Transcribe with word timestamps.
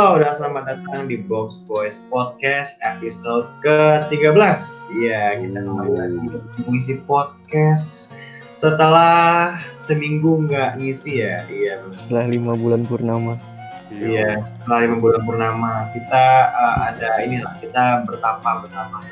Halo 0.00 0.16
dan 0.16 0.32
selamat 0.32 0.64
datang 0.64 1.12
di 1.12 1.20
Box 1.20 1.60
Boys 1.68 2.00
Podcast 2.08 2.80
episode 2.80 3.44
ke-13 3.60 4.32
Iya, 4.96 5.44
kita 5.44 5.60
kembali 5.60 5.92
lagi 5.92 6.16
mengisi 6.64 7.04
podcast 7.04 8.16
setelah 8.48 9.60
seminggu 9.76 10.48
nggak 10.48 10.80
ngisi 10.80 11.20
ya. 11.20 11.44
Iya, 11.52 11.84
benar. 11.84 12.00
setelah 12.00 12.24
lima 12.32 12.52
bulan 12.56 12.88
purnama. 12.88 13.36
Iya 13.92 14.40
setelah 14.40 14.88
lima 14.88 14.96
bulan 15.04 15.20
purnama 15.20 15.92
Kita 15.92 16.24
uh, 16.48 16.76
ada 16.88 17.20
inilah, 17.20 17.60
kita 17.60 18.08
bertapa 18.08 18.64
bertapa 18.64 19.04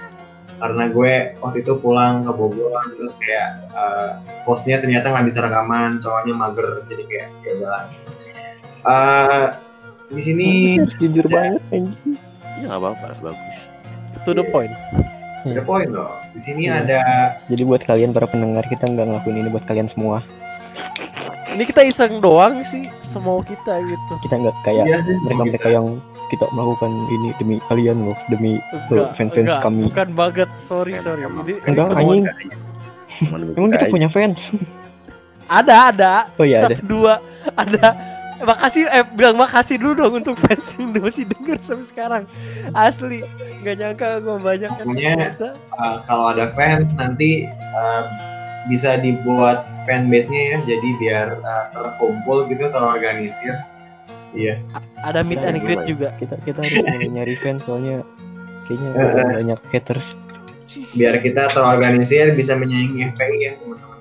Karena 0.56 0.88
gue 0.88 1.12
waktu 1.44 1.68
itu 1.68 1.76
pulang 1.84 2.24
ke 2.24 2.32
Bogor 2.32 2.80
Terus 2.96 3.12
kayak 3.20 3.60
uh, 3.76 4.24
postnya 4.48 4.80
ternyata 4.80 5.12
nggak 5.12 5.28
bisa 5.28 5.44
rekaman 5.44 6.00
Soalnya 6.00 6.32
mager, 6.32 6.80
jadi 6.88 7.02
kayak 7.04 7.28
ya 7.44 7.50
udahlah. 7.60 7.84
Uh, 8.88 9.67
di 10.08 10.22
sini 10.22 10.46
jujur 11.00 11.24
Ya. 11.24 11.32
banget 11.32 11.62
anjing 11.70 12.16
Iya 12.58 12.64
nggak 12.66 12.80
apa-apa, 12.80 13.06
bagus. 13.22 13.56
To 14.24 14.30
the 14.32 14.42
point. 14.44 14.74
ada 15.40 15.62
poin 15.62 15.86
loh. 15.86 16.10
Di 16.32 16.40
sini 16.40 16.66
Iya. 16.66 16.82
ada 16.82 17.00
jadi 17.46 17.62
buat 17.62 17.80
kalian 17.80 18.10
para 18.10 18.26
pendengar 18.26 18.64
kita 18.64 18.84
nggak 18.84 19.06
ngelakuin 19.06 19.38
ini 19.38 19.48
buat 19.48 19.64
kalian 19.64 19.86
semua 19.86 20.20
Ini 21.48 21.64
kita 21.64 21.80
iseng 21.82 22.18
doang 22.18 22.60
sih, 22.62 22.86
semau 23.00 23.40
kita 23.40 23.80
gitu. 23.80 24.12
kita 24.20 24.34
nggak 24.36 24.56
kayak 24.60 24.84
Iya 24.84 24.98
mereka 25.18 25.42
mereka 25.44 25.68
yang 25.70 25.86
kita 26.28 26.44
melakukan 26.50 26.90
ini 27.08 27.28
demi 27.34 27.56
kalian 27.64 27.98
loh 28.04 28.18
demi 28.26 28.60
Enggak, 28.90 29.14
fans-fans 29.14 29.48
enggak, 29.48 29.62
kami. 29.62 29.84
bukan 29.88 30.08
banget. 30.12 30.48
Sorry, 30.58 30.92
Kan, 30.92 31.02
sorry. 31.04 31.22
Ini 31.24 31.54
Enggak, 31.64 31.88
ini 31.94 31.96
anjing. 31.96 32.24
Emang 33.54 33.70
kita 33.70 33.86
punya 33.88 34.08
fans 34.08 34.50
ada, 35.48 35.88
ada. 35.88 36.14
oh 36.36 36.44
iya 36.44 36.62
ada 36.62 36.74
Satu 36.74 36.84
dua 36.84 37.14
ada. 37.56 38.17
Eh, 38.38 38.46
Makasih, 38.46 38.86
eh 38.86 39.02
bilang 39.02 39.34
makasih 39.34 39.82
dulu 39.82 39.92
dong 39.98 40.14
untuk 40.22 40.38
fans 40.38 40.78
yang 40.78 40.94
masih 40.94 41.26
denger 41.26 41.58
sampai 41.58 41.86
sekarang. 41.90 42.22
Asli, 42.70 43.26
nggak 43.66 43.74
nyangka 43.82 44.08
gue 44.22 44.36
banyak. 44.38 44.70
Pokoknya- 44.78 45.34
uh, 45.74 45.96
kalau 46.06 46.30
ada 46.30 46.54
fans 46.54 46.94
nanti 46.94 47.50
uh, 47.74 48.06
bisa 48.70 48.94
dibuat 49.02 49.66
fanbase-nya 49.90 50.54
ya. 50.54 50.56
Jadi 50.70 50.88
biar 51.02 51.28
uh, 51.42 51.64
terkumpul 51.74 52.46
gitu, 52.46 52.70
terorganisir. 52.70 53.58
Iya. 54.36 54.62
Ada 55.02 55.26
meet 55.26 55.42
and 55.42 55.58
greet 55.64 55.82
juga. 55.88 56.14
kita 56.20 56.36
kita 56.46 56.60
harus 56.62 56.84
nyari 57.10 57.34
fans 57.40 57.64
soalnya 57.64 58.04
kayaknya 58.68 58.90
eh. 58.92 59.32
banyak 59.40 59.60
haters 59.72 60.06
Biar 60.92 61.16
kita 61.24 61.48
terorganisir 61.48 62.36
bisa 62.36 62.52
menyaingi 62.52 63.08
FPI 63.16 63.36
ya 63.40 63.52
teman-teman. 63.56 63.98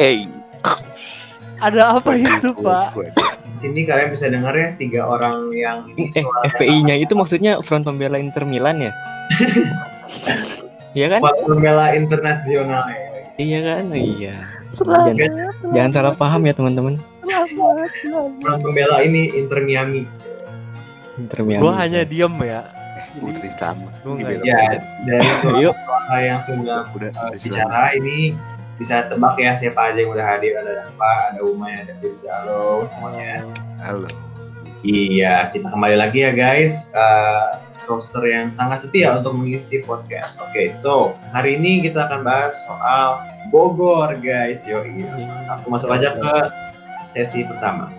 Hey. 0.00 0.24
Ada 1.60 2.00
apa 2.00 2.16
itu, 2.16 2.56
Pak? 2.56 2.96
Di 3.58 3.66
sini 3.66 3.82
kalian 3.82 4.14
bisa 4.14 4.30
dengar 4.30 4.54
ya 4.54 4.70
tiga 4.78 5.02
orang 5.02 5.50
yang 5.50 5.90
ini 5.90 6.14
eh 6.14 6.22
suaranya 6.22 6.54
FPI-nya 6.54 6.94
itu 7.02 7.12
maksudnya 7.18 7.52
Front 7.66 7.90
Pembela 7.90 8.14
Inter 8.22 8.46
Milan 8.46 8.78
ya 8.78 8.92
Iya 10.96 11.06
kan? 11.14 11.20
Buat 11.20 11.38
pembela 11.44 11.86
internasional 11.92 12.84
ya. 12.88 12.98
Iya 13.38 13.58
kan? 13.60 13.82
Oh, 13.92 13.98
iya. 13.98 14.36
Selamat, 14.72 15.14
Jangan, 15.14 15.32
jangan 15.74 15.90
salah 15.92 16.14
paham 16.16 16.40
ya 16.48 16.52
teman-teman. 16.56 16.94
Orang 18.42 18.60
pembela 18.64 19.04
ini 19.04 19.28
Inter 19.36 19.62
Miami. 19.62 20.08
Inter 21.20 21.40
Miami. 21.44 21.60
Gue 21.60 21.72
hanya 21.76 22.00
diem 22.08 22.34
ya. 22.40 22.60
Putri 23.18 23.50
sama. 23.52 23.90
Gua 24.06 24.16
Ya, 24.46 24.78
dari 25.04 25.30
suara 25.42 26.16
yang 26.22 26.40
sudah 26.40 26.88
Udah, 26.94 27.10
uh, 27.14 27.34
udah 27.34 27.38
bicara 27.40 27.94
ini 27.98 28.32
bisa 28.78 29.10
tebak 29.10 29.34
ya 29.42 29.58
siapa 29.58 29.90
aja 29.90 29.98
yang 30.06 30.14
udah 30.14 30.22
hadir 30.22 30.54
ada 30.54 30.86
Dapa, 30.86 31.34
ada 31.34 31.42
Umay, 31.42 31.82
ada 31.82 31.98
Firza, 31.98 32.30
halo 32.30 32.86
semuanya. 32.94 33.42
Halo. 33.82 34.06
Iya, 34.86 35.50
kita 35.50 35.74
kembali 35.74 35.98
lagi 35.98 36.22
ya 36.22 36.30
guys. 36.30 36.94
Uh, 36.94 37.58
roster 37.90 38.22
yang 38.22 38.54
sangat 38.54 38.86
setia 38.86 39.18
untuk 39.18 39.34
mengisi 39.34 39.82
podcast. 39.82 40.38
Oke, 40.38 40.70
so 40.70 41.18
hari 41.34 41.58
ini 41.58 41.82
kita 41.82 42.06
akan 42.06 42.22
bahas 42.22 42.54
soal 42.62 43.26
Bogor 43.50 44.14
guys. 44.22 44.62
Yo, 44.70 44.86
langsung 45.50 45.74
masuk 45.74 45.90
aja 45.90 46.14
ke 46.14 46.34
sesi 47.10 47.42
pertama. 47.42 47.90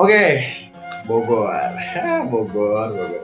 Oke, 0.00 0.24
Bogor. 1.04 1.52
Bogor, 2.32 2.88
Bogor. 2.96 3.20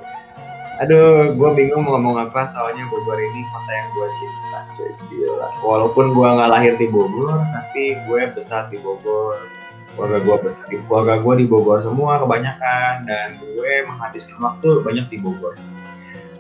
Aduh, 0.85 1.33
gue 1.33 1.51
bingung 1.57 1.89
mau 1.89 1.97
ngomong 1.97 2.29
apa 2.29 2.53
soalnya 2.53 2.85
Bogor 2.93 3.17
ini 3.17 3.41
kota 3.49 3.73
yang 3.73 3.89
gue 3.97 4.09
cinta. 4.13 4.61
Gila. 5.09 5.49
Walaupun 5.65 6.13
gue 6.13 6.29
nggak 6.29 6.51
lahir 6.53 6.77
di 6.77 6.93
Bogor, 6.93 7.41
tapi 7.49 7.97
gue 8.05 8.21
besar 8.37 8.69
di 8.69 8.77
Bogor. 8.85 9.41
Keluarga 9.97 10.21
gue 10.21 10.37
besar 10.45 10.65
di 10.69 10.77
keluarga 10.85 11.15
gue 11.25 11.35
di 11.41 11.47
Bogor 11.49 11.81
semua 11.81 12.21
kebanyakan 12.21 13.09
dan 13.09 13.41
gue 13.41 13.73
menghabiskan 13.89 14.37
waktu 14.45 14.85
banyak 14.85 15.09
di 15.09 15.17
Bogor. 15.17 15.57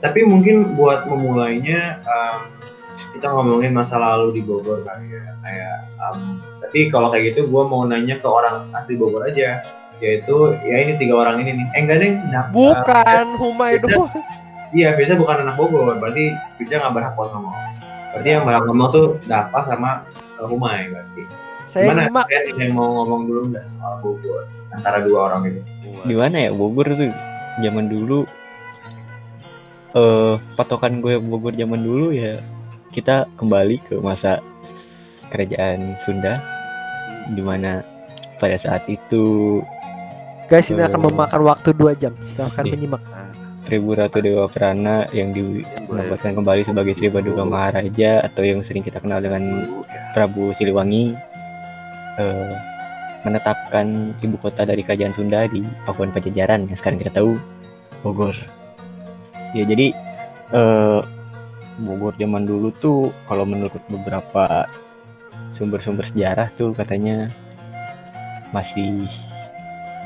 Tapi 0.05 0.21
mungkin 0.29 0.77
buat 0.77 1.09
memulainya 1.09 2.05
em, 2.05 2.53
kita 3.17 3.33
ngomongin 3.33 3.73
masa 3.73 3.97
lalu 3.97 4.37
di 4.37 4.43
Bogor 4.45 4.85
kali 4.85 5.17
ya. 5.17 5.33
Kayak, 5.41 5.77
em, 5.97 6.45
tapi 6.61 6.93
kalau 6.93 7.09
kayak 7.09 7.33
gitu 7.33 7.49
gue 7.49 7.63
mau 7.65 7.89
nanya 7.89 8.21
ke 8.21 8.29
orang 8.29 8.69
asli 8.77 9.01
Bogor 9.01 9.25
aja 9.25 9.65
yaitu 10.03 10.53
ya 10.67 10.77
ini 10.85 10.93
tiga 11.01 11.15
orang 11.25 11.41
ini 11.45 11.57
nih. 11.57 11.67
Eh 11.73 11.81
enggak 11.85 11.99
deh 12.03 12.11
enggak. 12.13 12.47
Bukan 12.53 13.27
Humay 13.41 13.73
Beda. 13.81 13.87
doang. 13.89 14.13
iya 14.77 14.89
biasanya 14.99 15.19
bukan 15.21 15.37
anak 15.47 15.55
Bogor. 15.57 15.97
Berarti 15.97 16.25
Bija 16.61 16.83
nggak 16.83 16.95
berhak 16.95 17.13
buat 17.17 17.31
ngomong 17.33 17.55
berarti 18.17 18.33
yang 18.33 18.49
berhak 18.49 18.65
ngomong 18.65 18.89
tuh 18.97 19.07
Dapa 19.29 19.61
sama 19.69 20.09
uh, 20.41 20.49
Humay 20.49 20.89
berarti. 20.89 21.23
Saya 21.69 21.93
gimana? 21.93 22.25
Ada 22.25 22.57
yang 22.57 22.73
mau 22.73 22.89
ngomong 23.05 23.29
dulu 23.29 23.41
nggak 23.53 23.69
soal 23.69 24.01
Bogor 24.01 24.49
antara 24.73 25.05
dua 25.05 25.29
orang 25.29 25.53
itu 25.53 25.61
Di 26.09 26.17
mana 26.17 26.49
ya? 26.49 26.51
Bogor 26.57 26.97
tuh 26.97 27.13
zaman 27.61 27.93
dulu. 27.93 28.25
Eh 29.93 30.35
patokan 30.57 31.05
gue 31.05 31.21
Bogor 31.21 31.53
zaman 31.53 31.85
dulu 31.85 32.17
ya 32.17 32.41
kita 32.97 33.29
kembali 33.37 33.77
ke 33.85 34.01
masa 34.01 34.41
kerajaan 35.29 36.01
Sunda. 36.09 36.33
Di 37.37 37.45
mana 37.45 37.85
pada 38.41 38.57
saat 38.57 38.89
itu 38.89 39.61
Guys, 40.47 40.71
ini 40.71 40.79
akan 40.79 41.01
Eh. 41.03 41.05
memakan 41.11 41.41
waktu 41.43 41.69
2 41.75 41.93
jam. 41.99 42.15
Silahkan 42.23 42.63
menyimak. 42.63 43.03
Prabu 43.67 43.99
Ratu 43.99 44.23
Dewa 44.23 44.47
Prana 44.47 45.03
yang 45.11 45.35
dinobatkan 45.35 46.39
kembali 46.39 46.63
sebagai 46.63 46.95
Sri 46.95 47.11
Baduga 47.11 47.43
Maharaja 47.43 48.23
atau 48.23 48.47
yang 48.47 48.63
sering 48.63 48.87
kita 48.87 49.03
kenal 49.03 49.19
dengan 49.19 49.43
Prabu 50.15 50.55
Siliwangi 50.55 51.19
eh, 52.23 52.55
menetapkan 53.27 54.15
ibu 54.23 54.39
kota 54.39 54.63
dari 54.63 54.87
kerajaan 54.87 55.19
Sunda 55.19 55.51
di 55.51 55.67
Pakuan 55.83 56.15
Pajajaran 56.15 56.71
yang 56.71 56.79
sekarang 56.79 57.03
kita 57.03 57.19
tahu 57.19 57.35
Bogor. 58.07 58.39
Ya 59.51 59.67
jadi 59.67 59.91
eh, 60.55 61.01
Bogor 61.83 62.15
zaman 62.23 62.47
dulu 62.47 62.71
tuh 62.71 63.11
kalau 63.27 63.43
menurut 63.43 63.83
beberapa 63.91 64.71
sumber-sumber 65.59 66.07
sejarah 66.07 66.55
tuh 66.55 66.71
katanya 66.71 67.35
masih 68.55 69.11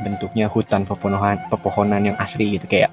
bentuknya 0.00 0.48
hutan 0.48 0.88
pepohonan 0.88 1.36
pepohonan 1.52 2.02
yang 2.12 2.16
asri 2.16 2.56
gitu 2.56 2.66
kayak 2.66 2.88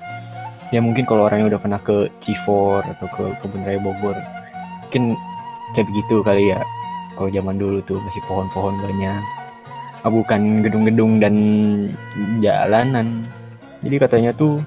ya 0.71 0.83
mungkin 0.83 1.07
kalau 1.07 1.31
orangnya 1.31 1.55
udah 1.55 1.61
pernah 1.63 1.79
ke 1.79 2.11
Cifor 2.19 2.83
atau 2.83 3.07
ke 3.07 3.23
kebun 3.39 3.63
raya 3.63 3.79
Bogor 3.79 4.19
mungkin 4.87 5.19
kayak 5.75 5.87
begitu 5.91 6.15
kali 6.23 6.55
ya. 6.55 6.61
Kalau 7.17 7.29
zaman 7.33 7.57
dulu 7.59 7.83
tuh 7.83 7.99
masih 7.99 8.23
pohon-pohon 8.29 8.77
banyak. 8.79 9.21
Ah, 10.05 10.11
bukan 10.13 10.63
gedung-gedung 10.63 11.19
dan 11.19 11.35
jalanan. 12.39 13.25
Jadi 13.83 13.95
katanya 13.99 14.31
tuh 14.31 14.63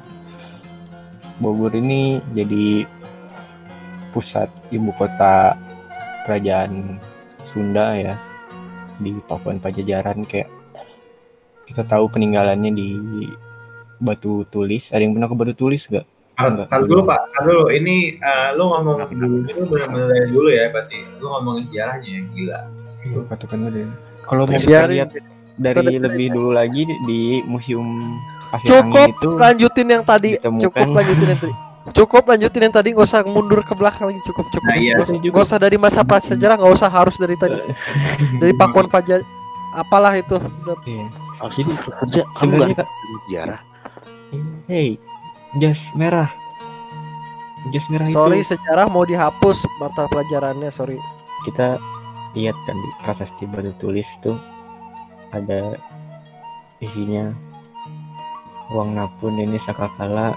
Bogor 1.40 1.72
ini 1.72 2.20
jadi 2.37 2.84
pusat 4.12 4.52
ibu 4.69 4.92
kota 4.98 5.56
kerajaan 6.28 7.00
Sunda 7.48 7.96
ya 7.96 8.14
di 9.00 9.16
Pakuan 9.25 9.56
Pajajaran 9.56 10.28
kayak 10.28 10.52
kita 11.70 11.87
tahu 11.87 12.11
peninggalannya 12.11 12.70
di 12.70 12.88
Batu 13.96 14.43
Tulis 14.49 14.90
ada 14.90 15.00
yang 15.00 15.14
pernah 15.14 15.28
ke 15.31 15.37
Batu 15.37 15.55
Tulis 15.55 15.87
gak? 15.87 16.02
Gua 16.40 16.88
dulu 16.88 17.02
pak, 17.05 17.20
tar 17.37 17.43
dulu. 17.44 17.69
Ini 17.69 18.17
uh, 18.17 18.49
lu 18.56 18.64
ngomong 18.64 18.96
dulu 19.12 19.37
itu 19.44 19.61
benar-benar 19.61 20.08
dari 20.08 20.28
dulu 20.32 20.49
ya, 20.49 20.72
berarti 20.72 20.96
lu 21.20 21.26
ngomongin 21.28 21.62
sejarahnya 21.69 22.08
ya, 22.08 22.20
gila. 22.32 22.58
Iya, 23.00 23.19
patokan 23.28 23.56
gue 23.61 23.70
deh. 23.76 23.84
Kalau 24.25 24.44
mau 24.49 24.56
lihat 24.88 25.11
dari 25.61 25.96
lebih 26.00 26.26
dulu 26.32 26.50
lagi 26.56 26.88
di, 26.88 26.94
di 27.05 27.20
museum 27.44 28.16
Pasir 28.49 28.66
Cukup 28.66 29.05
Angin 29.05 29.14
itu 29.14 29.28
lanjutin 29.37 29.87
yang 29.87 30.02
tadi. 30.02 30.31
ditemukan- 30.34 30.62
Cukup 30.64 30.87
lanjutin 30.90 31.26
yang 31.28 31.40
tadi. 31.40 31.55
Cukup 31.90 32.23
lanjutin 32.25 32.61
yang 32.64 32.75
tadi 32.75 32.88
nggak 32.93 33.08
usah 33.08 33.20
mundur 33.25 33.61
ke 33.61 33.75
belakang 33.76 34.05
lagi 34.08 34.20
cukup 34.25 34.46
cukup. 34.49 34.69
Nah, 34.69 34.76
iya. 34.76 34.94
Nggak 34.96 35.44
usah, 35.44 35.58
dari 35.61 35.76
masa 35.76 36.00
prasejarah 36.02 36.56
nggak 36.56 36.73
usah 36.73 36.88
harus 36.88 37.16
dari 37.16 37.37
tadi. 37.37 37.56
Dari 38.40 38.52
Pakuan 38.56 38.88
Paja 38.88 39.20
apalah 39.73 40.16
itu. 40.16 40.37
Udah. 40.40 40.76
Iya. 40.84 41.05
Harus 41.40 41.56
Jadi, 41.56 41.72
kerja 41.72 42.22
kamu 42.37 42.76
Kak, 42.76 42.88
sejarah. 43.25 43.60
hey 44.69 45.00
jas 45.56 45.81
merah. 45.96 46.28
Jas 47.72 47.84
merah 47.92 48.08
Sorry 48.08 48.40
itu 48.44 48.56
sejarah 48.56 48.88
mau 48.88 49.04
dihapus 49.04 49.64
mata 49.81 50.04
pelajarannya, 50.08 50.69
sorry. 50.72 50.96
kita 51.48 51.81
lihat 52.37 52.56
kan 52.69 52.76
di 52.76 52.88
prasasti 53.00 53.44
batu 53.48 53.72
tulis 53.81 54.06
tuh 54.20 54.37
ada 55.32 55.81
isinya. 56.84 57.32
Uang 58.70 58.94
napun 58.94 59.40
ini 59.40 59.58
sakakala 59.58 60.37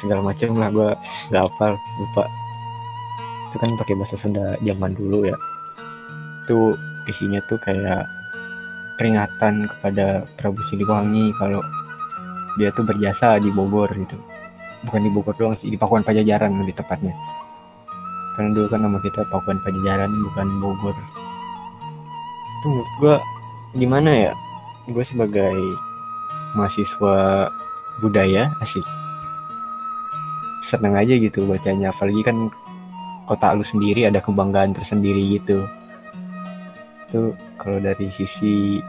segala 0.00 0.24
macam 0.24 0.56
lah 0.58 0.68
gua 0.72 0.90
nggak 1.28 1.44
hafal 1.44 1.76
lupa. 2.00 2.24
Itu 3.52 3.56
kan 3.60 3.70
pakai 3.76 3.94
bahasa 4.00 4.16
Sunda 4.16 4.56
zaman 4.64 4.96
dulu 4.96 5.28
ya. 5.28 5.36
Itu 6.44 6.74
isinya 7.06 7.38
tuh 7.46 7.60
kayak 7.60 8.08
peringatan 9.00 9.68
kepada 9.68 10.26
Prabu 10.36 10.60
Siliwangi 10.68 11.32
kalau 11.40 11.64
dia 12.60 12.68
tuh 12.76 12.84
berjasa 12.84 13.40
di 13.40 13.48
Bogor 13.48 13.88
gitu. 13.96 14.16
Bukan 14.84 15.00
di 15.06 15.10
Bogor 15.12 15.34
doang 15.38 15.56
sih 15.56 15.72
di 15.72 15.78
Pakuan 15.78 16.04
Pajajaran 16.04 16.52
lebih 16.60 16.76
tepatnya. 16.76 17.14
Karena 18.36 18.56
dulu 18.56 18.66
kan 18.68 18.80
nama 18.84 18.98
kita 19.00 19.24
Pakuan 19.28 19.60
Pajajaran 19.64 20.10
bukan 20.10 20.46
Bogor. 20.60 20.96
Itu 22.60 22.66
menurut 22.68 22.92
gua 23.00 23.16
gimana 23.72 24.10
ya? 24.30 24.32
Gue 24.90 25.04
sebagai 25.06 25.54
mahasiswa 26.58 27.48
budaya 28.02 28.52
asik. 28.60 28.84
Seneng 30.68 30.96
aja 30.96 31.14
gitu 31.16 31.44
bacanya 31.46 31.92
apalagi 31.92 32.24
kan 32.24 32.48
kota 33.28 33.54
lu 33.54 33.64
sendiri 33.64 34.08
ada 34.08 34.18
kebanggaan 34.18 34.74
tersendiri 34.74 35.38
gitu. 35.38 35.64
Itu 37.08 37.36
kalau 37.62 37.78
dari 37.78 38.10
sisi 38.10 38.82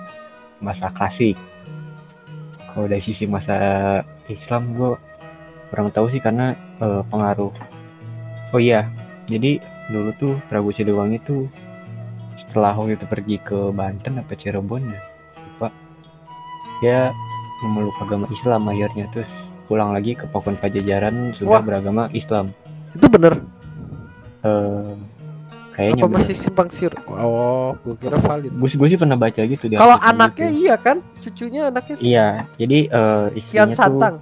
masa 0.57 0.89
klasik 0.89 1.37
kalau 2.73 2.89
dari 2.89 3.03
sisi 3.05 3.29
masa 3.29 3.55
Islam 4.27 4.73
gue 4.73 4.97
kurang 5.69 5.93
tahu 5.93 6.09
sih 6.09 6.17
karena 6.17 6.57
eh, 6.81 7.01
pengaruh 7.07 7.53
oh 8.49 8.61
iya 8.61 8.89
jadi 9.29 9.61
dulu 9.93 10.09
tuh 10.17 10.33
Prabu 10.49 10.73
Siliwangi 10.73 11.21
tuh 11.21 11.45
setelah 12.33 12.73
waktu 12.73 12.97
itu 12.97 13.05
pergi 13.05 13.35
ke 13.41 13.69
Banten 13.69 14.17
apa 14.17 14.33
Cirebon 14.33 14.89
ya 14.89 15.01
lupa 15.37 15.67
dia 16.81 16.99
memeluk 17.61 17.95
agama 18.01 18.25
Islam 18.33 18.67
akhirnya 18.67 19.05
terus 19.13 19.29
pulang 19.69 19.93
lagi 19.95 20.17
ke 20.17 20.25
Pakuan 20.27 20.59
Pajajaran 20.59 21.37
sudah 21.37 21.61
Wah. 21.61 21.63
beragama 21.63 22.09
Islam 22.11 22.51
Itu 22.93 23.07
bener. 23.09 23.37
eh 24.43 24.93
kayaknya 25.73 26.01
Apa 26.01 26.09
masih 26.11 26.33
simpang 26.33 26.69
siur? 26.69 26.93
Oh, 27.07 27.73
gue 27.81 27.97
kira 27.97 28.15
valid. 28.15 28.49
gue 28.49 28.69
gue 28.69 28.87
sih 28.87 28.95
pernah 28.95 29.17
baca 29.17 29.41
gitu 29.41 29.65
Kalau 29.73 29.97
anaknya 29.97 30.47
gitu. 30.47 30.61
iya 30.61 30.75
kan? 30.77 30.97
Cucunya 31.19 31.61
anaknya 31.67 31.95
iya 31.99 32.27
jadi 32.55 32.77
eh 32.87 33.23
Kian 33.27 33.35
istrinya 33.35 33.65
tuh 33.65 33.75
Santang. 33.75 34.15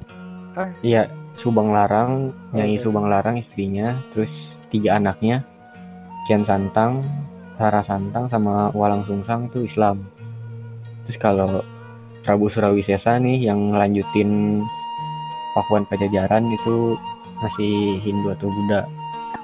iya 0.82 1.02
Subang 1.34 1.72
Larang 1.72 2.32
nyanyi. 2.52 2.78
Subang 2.78 3.08
Larang 3.08 3.36
istrinya 3.36 3.96
terus 4.12 4.32
tiga 4.68 4.96
anaknya 4.96 5.44
Kian 6.24 6.44
Santang 6.44 7.04
Rara 7.56 7.82
Santang 7.82 8.26
sama 8.26 8.72
Walang 8.72 9.06
Sungsang 9.06 9.48
itu 9.48 9.64
Islam 9.64 10.02
terus 11.04 11.18
kalau 11.18 11.62
Prabu 12.22 12.48
Surawi 12.48 12.82
Sesa 12.82 13.18
nih 13.18 13.50
yang 13.50 13.74
ngelanjutin 13.74 14.62
Pakuan 15.52 15.84
Pajajaran 15.84 16.48
itu 16.48 16.96
masih 17.42 17.98
Hindu 18.00 18.30
atau 18.30 18.48
Buddha 18.48 18.86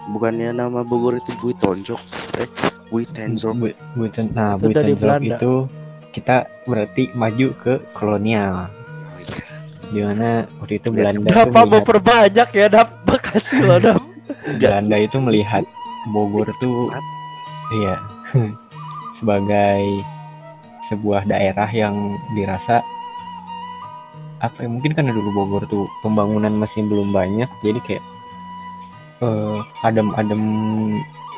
Bukannya 0.08 0.50
nama 0.52 0.82
Bogor 0.82 1.16
itu 1.16 1.32
Bui 1.38 1.52
Tonjok, 1.54 2.00
eh 2.38 2.48
Bui 2.88 3.04
Tenzok. 3.04 3.54
Bu- 3.54 3.78
Buiten- 3.94 4.32
nah 4.32 4.56
Itu 4.56 4.72
dari 4.72 4.92
Buitenzorg 4.92 5.02
Belanda. 5.20 5.36
itu 5.36 5.54
kita 6.10 6.36
berarti 6.64 7.04
maju 7.12 7.48
ke 7.58 7.74
kolonial 7.92 8.72
di 9.88 10.00
mana 10.00 10.44
waktu 10.58 10.74
itu 10.78 10.90
Belanda 10.90 11.28
Berapa 11.28 11.60
mau 11.64 11.80
perbanyak 11.82 12.50
ya, 12.50 12.68
Dap? 12.68 12.88
Makasih 13.08 13.60
loh, 13.62 13.78
Dap. 13.78 14.02
Belanda 14.54 14.98
itu 14.98 15.18
melihat 15.18 15.64
Bogor 16.08 16.48
tuh 16.58 16.88
iya 17.74 18.00
sebagai 19.14 19.84
sebuah 20.86 21.24
daerah 21.26 21.68
yang 21.68 21.96
dirasa 22.32 22.80
apa 24.38 24.56
ya 24.58 24.70
mungkin 24.70 24.94
karena 24.94 25.12
dulu 25.12 25.30
Bogor 25.34 25.64
tuh 25.66 25.84
pembangunan 26.00 26.54
masih 26.54 26.86
belum 26.86 27.12
banyak 27.12 27.50
jadi 27.60 27.80
kayak 27.82 28.04
eh, 29.22 29.60
adem-adem 29.86 30.44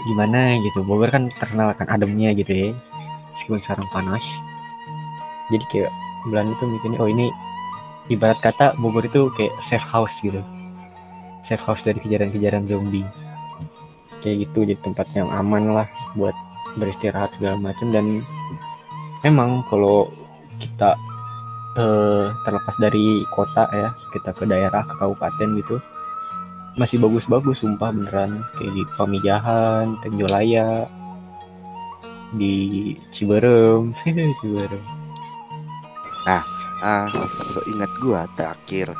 gimana 0.08 0.56
gitu. 0.64 0.84
Bogor 0.88 1.12
kan 1.12 1.28
terkenal 1.40 1.76
kan 1.76 1.88
ademnya 1.92 2.32
gitu 2.36 2.52
ya 2.52 2.70
meskipun 3.36 3.60
sekarang 3.64 3.88
panas. 3.92 4.24
Jadi 5.50 5.66
kayak 5.72 5.92
Belanda 6.28 6.54
tuh 6.60 6.68
mikirnya 6.68 7.00
oh 7.00 7.10
ini 7.10 7.32
ibarat 8.12 8.40
kata 8.44 8.76
Bogor 8.80 9.08
itu 9.08 9.32
kayak 9.40 9.54
safe 9.64 9.86
house 9.86 10.14
gitu. 10.20 10.44
Safe 11.48 11.64
house 11.64 11.82
dari 11.82 12.04
kejaran-kejaran 12.04 12.68
zombie. 12.68 13.08
Kayak 14.20 14.50
gitu 14.50 14.68
jadi 14.68 14.80
tempat 14.84 15.08
yang 15.16 15.32
aman 15.32 15.72
lah 15.72 15.88
buat 16.20 16.36
beristirahat 16.76 17.32
segala 17.40 17.56
macam. 17.58 17.96
Dan 17.96 18.06
memang 19.24 19.64
kalau 19.72 20.12
kita 20.60 21.00
eh, 21.80 22.28
terlepas 22.44 22.76
dari 22.84 23.24
kota 23.32 23.72
ya 23.72 23.90
kita 24.12 24.36
ke 24.36 24.44
daerah 24.44 24.84
ke 24.84 24.94
kabupaten 25.00 25.50
gitu 25.64 25.80
masih 26.80 26.96
bagus-bagus 26.98 27.60
sumpah 27.60 27.92
beneran 27.92 28.40
kayak 28.56 28.72
di 28.72 28.84
Pamijahan, 28.96 30.00
Tenjolaya, 30.00 30.88
di 32.32 32.56
Ciberem, 33.12 33.92
Ciberem. 34.40 34.80
Ah, 36.80 37.12
se- 37.12 37.60
seingat 37.60 37.92
gua 38.00 38.24
terakhir 38.34 38.96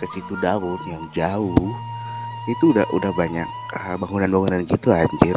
ke 0.00 0.08
situ 0.08 0.32
daun 0.40 0.80
yang 0.88 1.04
jauh 1.12 1.68
itu 2.48 2.72
udah 2.72 2.88
udah 2.88 3.12
banyak 3.12 3.44
ah, 3.76 4.00
bangunan-bangunan 4.00 4.64
gitu 4.64 4.88
anjir 4.88 5.36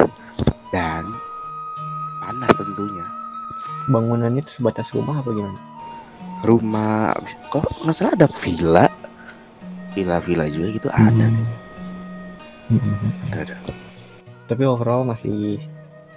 dan 0.72 1.04
panas 2.24 2.48
tentunya 2.56 3.04
Bangunannya 3.92 4.40
itu 4.40 4.56
sebatas 4.56 4.88
rumah 4.96 5.20
apa 5.20 5.36
gimana? 5.36 5.60
rumah 6.42 7.12
kok 7.52 7.68
nggak 7.84 7.92
salah 7.92 8.16
ada 8.16 8.28
villa 8.32 8.86
villa-villa 9.92 10.48
juga 10.48 10.68
gitu 10.72 10.88
ada 10.88 11.26
Hmm. 11.28 11.36
ada 11.36 11.71
ada 13.32 13.56
Tapi 14.46 14.62
overall 14.68 15.06
masih 15.06 15.58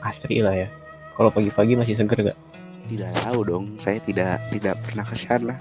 asri 0.04 0.44
lah 0.44 0.54
ya. 0.54 0.68
Kalau 1.16 1.32
pagi-pagi 1.32 1.80
masih 1.80 1.96
seger 1.96 2.34
gak? 2.34 2.40
tidak 2.86 3.10
tahu 3.26 3.40
dong 3.42 3.66
saya 3.82 3.98
tidak 4.06 4.38
tidak 4.54 4.78
pernah 4.86 5.06
ke 5.06 5.16
sana 5.18 5.56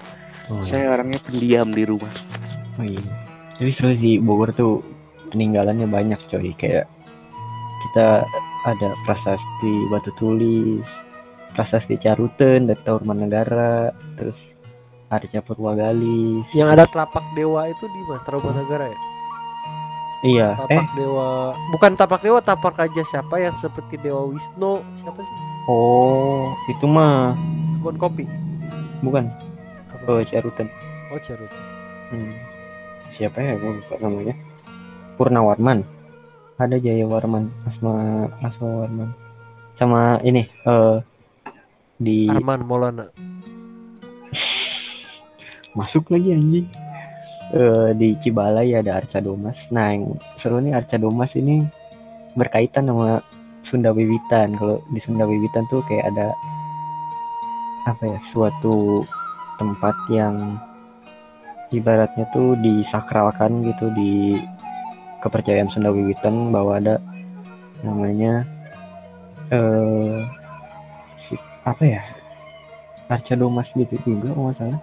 Oh, 0.45 0.61
saya 0.61 0.93
orangnya 0.93 1.17
pendiam 1.25 1.73
di 1.73 1.89
rumah 1.89 2.13
Oh 2.77 2.85
iya. 2.85 3.01
Tapi 3.55 3.71
seru 3.71 3.95
sih 3.95 4.19
Bogor 4.19 4.51
tuh 4.51 4.83
peninggalannya 5.31 5.87
banyak 5.87 6.19
coy. 6.27 6.51
Kayak 6.59 6.91
kita 7.87 8.27
ada 8.67 8.89
prasasti 9.07 9.73
Batu 9.87 10.11
Tulis, 10.19 10.83
prasasti 11.55 11.95
Caruten 11.95 12.67
dari 12.67 12.81
Tarumanegara, 12.83 13.95
terus 14.19 14.35
Arca 15.07 15.39
Purwagalis. 15.39 16.43
Yang 16.51 16.69
ada 16.75 16.85
telapak 16.91 17.23
dewa 17.31 17.71
itu 17.71 17.85
di 17.87 18.01
mana? 18.03 18.21
Tarumanegara 18.27 18.91
ya? 18.91 18.99
Iya. 20.25 20.57
Eh, 20.65 20.81
Tapak 20.81 20.89
dewa. 20.97 21.53
Bukan 21.69 21.91
tapak 21.93 22.19
dewa, 22.19 22.39
tapak 22.41 22.73
raja 22.75 23.01
siapa 23.05 23.37
yang 23.37 23.53
seperti 23.53 24.01
dewa 24.01 24.25
Wisnu? 24.25 24.81
Siapa 24.97 25.21
sih? 25.21 25.37
oh 25.65 26.53
itu 26.69 26.85
mah 26.85 27.33
Kebun 27.77 27.97
kopi. 27.97 28.25
bukan. 29.01 29.29
Apa? 29.93 30.05
Oh 30.09 30.21
Caruten. 30.21 30.67
Oh, 31.09 31.17
Cerut. 31.21 31.49
Hmm. 32.09 32.33
Siapa 33.13 33.37
ya 33.37 33.53
gue 33.55 33.71
lupa 33.77 33.95
namanya. 33.97 34.33
Purnawarman. 35.15 35.85
Ada 36.55 36.79
Jaya 36.79 37.03
Warman, 37.03 37.51
Asma 37.67 37.93
Asma 38.39 38.67
Warman. 38.85 39.09
Sama 39.75 40.17
ini 40.23 40.47
eh 40.47 40.97
di 41.97 42.25
Arman 42.25 42.63
Maulana. 42.63 43.05
masuk 45.77 46.07
lagi 46.09 46.31
anjing. 46.31 46.67
Eh 47.55 47.95
di 47.95 48.19
Cibalai 48.19 48.75
ada 48.75 48.99
Arca 48.99 49.23
Domas. 49.23 49.55
Nah, 49.71 49.95
yang 49.95 50.19
seru 50.35 50.59
nih 50.59 50.75
Arca 50.75 50.99
Domas 50.99 51.31
ini 51.39 51.63
berkaitan 52.35 52.91
sama 52.91 53.23
Sunda 53.63 53.95
Wiwitan. 53.95 54.59
Kalau 54.59 54.83
di 54.91 54.99
Sunda 54.99 55.23
Wiwitan 55.23 55.63
tuh 55.71 55.79
kayak 55.87 56.11
ada 56.11 56.35
apa 57.87 58.03
ya, 58.03 58.19
suatu 58.27 59.07
tempat 59.55 59.95
yang 60.11 60.59
ibaratnya 61.71 62.27
tuh 62.35 62.59
disakralkan 62.59 63.63
gitu 63.63 63.87
di 63.95 64.35
kepercayaan 65.23 65.71
Sunda 65.71 65.95
Wiwitan 65.95 66.51
bahwa 66.51 66.75
ada 66.75 66.99
namanya 67.87 68.43
eh 69.53 70.27
si- 71.23 71.47
apa 71.63 71.83
ya 71.87 72.03
Arca 73.07 73.37
Domas 73.39 73.71
gitu 73.71 73.95
juga 74.03 74.35
kalau 74.35 74.51
nggak 74.51 74.57
salah 74.59 74.81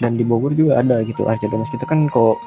dan 0.00 0.16
di 0.16 0.24
Bogor 0.24 0.56
juga 0.56 0.80
ada 0.80 1.04
gitu 1.04 1.28
Arca 1.28 1.44
kita 1.48 1.84
kan 1.84 2.08
kok 2.08 2.38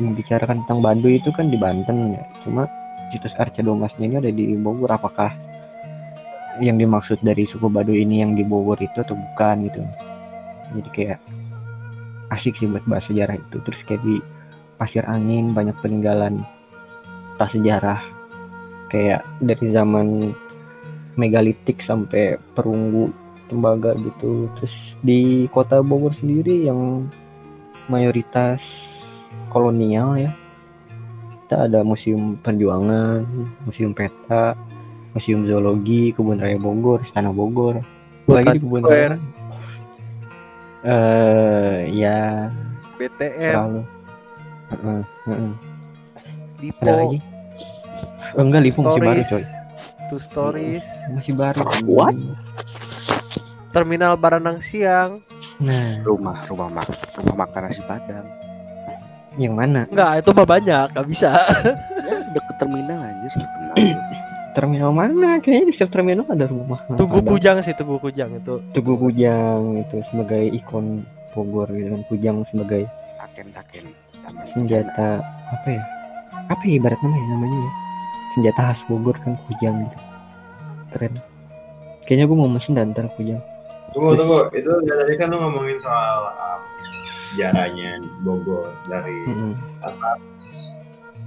membicarakan 0.00 0.66
tentang 0.66 0.82
Baduy 0.82 1.22
itu 1.22 1.30
kan 1.34 1.50
di 1.52 1.58
Banten 1.58 2.18
ya. 2.18 2.22
Cuma 2.42 2.66
situs 3.14 3.36
Arca 3.38 3.62
Domasnya 3.62 4.04
ini 4.08 4.16
ada 4.18 4.30
di 4.32 4.54
Bogor. 4.58 4.90
Apakah 4.90 5.30
yang 6.58 6.76
dimaksud 6.76 7.22
dari 7.22 7.46
suku 7.46 7.70
Baduy 7.70 8.02
ini 8.02 8.24
yang 8.24 8.34
di 8.34 8.42
Bogor 8.42 8.78
itu 8.82 8.98
atau 8.98 9.14
bukan 9.14 9.70
gitu? 9.70 9.80
Jadi 10.72 10.88
kayak 10.90 11.18
asik 12.32 12.56
sih 12.58 12.66
buat 12.66 12.82
bahas 12.88 13.06
sejarah 13.06 13.38
itu. 13.38 13.56
Terus 13.62 13.80
kayak 13.86 14.02
di 14.02 14.18
pasir 14.80 15.06
angin 15.06 15.54
banyak 15.54 15.76
peninggalan 15.78 16.42
prasejarah 17.38 18.02
kayak 18.90 19.22
dari 19.40 19.66
zaman 19.70 20.36
megalitik 21.16 21.80
sampai 21.84 22.40
perunggu 22.56 23.12
tembaga 23.52 23.92
gitu. 24.00 24.48
Terus 24.56 24.96
di 25.04 25.44
kota 25.52 25.84
Bogor 25.84 26.16
sendiri 26.16 26.64
yang 26.64 27.12
mayoritas 27.92 28.64
kolonial 29.52 30.16
ya 30.16 30.32
kita 31.44 31.68
ada 31.68 31.84
museum 31.84 32.40
perjuangan 32.40 33.28
museum 33.68 33.92
peta 33.92 34.56
museum 35.12 35.44
zoologi 35.44 36.16
kebun 36.16 36.40
raya 36.40 36.56
Bogor 36.56 37.04
istana 37.04 37.28
Bogor. 37.28 37.84
Lagi 38.24 38.56
di 38.56 38.60
kebun 38.64 38.82
raya? 38.88 39.20
Eh 40.82 41.92
ya 41.92 42.48
BTM 42.96 43.52
selalu. 43.52 43.82
Heeh, 44.72 45.00
heeh. 45.28 45.52
Lipo. 46.64 46.80
Ada 46.80 46.92
lagi? 46.96 47.18
Oh, 48.32 48.42
enggak 48.46 48.62
Lipo 48.64 48.80
masih 48.80 49.02
baru 49.04 49.22
coy. 49.28 49.44
Two 50.08 50.20
Stories. 50.22 50.86
Masih 51.12 51.36
baru. 51.36 51.60
What? 51.84 52.16
Terminal 53.72 54.20
Baranang 54.20 54.60
Siang. 54.60 55.24
Nah. 55.56 56.04
Rumah 56.04 56.44
rumah 56.44 56.68
mak 56.68 56.92
rumah 57.16 57.48
makan 57.48 57.60
nasi 57.64 57.80
padang. 57.88 58.28
Yang 59.40 59.54
mana? 59.56 59.80
Enggak 59.88 60.20
itu 60.20 60.30
mah 60.36 60.44
banyak 60.44 60.86
Gak 60.92 61.08
bisa. 61.08 61.32
Ya 62.04 62.16
deket 62.36 62.56
terminal 62.60 63.00
anjir 63.00 63.32
terkenal 63.32 63.74
terminal. 64.56 64.90
Mana? 64.92 65.40
Kayaknya 65.40 65.64
di 65.68 65.72
setiap 65.72 65.90
terminal 65.96 66.28
ada 66.28 66.44
rumah. 66.44 66.84
Tugu 67.00 67.24
Padang. 67.24 67.28
Kujang 67.32 67.56
sih 67.64 67.72
Tugu 67.72 67.96
Kujang 67.96 68.30
itu. 68.36 68.60
Tugu 68.76 68.94
Kujang 69.00 69.80
itu 69.80 69.96
sebagai 70.12 70.52
ikon 70.52 71.08
Bogor 71.32 71.68
gitu 71.72 71.88
kan. 71.96 72.02
Kujang 72.12 72.36
sebagai 72.52 72.84
taken 73.24 73.48
taken 73.56 73.84
taman 74.20 74.44
senjata 74.44 75.24
apa 75.48 75.68
ya? 75.72 75.82
Apa 76.52 76.62
ya 76.68 76.76
ibarat 76.76 77.00
namanya 77.00 77.26
namanya 77.32 77.56
ya? 77.56 77.72
Senjata 78.36 78.60
khas 78.68 78.80
Bogor 78.84 79.16
kan 79.16 79.32
Kujang 79.48 79.88
gitu. 79.88 79.98
Keren. 80.92 81.14
Kayaknya 82.04 82.24
gue 82.28 82.36
mau 82.36 82.50
mesen 82.52 82.76
dan 82.76 82.92
ntar 82.92 83.08
Kujang 83.16 83.40
Tunggu 83.92 84.16
tunggu, 84.16 84.48
itu 84.56 84.72
ya, 84.88 84.94
tadi 84.96 85.12
kan 85.20 85.28
lu 85.28 85.36
ngomongin 85.36 85.76
soal 85.80 86.32
um, 86.32 86.60
sejarahnya 87.32 88.00
Bogor 88.24 88.72
dari 88.88 89.16
Mm-mm. 89.28 89.52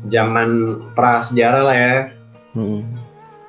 zaman 0.10 0.50
prasejarah 0.98 1.64
lah 1.66 1.78
ya, 1.78 1.96
Mm-mm. 2.58 2.82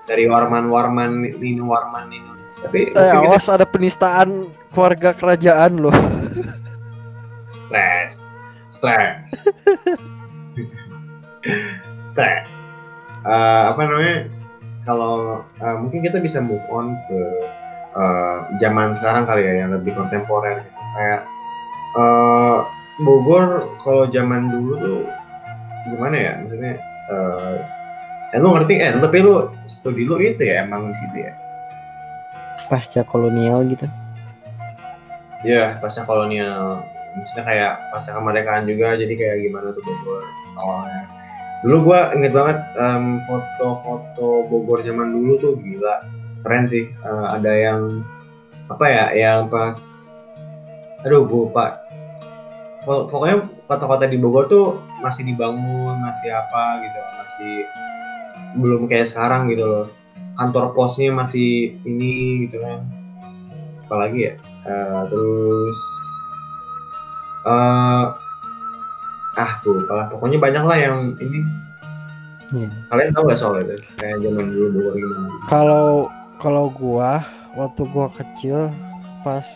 dari 0.05 0.29
Warman-Warman, 0.29 1.41
Nino 1.41 1.73
Warman 1.73 2.13
Nino. 2.13 2.33
Tapi 2.61 2.93
Eh 2.93 2.93
mungkin 2.93 3.21
kita 3.21 3.29
awas 3.29 3.47
ada 3.53 3.67
penistaan 3.69 4.49
keluarga 4.73 5.13
kerajaan 5.17 5.81
loh 5.81 5.97
stres, 7.67 8.23
stres, 8.71 9.27
stres. 12.13 12.79
Eh, 13.27 13.63
apa 13.75 13.81
namanya? 13.83 14.31
Kalau 14.87 15.43
eh, 15.59 15.77
mungkin 15.83 16.07
kita 16.07 16.23
bisa 16.23 16.39
move 16.39 16.63
on 16.71 16.95
ke 17.11 17.21
eh, 17.97 18.37
zaman 18.61 18.93
sekarang 18.95 19.25
kali 19.25 19.43
ya 19.43 19.53
yang 19.65 19.71
lebih 19.73 19.97
kontemporer 19.97 20.61
gitu. 20.63 20.81
kayak 20.97 21.21
eh, 21.97 22.59
Bogor 22.97 23.77
kalau 23.81 24.09
zaman 24.09 24.49
dulu 24.49 24.73
tuh 24.81 25.01
gimana 25.89 26.17
ya 26.17 26.33
maksudnya 26.41 26.73
eh 27.13 27.57
eh, 28.35 28.39
lu 28.41 28.53
ngerti 28.57 28.75
eh 28.81 28.91
tapi 28.97 29.19
lu 29.23 29.49
studi 29.69 30.03
lu 30.05 30.17
itu 30.19 30.43
ya 30.43 30.65
emang 30.65 30.91
di 30.91 30.97
situ 30.97 31.17
ya 31.25 31.33
pasca 32.67 33.05
kolonial 33.07 33.63
gitu 33.69 33.87
Iya, 35.45 35.79
pasca 35.79 36.03
kolonial. 36.03 36.83
Maksudnya 37.15 37.45
kayak 37.47 37.73
pasca 37.95 38.19
kemerdekaan 38.19 38.67
juga, 38.67 38.99
jadi 38.99 39.15
kayak 39.15 39.37
gimana 39.47 39.71
tuh 39.71 39.85
Bogor 39.85 40.25
awalnya. 40.59 41.03
Dulu 41.63 41.77
gua 41.87 42.11
inget 42.19 42.33
banget 42.35 42.59
em, 42.75 43.21
foto-foto 43.29 44.49
Bogor 44.51 44.83
zaman 44.83 45.13
dulu 45.15 45.33
tuh 45.39 45.53
gila, 45.63 46.03
keren 46.47 46.71
sih. 46.71 46.87
Eh, 46.87 47.27
ada 47.27 47.51
yang 47.51 48.07
apa 48.67 48.87
ya, 48.87 49.05
yang 49.13 49.51
pas, 49.51 49.75
aduh 51.03 51.27
gue 51.27 51.51
lupa. 51.51 51.83
Pok- 52.83 53.11
Pokoknya 53.11 53.37
kota-kota 53.67 54.07
di 54.07 54.15
Bogor 54.15 54.47
tuh 54.47 54.67
masih 55.03 55.27
dibangun, 55.27 55.99
masih 55.99 56.31
apa 56.31 56.79
gitu, 56.81 57.01
masih 57.19 57.55
belum 58.57 58.87
kayak 58.87 59.11
sekarang 59.11 59.51
gitu 59.51 59.67
loh. 59.67 59.87
Kantor 60.37 60.71
posnya 60.71 61.11
masih 61.11 61.75
ini 61.83 62.47
gitu 62.47 62.63
kan. 62.63 62.87
Apalagi 63.83 64.31
ya? 64.31 64.33
Eh, 64.67 65.01
terus 65.07 65.81
eh 67.47 68.07
ah 69.37 69.51
tuh 69.61 69.79
lupa. 69.79 70.11
pokoknya 70.11 70.39
banyak 70.41 70.65
lah 70.65 70.79
yang 70.79 70.99
ini 71.21 71.39
Iya. 72.47 72.71
kalian 72.89 73.11
tahu 73.11 73.27
gak 73.27 73.39
soal 73.39 73.59
itu 73.59 73.75
kayak 73.99 74.23
zaman 74.23 74.51
dulu 74.51 74.67
Bogor 74.71 74.95
gimana 74.95 75.29
Kalau 75.47 76.07
kalau 76.37 76.69
gua 76.69 77.25
waktu 77.57 77.83
gua 77.89 78.13
kecil 78.13 78.69
pas 79.25 79.49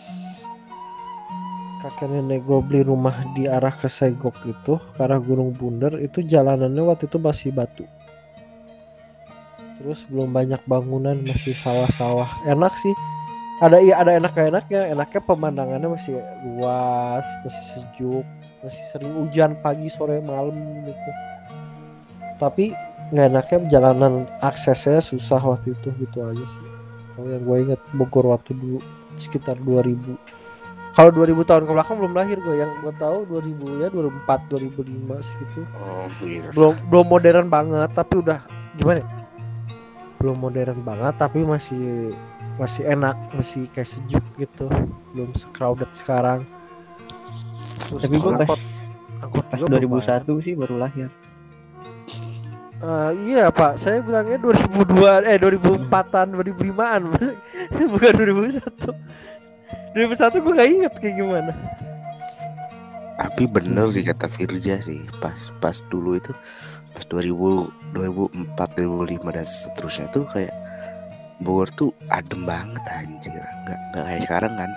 kakek 1.81 2.09
nenek 2.09 2.45
gua 2.45 2.61
beli 2.61 2.85
rumah 2.85 3.13
di 3.37 3.45
arah 3.45 3.73
ke 3.73 3.85
Segok 3.85 4.37
itu 4.49 4.77
ke 4.77 4.99
arah 5.01 5.21
Gunung 5.21 5.53
Bunder 5.53 5.97
itu 6.01 6.25
jalanannya 6.25 6.81
waktu 6.85 7.05
itu 7.05 7.17
masih 7.21 7.53
batu. 7.53 7.85
Terus 9.81 10.05
belum 10.05 10.29
banyak 10.29 10.61
bangunan 10.69 11.17
masih 11.25 11.57
sawah-sawah. 11.57 12.45
Enak 12.45 12.73
sih. 12.77 12.93
Ada 13.61 13.77
iya 13.81 13.97
ada 13.97 14.13
enak 14.13 14.33
enaknya. 14.37 14.93
Enaknya 14.93 15.21
pemandangannya 15.25 15.89
masih 15.89 16.21
luas, 16.45 17.25
masih 17.41 17.65
sejuk, 17.65 18.25
masih 18.61 18.83
sering 18.93 19.13
hujan 19.17 19.57
pagi 19.65 19.89
sore 19.89 20.21
malam 20.21 20.85
gitu. 20.85 21.11
Tapi 22.37 22.73
nggak 23.11 23.27
enaknya 23.27 23.57
jalanan 23.67 24.13
aksesnya 24.39 25.03
susah 25.03 25.41
waktu 25.43 25.75
itu 25.75 25.91
gitu 25.99 26.17
aja 26.23 26.45
sih 26.47 26.70
kalau 27.21 27.29
yang 27.29 27.43
gue 27.45 27.57
inget 27.69 27.81
Bogor 27.93 28.33
waktu 28.33 28.57
dulu 28.57 28.81
sekitar 29.13 29.53
2000 29.61 30.17
kalau 30.97 31.13
2000 31.13 31.37
tahun 31.45 31.63
ke 31.69 31.71
belakang 31.71 31.95
belum 32.01 32.13
lahir 32.17 32.37
gue 32.41 32.55
yang 32.57 32.73
gue 32.81 32.93
tahu 32.97 33.29
2000 33.29 33.85
ya 33.85 33.87
2004 33.93 34.49
2005 34.49 35.21
segitu. 35.23 35.61
Oh 35.77 36.09
gitu. 36.19 36.49
Belum 36.51 36.73
belum 36.89 37.05
modern 37.07 37.47
banget 37.47 37.89
tapi 37.93 38.13
udah 38.19 38.41
gimana 38.75 39.05
ya? 39.05 39.07
belum 40.17 40.37
modern 40.37 40.85
banget 40.85 41.13
tapi 41.17 41.41
masih 41.41 42.13
masih 42.57 42.83
enak 42.89 43.17
masih 43.37 43.69
kayak 43.71 43.87
sejuk 43.87 44.25
gitu. 44.35 44.65
Belum 45.13 45.29
crowded 45.53 45.93
sekarang. 45.93 46.41
Terus 47.85 48.01
tapi 48.01 48.17
gue 48.17 48.31
angkot- 48.33 48.67
angkot 49.21 49.45
pas 49.45 49.61
banyak. 49.61 50.25
2001 50.25 50.41
sih 50.41 50.53
baru 50.57 50.75
lahir 50.81 51.07
Eh, 52.81 53.11
iya 53.29 53.53
pak, 53.53 53.77
saya 53.77 54.01
bilangnya 54.01 54.41
2002 54.41 55.21
eh 55.29 55.37
2004-an 55.37 56.33
2005-an 56.33 57.01
bukan 57.93 58.13
2001 58.17 58.57
2001 59.93 60.41
gue 60.41 60.53
gak 60.57 60.71
inget 60.73 60.93
kayak 60.97 61.15
gimana. 61.21 61.53
Tapi 63.21 63.45
bener 63.45 63.85
sih 63.93 64.01
kata 64.01 64.25
Firja 64.25 64.81
sih 64.81 65.05
pas 65.21 65.53
pas 65.61 65.77
dulu 65.93 66.17
itu 66.17 66.33
pas 66.97 67.05
2000 67.05 67.93
2004 67.93 68.49
2005 68.57 69.29
dan 69.29 69.45
seterusnya 69.45 70.07
tuh 70.09 70.25
kayak 70.25 70.55
Bogor 71.37 71.69
tuh 71.77 71.93
adem 72.09 72.49
banget 72.49 72.81
anjir. 72.89 73.45
Nggak 73.69 73.79
nggak 73.93 74.03
kayak 74.09 74.21
sekarang 74.25 74.53
kan. 74.57 74.71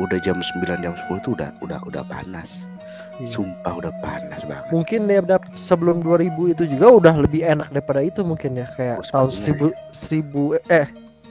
Udah 0.00 0.16
jam 0.24 0.40
9 0.40 0.80
jam 0.80 0.96
10 0.96 1.12
tuh 1.20 1.36
udah 1.36 1.52
udah 1.60 1.80
udah 1.84 2.02
panas 2.08 2.69
Iya. 3.16 3.26
sumpah 3.28 3.72
udah 3.74 3.92
panas 4.00 4.42
banget. 4.42 4.70
Mungkin 4.70 5.00
ya 5.04 5.20
dap- 5.20 5.50
sebelum 5.52 6.00
2000 6.00 6.48
itu 6.48 6.64
juga 6.64 6.86
udah 6.90 7.14
lebih 7.18 7.42
enak 7.42 7.68
daripada 7.68 8.00
itu 8.00 8.22
mungkin 8.22 8.54
ya 8.54 8.66
Kayak 8.66 8.98
Oh, 8.98 9.04
tahun 9.04 9.28
sepertinya 9.28 9.76
1000, 9.92 10.56
1000 10.56 10.72
eh 10.72 10.86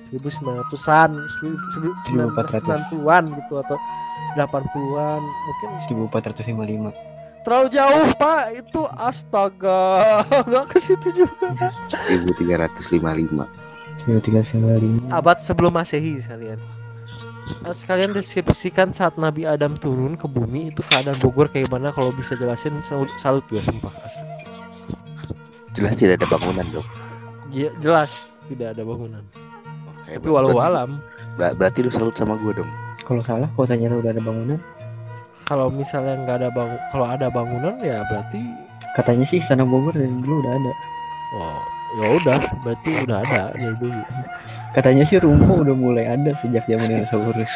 1900-an 0.09 1.09
1990-an 1.21 3.23
gitu 3.35 3.53
atau 3.57 3.77
80-an 4.35 5.21
mungkin 5.21 5.69
1455 6.07 6.93
terlalu 7.39 7.67
jauh 7.71 8.05
pak. 8.15 8.51
Itu 8.53 8.85
astaga 8.85 10.13
nggak 10.49 10.65
ke 10.67 10.77
situ 10.77 11.07
juga. 11.15 11.71
1355 12.09 13.47
1355 14.05 15.09
abad 15.09 15.37
sebelum 15.39 15.71
masehi 15.71 16.19
sekalian. 16.19 16.57
Eh, 16.57 16.78
sekalian 17.71 18.11
deskripsikan 18.11 18.91
saat 18.91 19.15
Nabi 19.15 19.43
Adam 19.43 19.73
turun 19.73 20.13
ke 20.13 20.25
bumi 20.25 20.69
itu 20.69 20.81
keadaan 20.83 21.17
Bogor 21.17 21.47
kayak 21.47 21.67
gimana 21.67 21.89
kalau 21.89 22.09
bisa 22.09 22.33
jelasin 22.33 22.79
salut, 22.79 23.09
salut 23.15 23.43
gue 23.45 23.59
sumpah. 23.59 23.91
Asli. 24.01 24.25
jelas 25.69 25.95
tidak 25.95 26.19
ada 26.19 26.27
bangunan 26.27 26.65
dong 26.71 26.87
Je- 27.49 27.71
jelas 27.79 28.33
tidak 28.45 28.73
ada 28.73 28.83
bangunan. 28.83 29.23
Oke, 29.87 30.17
tapi 30.17 30.27
walau 30.27 30.51
berarti- 30.51 30.67
alam. 30.67 30.89
Ber- 31.33 31.55
berarti 31.55 31.79
lu 31.81 31.89
salut 31.89 32.13
sama 32.13 32.35
gue 32.35 32.53
dong 32.55 32.69
kalau 33.01 33.21
salah 33.21 33.49
kalau 33.49 33.65
ternyata 33.65 33.95
udah 33.97 34.11
ada 34.11 34.21
bangunan. 34.21 34.59
Kalau 35.43 35.65
misalnya 35.67 36.13
nggak 36.19 36.35
ada 36.37 36.49
bang 36.51 36.69
kalau 36.91 37.05
ada 37.05 37.27
bangunan 37.27 37.73
ya 37.79 38.05
berarti 38.05 38.37
katanya 38.93 39.25
sih 39.25 39.41
istana 39.41 39.65
Bogor 39.65 39.93
dari 39.93 40.09
dulu 40.11 40.35
udah 40.39 40.53
ada. 40.53 40.73
Oh 41.33 41.61
ya 41.89 42.05
udah 42.15 42.39
berarti 42.61 42.89
udah 43.01 43.17
ada 43.19 43.41
dari 43.51 43.73
dulu 43.77 43.97
katanya 44.71 45.03
sih 45.03 45.17
rumah 45.17 45.49
udah 45.57 45.73
mulai 45.73 46.05
ada 46.05 46.31
sejak 46.37 46.63
zaman 46.63 46.87
dinosaurus 46.87 47.49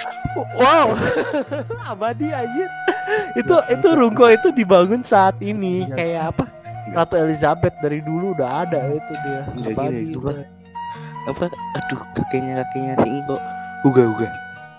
wow 0.55 0.89
abadi 1.91 2.29
aja 2.29 2.65
itu 3.33 3.55
itu 3.67 3.87
Rungko 3.89 4.29
itu 4.29 4.49
dibangun 4.51 5.01
saat 5.01 5.37
ini 5.39 5.85
Iya. 5.85 5.95
kayak 5.95 6.23
apa? 6.29 6.45
Ratu 6.91 7.15
Elizabeth 7.15 7.73
dari 7.79 7.99
dulu 7.99 8.33
udah 8.33 8.63
ada 8.63 8.85
itu 8.87 9.13
dia. 9.19 9.41
Abadi 9.65 9.73
gini, 9.95 10.09
itu. 10.09 10.19
gua- 10.19 10.45
apa 11.23 11.45
aduh 11.49 12.01
kakeknya 12.13 12.53
kakeknya 12.61 12.93
si 12.97 13.07
Ingko 13.09 13.37
uga 13.83 14.03
uga 14.05 14.27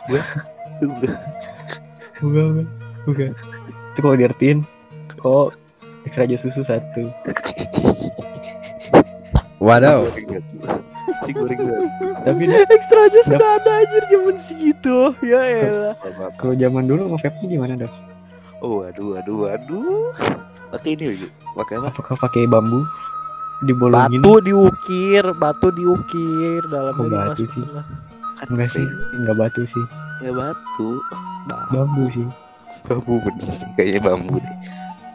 uga 0.05 0.21
uga 0.83 1.11
Enggak, 2.17 2.45
enggak. 2.47 2.69
Enggak. 3.05 3.31
Itu 3.91 3.99
kalau 4.01 4.17
diartiin, 4.17 4.59
oh 5.23 5.47
ekstra 6.05 6.25
aja 6.25 6.37
susu 6.37 6.63
satu. 6.63 7.03
Waduh. 9.59 10.05
Si 11.25 11.33
goreng. 11.33 11.59
Tapi 12.21 12.43
Ekstra 12.77 13.01
aja 13.03 13.21
sudah 13.23 13.51
ada 13.57 13.73
anjir 13.79 14.03
zaman 14.07 14.35
segitu. 14.35 14.97
Ya 15.21 15.41
elah. 15.41 15.95
kalau 16.35 16.55
zaman 16.55 16.85
dulu 16.85 17.13
nge-vape 17.13 17.45
gimana 17.45 17.75
dok? 17.77 17.93
oh 18.59 18.81
aduh 18.83 19.17
aduh 19.17 19.45
aduh 19.47 20.09
pakai 20.71 20.97
ini 20.97 21.29
pakai 21.53 21.77
apa 21.77 21.93
Apakah 21.93 22.17
pakai 22.19 22.45
bambu 22.45 22.81
dibolongin? 23.63 24.19
Batu 24.19 24.41
diukir, 24.41 25.25
batu 25.35 25.69
diukir 25.71 26.65
dalamnya 26.67 26.97
Kok 26.99 27.13
batu 27.13 27.45
sih? 27.47 27.65
kan 28.35 28.47
Enggak 28.49 28.69
sih, 28.71 28.81
vape. 28.81 29.15
enggak 29.15 29.37
batu 29.37 29.63
sih, 29.65 29.85
ya 30.19 30.31
batu 30.33 30.89
bambu 31.69 32.05
sih. 32.11 32.27
bambu 32.85 33.15
bener 33.21 33.47
kayaknya 33.75 34.01
bambu 34.03 34.35
deh 34.37 34.57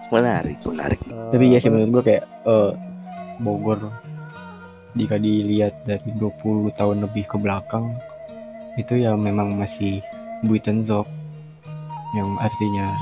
menarik 0.09 0.57
menarik 0.63 0.99
Tapi 1.29 1.43
ya 1.47 1.57
sih 1.57 1.67
Eh, 1.67 1.71
menurut 1.71 1.89
gua 1.91 2.03
kayak 2.03 2.23
eh, 2.45 2.71
Bogor 3.39 3.79
jika 4.93 5.15
dilihat 5.15 5.73
dari 5.83 6.09
20 6.17 6.73
tahun 6.73 7.05
lebih 7.05 7.25
ke 7.25 7.37
belakang 7.37 7.93
itu 8.75 8.95
ya 8.95 9.13
memang 9.13 9.53
masih 9.53 10.01
Buitenzorg 10.39 11.05
yang 12.15 12.39
artinya 12.39 12.95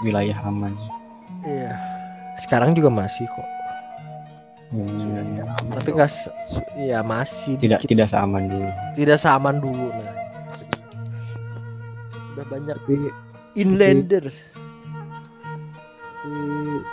wilayah 0.00 0.38
aman. 0.46 0.70
Iya. 1.42 1.74
Sekarang 2.38 2.72
juga 2.72 2.88
masih 2.88 3.26
kok. 3.28 3.48
Hmm, 4.68 5.40
Tapi 5.74 5.90
su- 6.06 6.30
ya 6.76 7.00
masih 7.00 7.56
tidak 7.56 7.80
dikit. 7.80 7.88
tidak 7.88 8.06
seaman 8.12 8.44
dulu. 8.46 8.68
tidak 8.94 9.16
seaman 9.18 9.56
dulu 9.58 9.86
nah. 9.90 10.12
Udah 12.32 12.44
banyak 12.46 12.76
Tapi, 12.78 12.94
inlanders. 13.56 14.36
tapi 16.20 16.84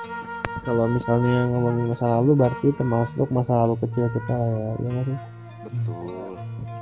kalau 0.65 0.89
misalnya 0.89 1.48
ngomongin 1.53 1.86
masa 1.88 2.10
lalu 2.10 2.34
berarti 2.34 2.74
termasuk 2.74 3.29
masa 3.29 3.62
lalu 3.63 3.77
kecil 3.86 4.10
kita 4.10 4.34
lah 4.34 4.50
ya. 4.50 4.69
Ya 4.81 4.89
nggak 4.89 5.05
sih? 5.05 5.19
betul 5.65 6.34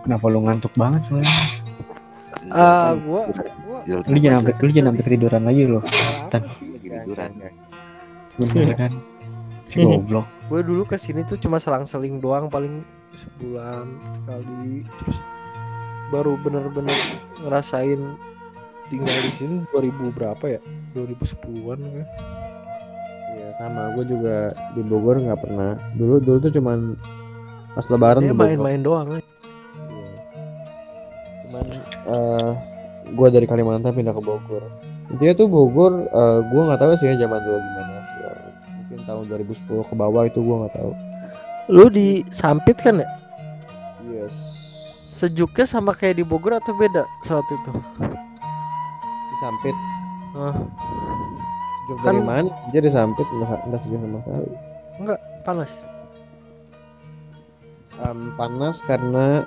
Kenapa 0.04 0.26
lu 0.28 0.40
ngantuk 0.44 0.74
banget 0.76 1.02
soalnya? 1.08 1.32
Ah, 2.52 2.92
gua 2.96 3.28
gua 3.64 3.80
Lu 4.08 4.18
jangan 4.20 4.44
sampai 4.44 4.54
lu 4.60 4.72
jangan 4.72 4.88
sampai 4.92 5.04
ketiduran 5.04 5.44
lagi 5.44 5.64
loh. 5.68 5.84
Tan. 6.32 6.42
lagi 6.44 6.88
tiduran 6.88 7.32
Bener 8.40 8.74
kan? 8.76 8.92
Si 9.64 9.80
goblok. 9.80 10.28
gue 10.52 10.60
dulu 10.60 10.84
ke 10.84 11.00
sini 11.00 11.24
tuh 11.24 11.40
cuma 11.40 11.56
selang-seling 11.56 12.20
doang 12.20 12.52
paling 12.52 12.84
sebulan 13.16 13.88
sekali 14.22 14.84
terus 15.00 15.18
baru 16.12 16.36
bener-bener 16.36 16.94
ngerasain 17.42 18.20
tinggal 18.92 19.18
di 19.24 19.32
sini 19.40 19.56
2000 19.72 20.14
berapa 20.14 20.46
ya 20.46 20.62
2010-an 20.94 21.80
kan 21.80 21.90
Iya 21.90 22.06
sama, 23.56 23.94
gue 23.94 24.06
juga 24.08 24.36
di 24.74 24.82
Bogor 24.82 25.18
nggak 25.20 25.40
pernah. 25.40 25.76
Dulu 25.94 26.18
dulu 26.18 26.38
tuh 26.42 26.54
cuman 26.54 26.98
pas 27.74 27.86
lebaran 27.88 28.22
dia 28.22 28.34
main-main 28.34 28.80
doang 28.80 29.18
Iya. 29.18 29.22
Cuman 31.44 31.66
eh 32.06 32.50
gue 33.10 33.28
dari 33.30 33.46
Kalimantan 33.46 33.94
pindah 33.94 34.12
ke 34.12 34.22
Bogor. 34.22 34.64
Intinya 35.10 35.34
tuh 35.36 35.48
Bogor, 35.48 35.94
eh 36.04 36.40
gue 36.44 36.62
nggak 36.64 36.80
tahu 36.80 36.94
sih 36.96 37.10
ya 37.10 37.16
zaman 37.20 37.40
dulu 37.40 37.58
gimana. 37.58 37.94
Ya, 38.20 38.32
mungkin 38.74 39.00
tahun 39.04 39.24
2010 39.30 39.90
ke 39.90 39.96
bawah 39.96 40.24
itu 40.24 40.40
gue 40.40 40.56
nggak 40.60 40.76
tahu. 40.76 40.92
lu 41.72 41.88
di 41.88 42.28
Sampit 42.28 42.76
kan 42.76 43.00
ya 43.00 43.08
Yes. 44.04 44.36
sejuknya 45.16 45.64
sama 45.64 45.96
kayak 45.96 46.20
di 46.20 46.26
Bogor 46.28 46.60
atau 46.60 46.76
beda 46.76 47.08
saat 47.24 47.48
itu 47.48 47.72
Disampit. 49.32 49.72
Ah, 50.36 50.54
Sejuk 51.74 51.98
Kan- 52.00 52.06
dari 52.08 52.22
mana? 52.22 52.50
Jadi 52.70 52.86
disampit 52.86 53.26
nggak 53.26 53.48
sa- 53.48 53.64
nggak 53.64 53.80
sejuk 53.80 54.00
sama 54.00 54.20
sekali. 54.20 54.50
panas 55.44 55.72
Em, 57.96 58.20
panas 58.34 58.76
karena 58.82 59.44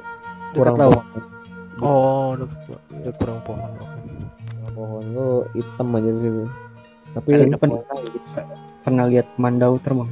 dekat 0.52 0.54
kurang 0.54 0.76
laut 0.76 1.02
pohon. 1.02 1.24
oh 1.80 2.28
dekat 2.36 2.58
laut 3.00 3.16
kurang 3.16 3.40
pohon 3.42 3.70
oke 3.74 4.00
Pohon 4.68 5.04
lu 5.08 5.26
hitam 5.52 5.88
aja 5.90 6.10
di 6.10 6.20
situ. 6.20 6.44
Tapi 7.10 7.28
Kalian 7.32 7.56
pernah, 7.56 7.80
pernah 8.82 9.04
lihat 9.06 9.24
mandau 9.36 9.80
terbang? 9.80 10.10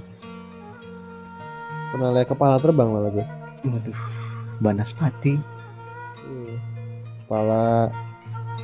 pernah 1.92 2.10
lihat 2.10 2.26
kepala 2.26 2.56
terbang 2.58 2.88
malah 2.88 3.12
gue. 3.12 3.26
Waduh, 3.62 3.96
Banaspati. 4.58 5.36
Iya. 6.24 6.56
Kepala 7.22 7.92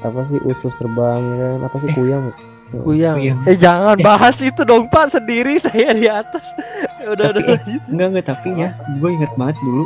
apa 0.00 0.20
sih 0.24 0.40
usus 0.42 0.72
terbang 0.74 1.20
ya 1.20 1.36
kan? 1.36 1.58
Apa 1.62 1.76
sih 1.78 1.88
Eh. 1.88 1.94
kuyang? 1.94 2.32
Kuyang. 2.70 3.18
Kuyang. 3.18 3.38
Eh 3.50 3.58
jangan 3.58 3.98
bahas 4.06 4.38
itu 4.38 4.62
dong 4.62 4.86
Pak 4.86 5.10
sendiri 5.10 5.58
saya 5.58 5.90
di 5.90 6.06
atas. 6.06 6.54
Ya 7.02 7.10
udah 7.14 7.34
udah 7.34 7.42
lanjut. 7.58 7.82
Enggak 7.90 8.08
enggak 8.14 8.26
tapi 8.30 8.48
ya, 8.54 8.68
gue 8.98 9.10
inget 9.10 9.32
banget 9.34 9.56
dulu. 9.62 9.84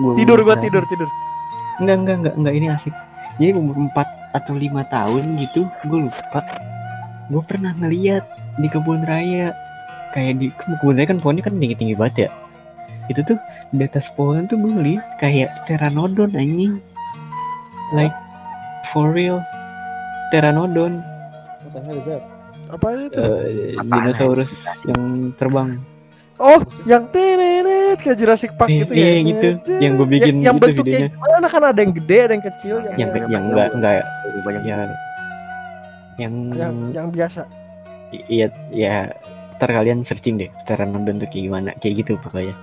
Gua 0.00 0.12
Tidur 0.16 0.38
umur 0.40 0.58
tidur 0.58 0.82
tidur. 0.88 1.08
Enggak 1.78 1.96
enggak 2.00 2.16
enggak 2.16 2.34
enggak 2.40 2.54
ini 2.56 2.66
asik. 2.72 2.94
Jadi 3.36 3.52
umur 3.58 3.76
4 3.92 4.34
atau 4.34 4.54
lima 4.54 4.82
tahun 4.88 5.36
gitu, 5.42 5.66
gue 5.90 6.00
lupa. 6.08 6.40
Gue 7.28 7.42
pernah 7.44 7.74
ngeliat 7.76 8.24
di 8.62 8.70
kebun 8.70 9.02
raya 9.04 9.50
kayak 10.14 10.38
di 10.38 10.54
kan 10.54 10.78
kebun 10.78 10.94
raya 10.94 11.06
kan 11.10 11.18
pohonnya 11.18 11.42
kan 11.42 11.54
tinggi 11.58 11.76
tinggi 11.76 11.94
banget 11.98 12.16
ya. 12.26 12.30
Itu 13.12 13.20
tuh 13.26 13.36
di 13.74 13.84
atas 13.84 14.08
pohon 14.16 14.48
tuh 14.48 14.56
gue 14.56 14.72
ngeliat 14.80 15.04
kayak 15.20 15.50
pteranodon 15.66 16.32
anjing. 16.32 16.80
Like 17.92 18.14
for 18.90 19.12
real 19.12 19.42
pteranodon 20.32 21.02
That? 21.74 22.22
Apa 22.70 22.86
itu? 22.96 23.22
Apaan, 23.76 24.14
dinosaurus 24.14 24.50
yang 24.86 25.02
terbang. 25.36 25.68
Oh, 26.34 26.58
yang 26.82 27.06
teret 27.14 27.98
kayak 28.02 28.18
Jurassic 28.18 28.50
Park 28.58 28.66
Iya, 28.66 28.78
gitu 28.82 28.92
iya, 28.94 29.06
ya. 29.06 29.20
gitu. 29.22 29.48
Yang 29.78 29.92
gua 29.94 30.08
bikin 30.10 30.34
yang, 30.34 30.38
yang 30.42 30.56
gitu 30.58 30.64
bentuknya 30.66 30.98
videonya. 31.06 31.14
gimana 31.14 31.46
kan 31.46 31.62
ada 31.62 31.80
yang 31.82 31.92
gede, 31.94 32.18
ada 32.18 32.32
yang 32.34 32.44
kecil, 32.50 32.74
yang 32.82 32.94
Yang 32.98 33.10
yang, 33.14 33.26
yang 33.30 33.42
enggak 33.50 33.68
enggak 33.74 33.94
banyak 34.42 34.62
ya 34.64 34.76
yang 36.14 36.34
yang, 36.54 36.74
yang 36.94 37.06
biasa. 37.10 37.42
iya 38.30 38.46
ya 38.70 39.10
ntar 39.58 39.70
kalian 39.74 40.06
searching 40.06 40.38
deh 40.38 40.50
pteranodon 40.62 41.18
tuh 41.18 41.26
kayak 41.26 41.44
gimana 41.50 41.70
kayak 41.82 42.06
gitu 42.06 42.14
pokoknya 42.22 42.54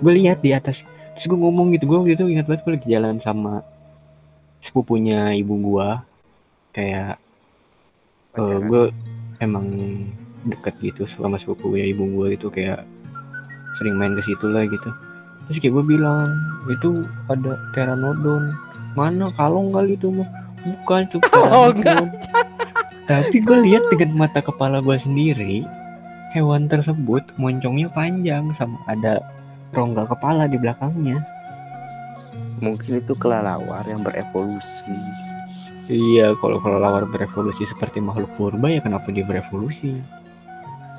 gue 0.00 0.12
lihat 0.16 0.40
di 0.40 0.56
atas 0.56 0.80
terus 1.12 1.26
gue 1.28 1.36
ngomong 1.36 1.76
gitu 1.76 1.84
gue 1.84 2.16
gitu 2.16 2.24
ingat 2.28 2.48
banget 2.48 2.62
gue 2.64 2.72
lagi 2.80 2.88
jalan 2.88 3.16
sama 3.20 3.60
sepupunya 4.64 5.36
ibu 5.36 5.52
gua 5.60 6.00
kayak 6.72 7.20
eh 8.36 8.58
gue 8.60 8.92
emang 9.40 9.66
deket 10.46 10.74
gitu 10.80 11.02
sama 11.10 11.36
sepupunya 11.40 11.90
ibu 11.90 12.06
gua 12.14 12.30
itu 12.32 12.46
kayak 12.52 12.86
sering 13.76 13.98
main 13.98 14.16
ke 14.16 14.22
situ 14.24 14.46
lah 14.48 14.64
gitu. 14.64 14.90
Terus 15.46 15.58
kayak 15.62 15.74
gue 15.78 15.84
bilang 15.96 16.32
itu 16.70 17.04
ada 17.28 17.58
pteranodon. 17.72 18.54
Mana? 18.96 19.28
Kalong 19.36 19.70
kali 19.74 19.94
itu 19.94 20.08
mah. 20.08 20.28
Bukan 20.64 21.00
itu 21.06 21.18
Oh, 21.36 21.70
pteranodon. 21.70 22.10
Tapi 23.06 23.36
gue 23.38 23.58
lihat 23.62 23.84
dengan 23.92 24.26
mata 24.26 24.42
kepala 24.42 24.82
gue 24.82 24.98
sendiri 24.98 25.62
hewan 26.34 26.66
tersebut 26.66 27.22
moncongnya 27.38 27.86
panjang 27.94 28.50
sama 28.58 28.76
ada 28.90 29.22
rongga 29.72 30.10
kepala 30.10 30.50
di 30.50 30.58
belakangnya. 30.58 31.22
Mungkin 32.58 33.04
itu 33.04 33.12
kelelawar 33.14 33.84
yang 33.84 34.00
berevolusi 34.00 34.96
iya 35.88 36.34
kalau 36.36 36.58
kelelawar 36.58 37.04
berevolusi 37.04 37.62
seperti 37.64 37.98
makhluk 37.98 38.30
purba 38.34 38.68
ya 38.68 38.80
kenapa 38.80 39.08
dia 39.08 39.22
berevolusi 39.22 40.02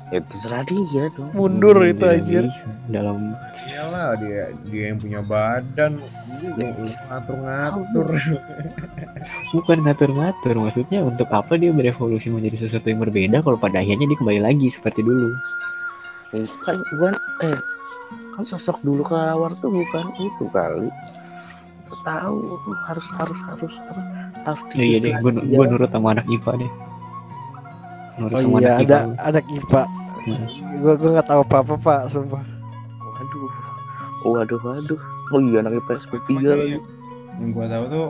ya 0.08 0.20
terserah 0.22 0.64
dia 0.64 1.12
dong 1.12 1.28
Mundur 1.32 1.76
Hmm, 1.78 1.90
itu 1.90 2.04
anjir. 2.04 2.44
bisa. 2.44 2.64
dalam 2.88 3.20
Iyalah 3.62 4.16
dia 4.16 4.42
dia 4.64 4.84
yang 4.88 4.98
punya 4.98 5.20
badan 5.20 6.00
lu 6.56 6.66
ngatur-ngatur. 7.04 8.08
bukan 9.54 9.78
ngatur-ngatur 9.84 10.54
maksudnya 10.56 11.00
untuk 11.00 11.28
apa 11.28 11.54
dia 11.54 11.68
berevolusi 11.70 12.28
menjadi 12.28 12.64
sesuatu 12.64 12.88
yang 12.88 13.00
berbeda 13.00 13.40
kalau 13.40 13.56
pada 13.56 13.78
akhirnya 13.78 14.06
dia 14.06 14.18
kembali 14.18 14.40
lagi 14.40 14.68
seperti 14.68 15.02
dulu 15.02 15.32
Eh, 16.28 16.44
kan 16.60 16.76
gua 16.94 17.16
eh 17.40 17.56
kan 18.34 18.44
sosok 18.44 18.80
dulu 18.80 19.00
kelelawar 19.02 19.56
tuh 19.56 19.72
bukan 19.72 20.12
itu 20.14 20.44
kali 20.48 20.92
tahu 22.02 22.38
harus 22.86 23.06
harus 23.16 23.38
harus 23.48 23.74
harus 23.78 24.06
harus 24.44 24.60
Ya, 24.72 24.84
iya 24.84 24.98
deh 25.00 25.12
gue 25.18 25.32
gue 25.34 25.64
nurut 25.68 25.90
sama 25.90 26.14
anak 26.14 26.26
IPA 26.26 26.52
deh 26.62 26.72
nurut 28.16 28.34
Oh 28.34 28.40
sama 28.42 28.58
iya, 28.58 28.70
anak 28.74 28.82
ada 28.82 28.98
IPA. 28.98 29.22
ada 29.22 29.40
kipa. 29.44 29.82
Hmm. 30.18 30.46
Gua 30.82 30.92
gua 30.98 31.10
nggak 31.16 31.28
tahu 31.30 31.40
apa-apa, 31.46 31.74
Pak, 31.78 32.00
sumpah. 32.12 32.44
waduh 33.18 33.48
waduh 34.26 34.60
waduh 34.60 35.00
oh 35.30 35.40
iya 35.40 35.62
anak 35.62 35.78
IPS 35.78 36.04
bertiga 36.10 36.52
lagi 36.54 36.78
Yang 37.38 37.50
gua 37.54 37.66
tahu 37.70 37.84
tuh 37.88 38.06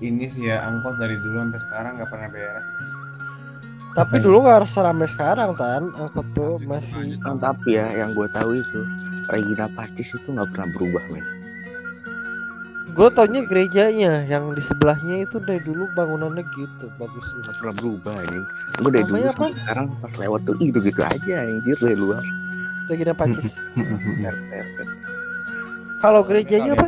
ini 0.00 0.24
sih 0.24 0.48
ya 0.48 0.62
angkot 0.64 0.96
dari 0.96 1.16
dulu 1.18 1.36
sampai 1.44 1.60
sekarang 1.60 1.92
nggak 1.98 2.08
pernah 2.08 2.28
beres. 2.30 2.66
Tapi 3.90 4.16
dulu 4.22 4.36
nggak 4.46 4.64
seramai 4.64 5.08
sekarang 5.10 5.50
tan. 5.58 5.90
Angkot 5.92 6.26
tuh 6.32 6.56
masih 6.62 7.18
tapi 7.42 7.76
ya 7.76 7.86
yang 7.92 8.14
gue 8.14 8.24
tahu 8.30 8.54
itu 8.56 8.80
Regina 9.28 9.66
Pacis 9.74 10.14
itu 10.14 10.28
nggak 10.30 10.48
pernah 10.54 10.68
berubah 10.78 11.04
men 11.10 11.24
gue 12.90 13.08
taunya 13.14 13.40
gerejanya 13.46 14.26
yang 14.26 14.50
di 14.50 14.60
sebelahnya 14.60 15.22
itu 15.22 15.38
dari 15.40 15.62
dulu 15.62 15.86
bangunannya 15.94 16.42
gitu 16.58 16.90
bagus 16.98 17.26
nggak 17.40 17.54
pernah 17.56 17.74
berubah 17.78 18.14
ini 18.26 18.40
gue 18.82 18.90
dari 18.90 19.04
dulu 19.06 19.16
Namanya 19.16 19.32
sampai 19.32 19.54
sekarang 19.62 19.86
pas 20.02 20.12
lewat 20.18 20.40
tuh 20.44 20.54
gitu 20.58 20.78
gitu 20.82 21.00
aja 21.00 21.34
anjir 21.46 21.76
dari 21.78 21.96
luar. 21.96 22.20
Regina 22.90 23.14
Pacis. 23.14 23.54
Kalau 26.02 26.26
gerejanya 26.26 26.74
apa? 26.74 26.86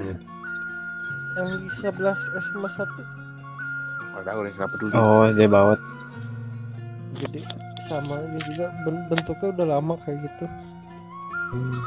yang 1.33 1.65
di 1.65 1.71
sebelah 1.73 2.12
SMA 2.37 2.69
1 2.69 2.85
nggak 4.12 4.25
tahu 4.29 4.38
deh 4.45 4.53
nggak 4.53 4.71
peduli 4.77 4.93
oh 4.93 5.25
dia 5.33 5.49
bawa 5.49 5.73
jadi 7.17 7.41
sama 7.88 8.21
dia 8.21 8.41
juga 8.53 8.67
ben- 8.85 9.07
bentuknya 9.09 9.49
udah 9.57 9.67
lama 9.79 9.95
kayak 10.05 10.29
gitu 10.29 10.45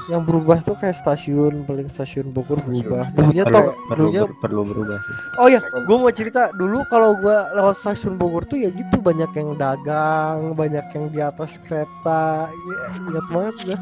yang 0.05 0.21
berubah 0.21 0.61
tuh 0.61 0.77
kayak 0.77 0.93
stasiun 0.93 1.65
paling 1.65 1.89
stasiun 1.89 2.29
Bogor 2.29 2.61
berubah. 2.61 3.09
Dulunya 3.11 3.41
perlu 3.41 3.57
tuh 3.57 3.73
perlu 3.89 3.97
dulunya 4.05 4.21
ber- 4.21 4.37
perlu 4.37 4.61
berubah 4.63 4.97
sih. 4.99 5.15
oh 5.35 5.47
ya 5.47 5.59
gue 5.59 5.97
mau 5.97 6.13
cerita. 6.13 6.41
Dulu 6.51 6.85
kalau 6.85 7.17
gue 7.17 7.33
lewat 7.51 7.75
stasiun 7.75 8.13
Bogor 8.15 8.45
tuh 8.45 8.57
ya 8.57 8.69
gitu 8.69 8.95
banyak 8.99 9.31
yang 9.33 9.49
dagang 9.55 10.53
banyak 10.53 10.85
yang 10.91 11.05
di 11.09 11.19
atas 11.19 11.57
kereta. 11.59 12.45
Ya, 12.45 12.77
ingat 13.03 13.25
banget 13.27 13.55
gue 13.65 13.77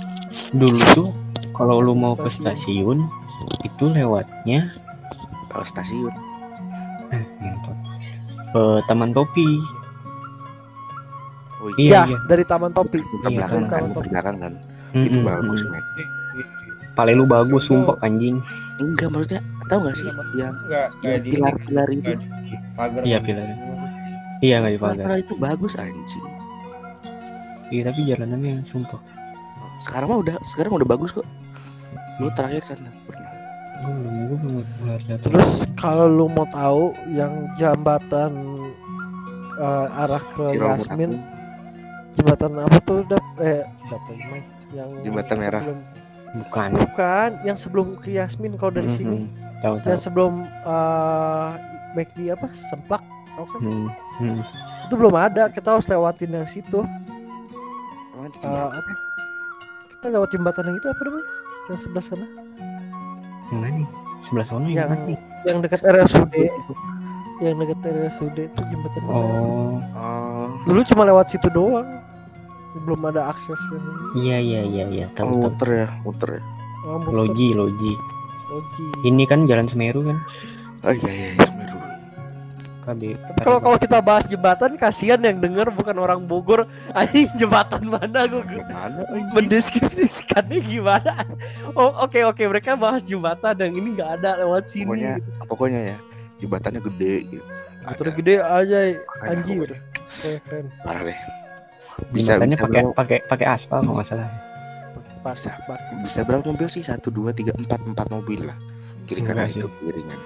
dulu 0.56 0.80
tuh 0.94 1.10
kalau 1.52 1.78
lu 1.78 1.94
mau 1.94 2.16
ke 2.16 2.26
Stasiun. 2.26 3.04
stasiun 3.06 3.60
itu 3.62 3.84
lewatnya 3.86 4.72
kalau 5.48 5.64
stasiun. 5.64 6.14
Eh, 7.12 7.24
ke 8.50 8.64
Taman 8.86 9.12
Topi. 9.12 9.50
Oh 11.60 11.70
iya. 11.78 11.90
Ya 11.92 12.02
iya. 12.08 12.18
dari 12.26 12.44
Taman 12.44 12.72
Topi. 12.72 13.00
Muter 13.00 13.30
Iya, 13.30 13.38
belakang 13.38 13.64
kan, 13.64 13.68
kan 13.68 13.78
tahu, 13.78 13.88
muter 13.90 14.02
tahu. 14.02 14.12
belakang 14.12 14.38
kan 14.40 14.54
Mm, 14.94 15.06
itu 15.10 15.20
bagus 15.26 15.62
men. 15.68 15.84
Pale 16.94 17.12
lu 17.18 17.26
bagus 17.26 17.66
sumpah 17.66 17.98
anjing. 18.06 18.38
Enggak 18.78 19.10
maksudnya 19.10 19.42
tahu 19.66 19.90
nggak 19.90 19.96
sih 19.98 20.06
yang 20.38 20.56
pilar-pilar 21.26 21.88
itu? 21.90 22.14
pagar. 22.78 23.02
Iya, 23.06 23.18
pilar. 23.22 23.48
iya 24.42 24.56
nggak 24.62 24.74
dipakai 24.78 24.98
pilar 25.02 25.20
itu 25.22 25.34
bagus 25.38 25.74
anjing. 25.78 26.26
Iya 27.74 27.82
tapi 27.90 28.00
jalanannya 28.06 28.62
sumpah. 28.70 29.02
Sekarang 29.82 30.08
mah 30.14 30.20
udah 30.22 30.36
sekarang 30.46 30.72
udah 30.78 30.88
bagus 30.88 31.10
kok. 31.10 31.26
Lu 32.22 32.30
terakhir 32.38 32.62
sana 32.62 32.90
pernah. 33.10 33.34
Terus 35.26 35.66
kalau 35.76 36.08
lu 36.08 36.30
mau 36.30 36.48
tahu 36.54 36.94
yang 37.12 37.50
jembatan 37.58 38.32
eh, 39.58 40.02
arah 40.06 40.24
ke 40.38 40.46
Yasmin 40.56 41.20
jembatan 42.14 42.62
apa 42.62 42.78
tuh 42.86 43.02
dap? 43.10 43.26
Eh 43.42 43.66
dap 43.90 44.02
Yang 44.74 44.90
Jembatan 45.02 45.38
merah. 45.38 45.62
sebelum- 45.62 45.86
bukan. 46.36 46.70
Bukan 46.76 47.30
yang 47.44 47.56
sebelum 47.56 47.88
ke 47.96 48.10
Yasmin 48.12 48.54
kalau 48.56 48.74
dari 48.74 48.88
Mm, 48.88 48.96
sini. 48.96 49.18
Mm. 49.20 49.28
tahu 49.60 49.76
tahu. 49.78 49.88
yang 49.88 50.02
sebelum 50.02 50.32
eh 50.44 51.50
McD 51.94 52.18
apa? 52.30 52.48
Semplak 52.52 53.04
tau 53.32 53.46
kan? 53.46 53.60
Hmm, 53.62 53.88
hmm. 54.18 54.40
itu 54.84 54.94
belum 54.94 55.14
ada 55.14 55.44
kita 55.48 55.68
harus 55.72 55.86
lewatin 55.86 56.32
yang 56.34 56.48
situ. 56.48 56.82
Di 56.82 58.26
Eh, 58.26 58.30
Jembatan? 58.36 58.74
apa? 58.74 58.92
Kita 59.92 60.06
lewat 60.10 60.30
jembatan 60.30 60.64
yang 60.66 60.76
itu 60.76 60.88
apa 60.88 61.02
namanya? 61.02 61.28
Yang 61.64 61.80
sebelah 61.80 62.04
sana. 62.04 62.26
Yang 63.46 63.54
mana 63.54 63.70
nih? 63.72 63.88
Sebelah 64.24 64.46
sono 64.46 64.66
yang 64.66 64.90
yang 64.90 65.04
yang 65.44 65.58
dekat 65.60 65.82
RSUD 65.82 66.34
yang 67.40 67.56
dekat 67.58 67.78
RSUD 67.84 68.38
itu 68.42 68.62
jembatan 68.64 69.02
oh. 69.06 69.78
Oh. 69.94 70.48
Dulu 70.64 70.80
cuma 70.84 71.04
lewat 71.04 71.28
situ 71.28 71.48
doang 71.48 71.84
belum 72.82 73.02
ada 73.14 73.30
akses 73.30 73.62
ini. 73.70 73.92
iya 74.26 74.38
iya 74.42 74.62
iya 74.66 74.86
iya. 74.90 75.06
Oh, 75.22 75.30
tahu. 75.30 75.46
muter 75.46 75.70
ya 75.70 75.88
muter 76.02 76.30
ya. 76.38 76.44
Oh, 76.90 76.98
muter. 76.98 77.14
logi 77.14 77.48
logi. 77.54 77.94
Logi. 78.50 78.86
ini 79.06 79.24
kan 79.30 79.46
jalan 79.46 79.70
Semeru 79.70 80.02
kan? 80.06 80.18
Oh 80.84 80.94
iya 80.94 81.12
iya 81.14 81.30
Semeru. 81.46 81.78
KB 82.84 83.16
kalau 83.48 83.64
kalau 83.64 83.78
kita 83.80 84.04
bahas 84.04 84.28
jembatan 84.28 84.76
kasihan 84.76 85.16
yang 85.24 85.40
denger 85.40 85.72
bukan 85.72 85.96
orang 86.04 86.20
Bogor. 86.28 86.68
Anjing 87.00 87.32
jembatan 87.40 87.88
mana 87.88 88.28
gue 88.28 88.44
mana 88.44 89.08
mendeskripsikannya 89.32 90.60
gimana? 90.68 91.24
Oh 91.80 92.04
oke 92.04 92.20
oke. 92.28 92.44
Mereka 92.44 92.76
bahas 92.76 93.08
jembatan 93.08 93.56
yang 93.56 93.74
ini 93.80 93.88
nggak 93.96 94.20
ada 94.20 94.44
lewat 94.44 94.68
sini. 94.68 94.84
Pokoknya 94.84 95.14
gitu. 95.16 95.30
pokoknya 95.48 95.80
ya 95.96 95.98
jembatannya 96.44 96.82
gede 96.84 97.16
gitu. 97.32 97.46
Terus 97.96 98.12
Ada, 98.12 98.20
gede 98.20 98.36
aja 98.40 98.80
pokoknya. 98.84 99.78
keren 100.04 100.40
keren. 100.44 100.66
Parah 100.84 101.04
deh 101.08 101.43
bisa 102.12 102.38
bisa 102.42 102.58
pakai 102.58 102.82
berapa, 102.84 102.94
pakai 102.96 103.18
pakai 103.30 103.46
aspal 103.48 103.80
kalau 103.82 103.96
nggak 104.00 104.08
salah. 104.10 104.30
Pas 105.24 105.40
Bisa. 105.40 105.56
bisa 106.04 106.20
berapa 106.28 106.44
mobil 106.44 106.68
sih? 106.68 106.84
Satu 106.84 107.08
dua 107.08 107.32
tiga 107.32 107.56
empat 107.56 107.80
empat 107.88 108.12
mobil 108.12 108.44
lah. 108.44 108.58
Kiri 109.08 109.24
kanan 109.24 109.48
Enggak 109.48 109.64
itu 109.64 109.68
kirinya. 109.80 110.18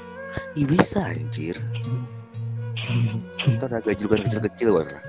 Ih 0.58 0.66
bisa 0.66 1.06
anjir. 1.06 1.58
Ntar 3.58 3.70
ada 3.74 3.86
gajukan 3.86 4.22
kecil-kecil 4.26 4.68
gak 4.74 4.86
salah 4.90 5.04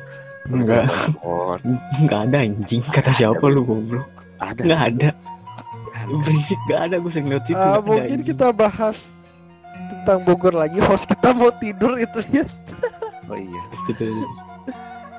Enggak. 0.49 0.85
Oh, 1.21 1.53
nggak 2.05 2.21
ada 2.33 2.37
anjing. 2.45 2.81
Kata 2.89 3.13
siapa 3.13 3.45
lu 3.49 3.65
goblok? 3.65 4.09
Ada. 4.41 4.61
Nggak 4.65 4.83
ada. 4.93 5.09
Ada. 5.99 6.15
berisik 6.25 6.61
nggak 6.65 6.81
ada 6.89 6.95
gue 7.01 7.11
sering 7.13 7.29
itu 7.29 7.37
Ah, 7.37 7.41
nggak 7.45 7.59
ada, 7.61 7.81
mungkin 7.85 8.17
anjing. 8.17 8.29
kita 8.33 8.47
bahas 8.53 8.99
tentang 9.93 10.19
Bogor 10.25 10.55
lagi. 10.57 10.79
Host 10.81 11.05
kita 11.09 11.37
mau 11.37 11.53
tidur 11.53 12.01
itu 12.01 12.21
ya 12.33 12.45
oh 13.29 13.37
iya 13.37 13.63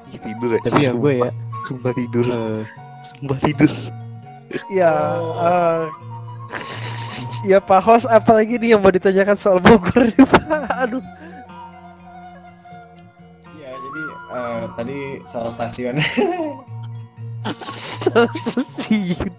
Ih, 0.09 0.19
tidur 0.19 0.49
ya. 0.57 0.59
Tapi 0.65 0.79
ya 0.81 0.91
gue 0.93 1.13
ya. 1.21 1.31
Sumpah 1.67 1.91
tidur. 1.93 2.25
Eh, 2.25 2.63
sumpah 3.05 3.37
tidur. 3.41 3.71
Ya 4.73 4.93
eh, 5.21 5.83
ya 7.45 7.57
Pak 7.61 7.81
host 7.85 8.09
apalagi 8.09 8.57
nih 8.57 8.73
yang 8.73 8.81
mau 8.81 8.89
ditanyakan 8.89 9.37
soal 9.37 9.61
Bogor 9.61 10.09
nih 10.09 10.25
Pak? 10.25 10.45
Aduh. 10.87 11.03
Iya, 13.57 13.71
jadi 13.77 14.01
eh, 14.33 14.61
tadi 14.73 14.97
soal 15.29 15.49
stasiun. 15.53 16.01
stasiun. 18.49 19.31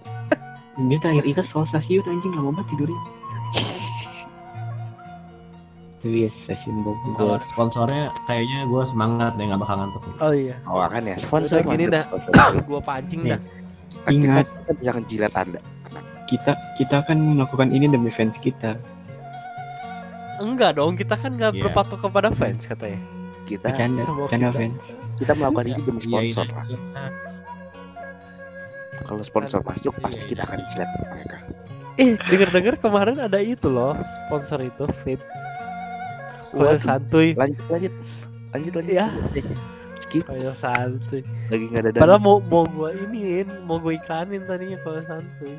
Dia 0.80 0.98
terakhir 1.02 1.24
itu 1.26 1.42
soal 1.42 1.66
stasiun 1.66 2.06
anjing 2.06 2.32
lama 2.32 2.54
banget 2.54 2.72
tidurnya 2.72 3.02
Jadi 6.00 6.24
ya 6.24 6.30
stasiun 6.34 6.80
Kalau 6.80 6.96
Bogor 7.12 7.36
ada 7.36 7.44
sponsornya 7.44 8.08
kayaknya 8.24 8.64
gue 8.64 8.82
semangat 8.82 9.36
deh 9.36 9.44
nggak 9.44 9.60
bakal 9.60 9.76
ngantuk. 9.78 10.02
oh 10.18 10.32
iya 10.32 10.56
oh 10.64 10.80
kan 10.82 11.04
ya 11.04 11.16
sponsor 11.16 11.60
Udah 11.60 11.70
gini 11.70 11.84
dah. 11.86 12.02
sponsor. 12.02 12.30
gua 12.68 12.80
pancing 12.80 13.20
Nih. 13.20 13.30
dah 13.30 13.40
Kan 14.00 14.12
kita, 14.16 14.32
Ingat. 14.32 14.46
kita 14.48 14.72
bisa 14.74 14.90
ngejilat 14.96 15.32
anda 15.34 15.60
kita 16.24 16.52
kita 16.76 16.96
kan 17.04 17.18
melakukan 17.18 17.68
ini 17.68 17.84
demi 17.84 18.08
fans 18.08 18.38
kita 18.38 18.78
enggak 20.38 20.72
dong 20.74 20.94
kita 20.94 21.14
kan 21.14 21.34
nggak 21.34 21.52
Iya. 21.52 21.62
berpatok 21.62 21.98
kepada 22.00 22.28
fans 22.30 22.64
katanya 22.64 22.96
kita 23.44 23.66
bercanda 23.68 24.02
kita. 24.30 24.48
fans 24.54 24.80
kita 25.18 25.32
melakukan 25.34 25.66
ini 25.68 25.80
demi 25.82 26.00
Iya, 26.00 26.06
sponsor 26.06 26.44
iya, 26.46 26.54
lah 26.54 26.64
iya. 26.64 26.78
kalau 29.02 29.20
sponsor 29.20 29.60
masuk 29.60 29.92
Iya, 29.92 30.00
pasti 30.00 30.22
iya. 30.22 30.28
kita 30.28 30.42
akan 30.44 30.58
jilat 30.64 30.90
mereka 31.04 31.36
eh 31.98 32.10
denger 32.16 32.48
denger 32.50 32.74
kemarin 32.78 33.16
ada 33.20 33.36
itu 33.36 33.68
loh 33.68 33.92
sponsor 34.24 34.62
itu 34.62 34.86
vape 35.04 35.20
Koyo 36.50 36.76
santuy. 36.76 37.32
lanjut 37.38 37.62
lanjut. 37.70 37.92
Lanjut 38.50 38.72
lanjut. 38.74 38.94
Ya 38.94 39.06
skip. 40.02 40.24
Koyo 40.26 40.52
santuy. 40.52 41.22
Lagi 41.48 41.64
nggak 41.70 41.80
ada 41.86 41.90
padahal 41.94 42.18
dana. 42.18 42.26
mau 42.26 42.36
mau 42.42 42.64
gua 42.66 42.90
iniin 42.92 43.46
mau 43.64 43.78
gua 43.78 43.94
iklanin 43.94 44.42
tadinya 44.44 44.78
koyo 44.82 45.02
santuy. 45.06 45.54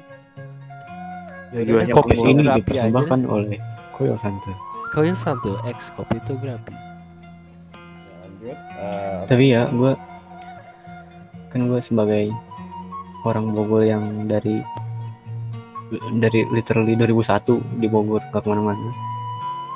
Yaudah, 1.51 1.84
banyak 1.84 1.95
kopi 1.95 2.15
ini 2.15 2.43
dipersembahkan 2.47 3.19
oleh 3.27 3.60
Koyo 3.91 4.15
Santuy. 4.23 4.56
Koyo 4.95 5.12
santuy 5.12 5.51
ex 5.67 5.91
kopi 5.91 6.15
itu 6.15 6.39
grapi 6.39 6.71
Lanjut. 8.23 8.56
eh, 8.56 9.19
tapi 9.27 9.51
ya 9.51 9.67
gue 9.67 9.91
kan 11.51 11.67
gue 11.67 11.80
sebagai 11.84 12.32
orang 13.27 13.51
Bogor 13.51 13.84
yang 13.84 14.32
dari 14.32 14.63
dari 16.23 16.47
literally 16.56 16.95
2001 16.95 17.84
di 17.84 17.88
Bogor 17.91 18.23
gak 18.32 18.43
ke 18.43 18.47
mana-mana 18.47 19.11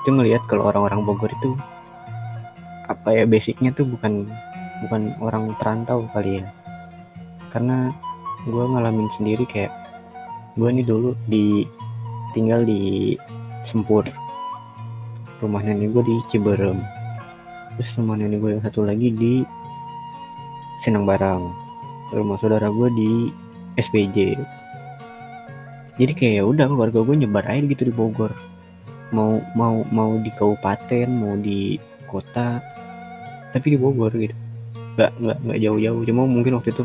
itu 0.06 0.14
ngelihat 0.14 0.46
kalau 0.46 0.70
orang-orang 0.70 1.02
Bogor 1.02 1.34
itu 1.34 1.58
apa 2.86 3.10
ya 3.18 3.26
basicnya 3.26 3.74
tuh 3.74 3.90
bukan 3.90 4.30
bukan 4.86 5.18
orang 5.18 5.58
perantau 5.58 6.06
kali 6.14 6.46
ya. 6.46 6.46
Karena 7.50 7.90
gue 8.46 8.64
ngalamin 8.70 9.10
sendiri 9.18 9.50
kayak 9.50 9.74
gue 10.54 10.70
nih 10.70 10.86
dulu 10.86 11.18
di 11.26 11.66
tinggal 12.38 12.62
di 12.62 13.18
Sempur. 13.66 14.06
Rumah 15.42 15.66
nenek 15.66 15.90
gue 15.90 16.04
di 16.06 16.16
Ciberem. 16.30 16.78
Terus 17.74 17.90
rumah 17.98 18.14
nenek 18.14 18.38
gue 18.38 18.50
yang 18.54 18.62
satu 18.62 18.86
lagi 18.86 19.10
di 19.10 19.42
Senang 20.86 21.10
Barang 21.10 21.66
rumah 22.14 22.38
saudara 22.38 22.70
gue 22.70 22.90
di 22.94 23.12
SPJ 23.82 24.38
jadi 25.96 26.12
kayak 26.14 26.34
ya 26.40 26.44
udah 26.46 26.66
keluarga 26.70 27.00
gue 27.02 27.16
nyebar 27.26 27.46
aja 27.50 27.66
gitu 27.66 27.90
di 27.90 27.94
Bogor 27.96 28.30
mau 29.14 29.42
mau 29.54 29.86
mau 29.94 30.18
di 30.22 30.32
kabupaten 30.34 31.08
mau 31.10 31.38
di 31.38 31.78
kota 32.10 32.62
tapi 33.54 33.76
di 33.76 33.78
Bogor 33.80 34.12
gitu. 34.16 34.36
Nggak 34.96 35.12
nggak 35.20 35.38
nggak 35.46 35.60
jauh-jauh. 35.62 36.02
Cuma 36.08 36.22
mungkin 36.28 36.58
waktu 36.60 36.72
itu 36.74 36.84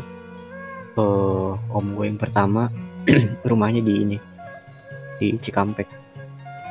eh 0.91 1.51
om 1.71 1.85
gue 1.95 2.05
yang 2.05 2.19
pertama 2.19 2.67
rumahnya 3.49 3.81
di 3.81 3.93
ini 4.03 4.17
di 5.17 5.35
Cikampek. 5.39 5.87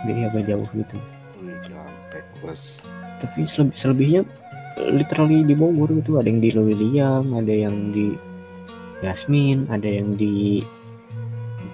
Jadi 0.06 0.20
agak 0.24 0.44
jauh 0.48 0.68
gitu. 0.72 0.96
Wih, 1.44 1.56
Cikampek, 1.60 2.24
bos. 2.40 2.84
tapi 3.20 3.44
seleb- 3.44 3.76
selebihnya 3.76 4.24
literally 4.80 5.44
di 5.44 5.52
Bogor 5.52 5.92
gitu. 5.92 6.16
Ada 6.20 6.28
yang 6.28 6.40
di 6.40 6.50
Lewiliang 6.52 7.24
ada 7.36 7.52
yang 7.52 7.76
di 7.92 8.16
Yasmin 9.00 9.64
ada 9.72 9.88
yang 9.88 10.16
di 10.16 10.60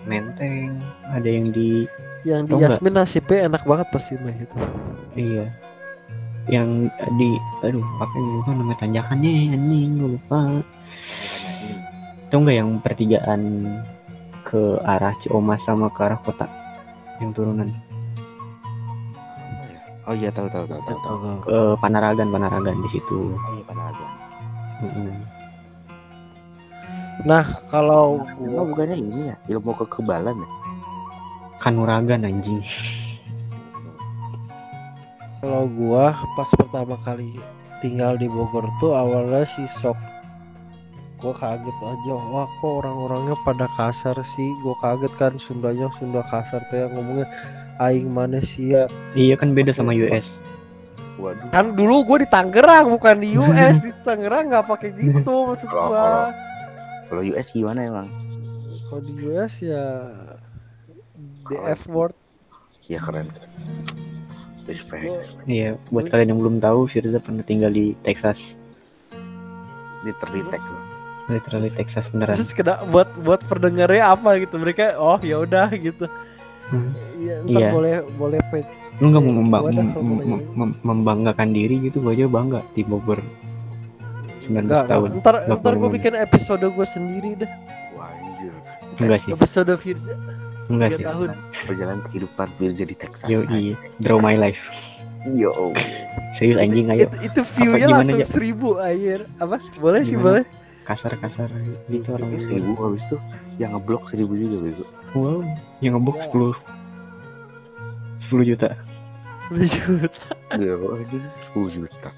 Menteng 0.06 0.78
ada 1.10 1.26
yang 1.26 1.50
di 1.50 1.90
Yang 2.26 2.42
di 2.42 2.52
nggak? 2.52 2.70
Yasmin 2.74 2.92
nasibnya 2.92 3.38
enak 3.46 3.62
banget 3.62 3.86
pasti 3.94 4.18
mah 4.18 4.34
itu. 4.34 4.56
iya 5.14 5.46
yang 6.46 6.86
di 7.16 7.30
aduh 7.58 7.82
apa 7.98 8.14
yang 8.14 8.28
lupa 8.38 8.50
nama 8.52 8.74
tanjakannya 8.76 9.32
anjing 9.50 9.90
gue 9.94 10.10
lupa 10.14 10.38
Tahu 12.26 12.38
nggak 12.42 12.56
yang 12.58 12.70
pertigaan 12.82 13.42
ke 14.42 14.78
arah 14.82 15.14
Ciamas 15.18 15.62
sama 15.62 15.86
ke 15.90 16.00
arah 16.02 16.18
kota 16.20 16.46
yang 17.18 17.30
turunan 17.30 17.70
Oh 20.06 20.14
iya 20.14 20.30
tahu 20.30 20.46
tahu 20.46 20.66
tahu 20.66 20.78
tahu 20.82 20.98
tahu. 21.02 21.38
ke 21.42 21.58
Panaragan 21.78 22.30
Panaragan 22.30 22.78
di 22.78 22.88
situ 22.94 23.34
Oh 23.34 23.50
iya 23.52 23.64
Panaragan. 23.64 24.10
Mm-mm. 24.76 25.10
Nah, 27.24 27.42
kalau 27.66 28.20
Gua 28.36 28.60
gua 28.60 28.62
bukannya 28.70 28.96
ini 29.00 29.32
ya 29.32 29.36
ilmu 29.50 29.72
kekebalan 29.74 30.36
ya? 30.36 30.48
Kanuragan 31.58 32.22
anjing. 32.22 32.60
Kalau 35.40 35.68
gua 35.68 36.12
pas 36.34 36.48
pertama 36.52 36.96
kali 37.00 37.30
tinggal 37.78 38.16
di 38.16 38.26
Bogor 38.26 38.66
tuh 38.76 38.92
awalnya 38.92 39.44
si 39.44 39.64
sok 39.64 39.96
gua 41.16 41.32
kaget 41.32 41.76
aja. 41.76 42.14
Wah 42.28 42.48
kok 42.58 42.72
orang-orangnya 42.82 43.36
pada 43.42 43.66
kasar 43.72 44.16
sih? 44.22 44.48
Gua 44.60 44.74
kaget 44.78 45.12
kan 45.16 45.32
Sundanya 45.36 45.88
Sunda 45.94 46.20
kasar 46.26 46.60
tuh 46.68 46.76
ya 46.76 46.86
ngomongnya. 46.90 47.28
Aing 47.76 48.08
mana 48.08 48.40
sih 48.40 48.72
ya 48.72 48.88
iya 49.12 49.36
kan 49.36 49.52
beda 49.52 49.68
sama 49.68 49.92
US 49.92 50.24
Waduh. 51.20 51.52
kan 51.52 51.76
dulu 51.76 52.08
gue 52.08 52.24
di 52.24 52.28
Tangerang 52.32 52.88
bukan 52.88 53.20
di 53.20 53.36
US 53.36 53.84
di 53.84 53.92
Tangerang 54.00 54.48
nggak 54.48 54.64
pakai 54.64 54.96
gitu 54.96 55.44
maksud 55.44 55.68
Kalau- 55.68 55.92
gua. 55.92 56.32
Kalau 57.04 57.20
US 57.20 57.52
gimana 57.52 57.84
emang? 57.84 58.08
kalau 58.88 59.04
di 59.04 59.12
US 59.28 59.60
ya 59.60 60.08
the 61.48 61.58
F 61.68 61.86
word. 61.86 62.14
Ya 62.84 62.98
keren. 62.98 63.28
Respect. 64.62 65.10
Iya 65.44 65.78
buat 65.88 66.06
kalian 66.06 66.34
yang 66.34 66.40
belum 66.40 66.56
tahu 66.58 66.86
Firza 66.86 67.18
pernah 67.18 67.42
tinggal 67.42 67.70
di 67.70 67.94
Texas. 68.02 68.38
Ini 70.02 70.12
terdetek. 70.16 70.62
literally 71.26 71.66
Texas 71.68 72.06
beneran. 72.06 72.38
Terus 72.38 72.54
kena 72.54 72.86
buat 72.86 73.10
buat 73.18 73.42
pendengarnya 73.42 74.14
apa 74.14 74.38
gitu? 74.38 74.58
Mereka 74.58 74.94
oh 74.94 75.18
ya 75.18 75.42
udah 75.42 75.66
gitu. 75.76 76.06
Hmm. 76.66 76.90
iya 77.16 77.42
Iya. 77.42 77.68
boleh 77.70 77.94
boleh 78.14 78.40
pe 78.50 78.62
lu 78.98 79.06
nggak 79.06 79.22
mau 79.22 79.66
dah 79.66 79.86
mem- 79.86 80.50
mem- 80.50 80.78
membanggakan 80.80 81.50
diri 81.50 81.78
gitu 81.80 81.98
gue 82.00 82.14
aja 82.14 82.26
bangga. 82.26 82.62
Di 82.72 82.82
Bogor 82.82 83.18
19 84.40 84.62
Enggak, 84.62 84.86
tahun. 84.86 85.08
Ntar 85.18 85.34
ntar 85.48 85.72
gue 85.74 85.90
bikin 85.94 86.14
episode 86.14 86.62
gue 86.62 86.86
sendiri 86.86 87.34
deh. 87.38 87.50
Wah 87.92 88.06
anjir. 88.08 88.54
enggak 88.98 89.18
sih. 89.22 89.30
Episode 89.30 89.74
Firza 89.76 90.14
enggak 90.66 90.88
sih 90.92 91.04
tahun 91.04 91.28
Perjalanan 91.66 92.00
kehidupan 92.06 92.48
Firza 92.56 92.84
di 92.84 92.96
Texas. 92.96 93.26
yo 93.26 93.42
iya 93.48 93.74
draw 93.98 94.18
my 94.18 94.34
life 94.34 94.60
Yo. 95.26 95.74
serius 96.34 96.54
anjing 96.56 96.86
ayo 96.86 97.06
itu, 97.06 97.16
itu 97.26 97.40
view-nya 97.58 97.86
langsung 97.90 98.22
seribu 98.22 98.78
air 98.78 99.26
apa 99.36 99.58
boleh 99.76 100.02
sih 100.02 100.14
Gimana? 100.14 100.42
boleh 100.42 100.44
kasar-kasar 100.86 101.50
gitu 101.90 102.14
orang. 102.14 102.30
Seribu 102.38 102.72
habis 102.78 103.02
itu 103.02 103.16
yang 103.58 103.74
ngeblok 103.74 104.06
seribu 104.06 104.38
juga 104.38 104.56
bego. 104.62 104.84
wow 105.14 105.42
yang 105.82 105.98
ngebuk 105.98 106.14
10 106.30 106.54
10 108.30 108.50
juta 108.50 108.70
Lucut. 109.46 110.10
Iya, 110.52 110.74
anjing 110.74 111.22
10 111.54 111.74
juta. 111.74 112.10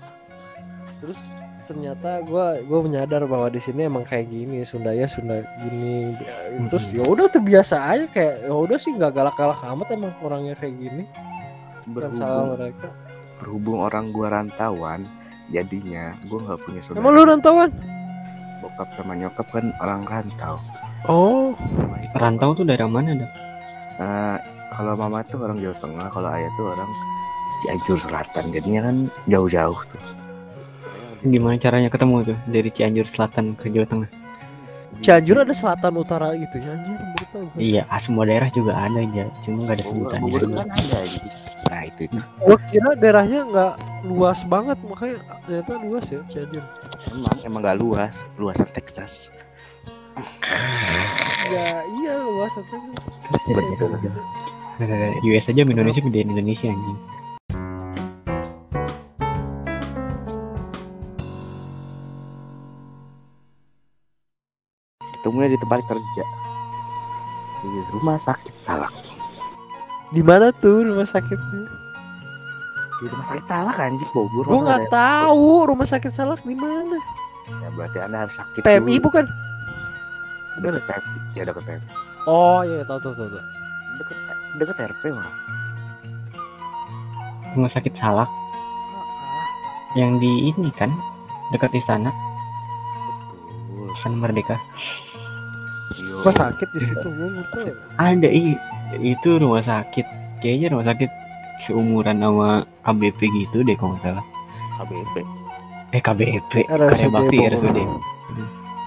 terus 0.99 1.21
ternyata 1.69 2.25
gue 2.25 2.47
gue 2.65 2.79
menyadar 2.81 3.29
bahwa 3.29 3.53
di 3.53 3.61
sini 3.61 3.85
emang 3.85 4.09
kayak 4.09 4.33
gini 4.33 4.65
Sunda 4.65 4.97
ya 4.97 5.05
Sunda 5.05 5.45
gini 5.61 6.17
terus 6.73 6.89
ya 6.97 7.05
udah 7.05 7.29
terbiasa 7.29 7.77
aja 7.77 8.09
kayak 8.09 8.49
ya 8.49 8.55
udah 8.57 8.79
sih 8.81 8.97
nggak 8.97 9.13
galak-galak 9.13 9.61
amat 9.77 9.87
emang 9.93 10.13
orangnya 10.25 10.57
kayak 10.57 10.75
gini 10.81 11.05
bukan 11.93 12.11
salah 12.17 12.49
Berhubung, 12.49 12.57
mereka 12.57 12.89
berhubung 13.39 13.79
orang 13.85 14.05
gua 14.11 14.29
rantauan, 14.41 15.01
jadinya 15.53 16.17
gua 16.27 16.39
nggak 16.49 16.61
punya 16.65 16.81
saudara. 16.81 17.01
emang 17.05 17.13
lu 17.13 17.23
rantauan 17.29 17.71
Bokap 18.59 18.89
sama 18.99 19.15
nyokap 19.15 19.47
kan 19.55 19.71
orang 19.79 20.03
rantau. 20.09 20.57
oh 21.07 21.55
rantau 22.19 22.57
tuh 22.59 22.65
daerah 22.67 22.91
mana 22.91 23.15
dah 23.15 23.31
Eh, 23.99 24.37
kalau 24.71 24.95
mama 24.95 25.27
tuh 25.27 25.43
orang 25.43 25.59
Jawa 25.59 25.75
Tengah, 25.83 26.07
kalau 26.15 26.31
ayah 26.31 26.51
tuh 26.55 26.71
orang 26.71 26.91
Cianjur 27.67 27.99
Selatan. 27.99 28.45
Jadinya 28.55 28.81
kan 28.87 28.97
jauh-jauh 29.27 29.81
tuh. 29.91 30.03
Gimana 31.27 31.59
caranya 31.59 31.91
ketemu 31.91 32.35
tuh 32.35 32.39
dari 32.47 32.71
Cianjur 32.71 33.07
Selatan 33.11 33.59
ke 33.59 33.67
Jawa 33.71 33.87
Tengah 33.87 34.11
Cianjur 34.99 35.47
ada 35.47 35.55
selatan 35.55 35.95
utara 35.95 36.35
gitu 36.35 36.59
ya 36.59 36.75
anjir 36.75 36.99
iya 37.55 37.83
ah, 37.87 38.03
semua 38.03 38.27
daerah 38.27 38.51
juga 38.51 38.75
ada 38.75 38.99
aja 38.99 39.31
cuma 39.47 39.63
nggak 39.63 39.79
ada 39.79 39.85
sebutannya 39.87 40.23
Bogor 40.27 40.41
doang. 40.43 40.59
kan 40.59 40.69
ada 40.75 40.99
gitu. 41.07 41.29
Nah 41.69 41.83
itu 41.85 42.01
itu. 42.09 42.19
Gua 42.43 42.59
kira 42.73 42.91
daerahnya 42.99 43.41
nggak 43.47 43.75
luas 44.11 44.41
banget 44.43 44.79
makanya 44.83 45.17
ternyata 45.47 45.73
luas 45.79 46.05
ya 46.11 46.21
Cianjur. 46.27 46.65
Emang 47.15 47.37
emang 47.47 47.61
gak 47.63 47.79
luas, 47.79 48.15
luasan 48.35 48.69
Texas. 48.75 49.31
Ya 51.47 51.87
iya 52.03 52.15
luas 52.19 52.53
itu. 52.59 52.77
Betul. 53.31 53.95
Eh, 54.79 55.11
US 55.35 55.51
aja 55.51 55.67
Indonesia 55.67 55.99
gedein 55.99 56.31
Indonesia 56.31 56.71
anjing 56.71 56.99
Ketemunya 65.29 65.53
di 65.53 65.61
tempat 65.61 65.85
kerja. 65.85 66.25
Di 67.61 67.69
rumah 67.93 68.17
sakit 68.17 68.65
salak. 68.65 68.97
Di 70.09 70.25
mana 70.25 70.49
tuh 70.57 70.89
rumah 70.89 71.05
sakitnya? 71.05 71.69
Di 72.97 73.13
rumah 73.13 73.29
sakit 73.29 73.45
salak 73.45 73.77
anjing 73.77 74.09
Bogor. 74.17 74.49
Gue 74.49 74.65
nggak 74.65 74.89
tahu 74.89 75.69
rumah 75.69 75.85
sakit 75.85 76.09
salak 76.09 76.41
di 76.49 76.57
mana. 76.57 76.97
Ya 77.61 77.69
berarti 77.77 78.01
anda 78.01 78.25
harus 78.25 78.33
sakit. 78.41 78.65
PMI 78.65 78.97
dulu. 78.97 79.13
bukan? 79.13 79.25
Deket 80.65 80.85
PMI. 80.89 81.19
Ya 81.37 81.43
deket 81.45 81.63
PMI. 81.69 81.89
Oh 82.25 82.65
iya 82.65 82.81
tahu 82.89 82.97
tahu 83.05 83.13
tahu. 83.13 83.29
tahu. 83.29 83.45
Deket 84.01 84.17
deket 84.57 84.77
RP 84.81 85.03
mah. 85.13 85.29
rumah 87.53 87.69
sakit 87.69 87.93
Salak 88.01 88.33
yang 89.93 90.17
di 90.17 90.49
ini 90.49 90.73
kan 90.73 90.89
dekat 91.53 91.77
istana 91.77 92.09
Betul. 93.69 93.93
istana 93.93 94.17
Merdeka 94.17 94.57
Yo. 96.19 96.21
Gua 96.21 96.33
sakit 96.35 96.69
di 96.69 96.81
situ 96.83 96.99
tahu. 96.99 97.71
ada 97.97 98.29
i 98.29 98.59
itu 98.99 99.29
rumah 99.37 99.61
sakit 99.61 100.07
kayaknya 100.39 100.73
rumah 100.73 100.87
sakit 100.87 101.11
seumuran 101.61 102.19
sama 102.19 102.49
KBP 102.83 103.19
gitu 103.37 103.61
deh 103.61 103.75
kalau 103.75 103.95
nggak 103.95 104.03
salah 104.05 104.25
KBP. 104.77 105.15
eh 105.89 106.01
KBP 106.01 106.53
RSUD 106.67 106.91
Karya 106.93 107.09
Bakti. 107.09 107.37
RSUD 107.49 107.79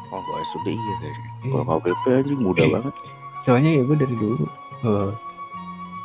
Oh 0.09 0.19
kok 0.19 0.37
SUD 0.45 0.67
iya 0.69 0.93
kayaknya. 0.97 1.27
Kalau 1.45 1.63
KBP 1.77 2.03
anjing 2.13 2.39
muda 2.41 2.61
Iya. 2.61 2.73
banget. 2.73 2.93
soalnya 3.41 3.71
ya 3.71 3.81
gue 3.81 3.97
dari 3.97 4.15
dulu 4.15 4.45
eh 4.83 5.11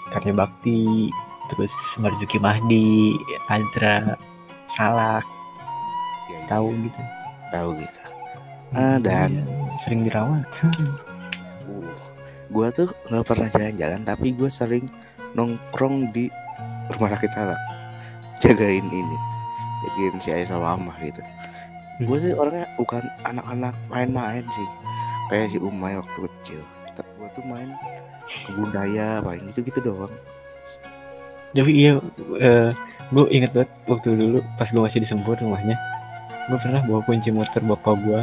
Karya 0.08 0.32
Bakti 0.32 1.10
terus 1.48 1.72
Marzuki 1.96 2.38
Mahdi 2.38 3.12
Azra 3.46 4.14
Salak 4.72 5.26
Ya, 6.26 6.32
iya, 6.32 6.38
tahu 6.48 6.68
gitu 6.76 7.00
Tahu 7.48 7.68
gitu. 7.76 8.00
Ah, 8.72 8.98
dan- 8.98 9.30
Iya, 9.32 9.44
sering 9.78 10.00
dirawat 10.02 10.42
Uh, 11.66 11.94
gua 12.48 12.70
tuh 12.70 12.88
nggak 13.11 13.26
pernah 13.26 13.48
jalan-jalan 13.50 14.00
tapi 14.07 14.31
gue 14.31 14.46
sering 14.46 14.87
nongkrong 15.35 16.14
di 16.14 16.31
rumah 16.94 17.11
sakit 17.18 17.31
salak 17.35 17.61
jagain 18.38 18.87
ini 18.87 19.16
jagain 19.83 20.14
si 20.22 20.31
ayah 20.31 20.55
sama 20.55 20.79
mama 20.79 20.94
gitu. 21.02 21.20
Gue 22.07 22.16
sih 22.22 22.33
orangnya 22.33 22.70
bukan 22.79 23.02
anak-anak 23.26 23.74
main-main 23.90 24.44
sih. 24.52 24.68
Kayak 25.26 25.50
si 25.52 25.59
Umay 25.59 25.98
waktu 25.98 26.18
kecil. 26.31 26.61
Gue 26.94 27.29
tuh 27.35 27.44
main 27.44 27.74
kebun 28.46 28.70
daya 28.70 29.18
paling 29.24 29.42
gitu 29.50 29.66
gitu 29.66 29.79
doang. 29.83 30.14
Tapi 31.57 31.72
iya 31.72 31.98
gue 33.11 33.24
inget 33.31 33.55
banget 33.55 33.70
waktu 33.87 34.09
dulu 34.18 34.38
pas 34.59 34.66
gue 34.66 34.83
masih 34.83 34.98
di 34.98 35.09
Sempur 35.09 35.38
rumahnya 35.38 35.79
gue 36.50 36.59
pernah 36.59 36.83
bawa 36.87 37.02
kunci 37.07 37.31
motor 37.31 37.62
bapak 37.62 37.94
gue 38.02 38.20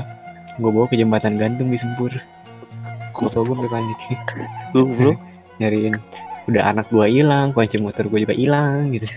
gue 0.60 0.72
bawa 0.72 0.86
ke 0.92 0.96
jembatan 1.00 1.40
gantung 1.40 1.72
di 1.72 1.80
Sempur 1.80 2.12
bapak 3.14 3.42
gue 3.46 3.56
sampai 3.56 3.72
panik 3.72 4.00
goblok 4.74 5.18
nyariin. 5.62 5.96
Udah 6.44 6.76
anak 6.76 6.92
gue 6.92 7.08
hilang 7.08 7.56
kunci 7.56 7.80
motor 7.80 8.04
gue 8.12 8.28
juga 8.28 8.36
hilang 8.36 8.92
gitu. 8.92 9.08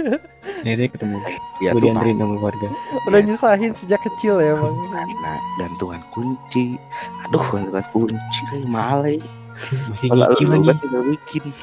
Akhirnya 0.66 0.88
ketemu. 0.92 1.16
Ya 1.64 1.72
tuh 1.72 1.80
dianterin 1.88 2.20
sama 2.20 2.36
keluarga. 2.36 2.68
Udah 3.08 3.20
nyusahin 3.24 3.72
sejak 3.72 4.00
kecil 4.04 4.44
ya 4.44 4.52
bang. 4.52 4.76
karena 4.92 5.32
gantungan 5.56 6.02
kunci. 6.12 6.76
Aduh, 7.24 7.40
gantungan 7.40 7.86
kunci 7.96 8.40
lagi 8.52 8.68
male. 8.68 9.16
masih 9.88 10.08
Kalau 10.12 10.26
nyicil 10.28 10.46
lu 10.52 10.60
lagi. 10.68 10.80
tinggal 10.84 11.02
bikin. 11.08 11.44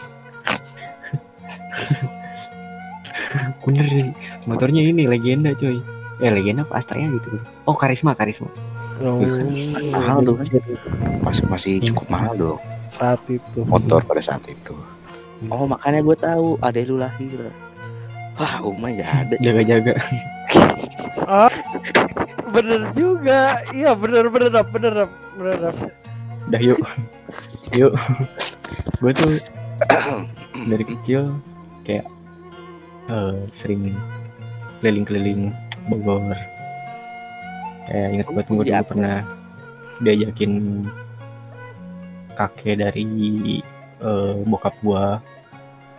bener 3.63 3.86
sih. 3.89 4.13
motornya 4.50 4.82
ini 4.82 5.06
legenda 5.06 5.54
coy. 5.54 5.78
Eh 6.22 6.32
legenda 6.34 6.65
apa? 6.65 6.82
Astrea 6.82 7.06
gitu. 7.06 7.38
Oh 7.69 7.78
karisma 7.78 8.17
karisma 8.17 8.50
Oh, 9.01 9.17
Mahal 9.89 10.21
tuh 10.21 10.36
kan. 10.38 10.45
Masih 11.25 11.43
masih 11.49 11.73
cukup 11.82 12.08
mahal 12.13 12.34
dong 12.38 12.60
saat 12.86 13.17
itu. 13.25 13.65
motor 13.65 14.06
pada 14.06 14.21
saat 14.21 14.45
itu. 14.45 14.75
Oh 15.49 15.65
makanya 15.65 16.06
gue 16.06 16.15
tahu 16.15 16.47
ada 16.62 16.79
lu 16.86 17.01
lahir. 17.01 17.49
Wah, 18.38 18.62
Uma 18.62 18.89
nggak 18.93 19.12
ada. 19.27 19.36
jaga-jaga 19.41 19.93
Bener 22.53 22.82
juga. 22.93 23.58
Iya 23.73 23.97
bener 23.97 24.29
bener 24.29 24.51
bener 24.62 24.93
bener. 25.38 25.73
Udah 26.43 26.60
yuk 26.60 26.79
Yuk 27.71 27.95
Gue 28.99 29.12
tuh 29.15 29.39
Dari 30.67 30.84
kecil 30.84 31.39
Kayak 31.88 32.03
eh, 33.08 33.47
Sering 33.56 33.95
Keliling-keliling 34.84 35.56
Bogor 35.88 36.36
Kayak 37.93 38.10
inget 38.10 38.25
banget 38.25 38.45
gue 38.49 38.65
dulu 38.65 38.86
pernah 38.89 39.21
Diajakin 40.01 40.51
Kakek 42.34 42.82
dari 42.82 43.06
eh, 44.01 44.34
Bokap 44.49 44.73
gua 44.82 45.21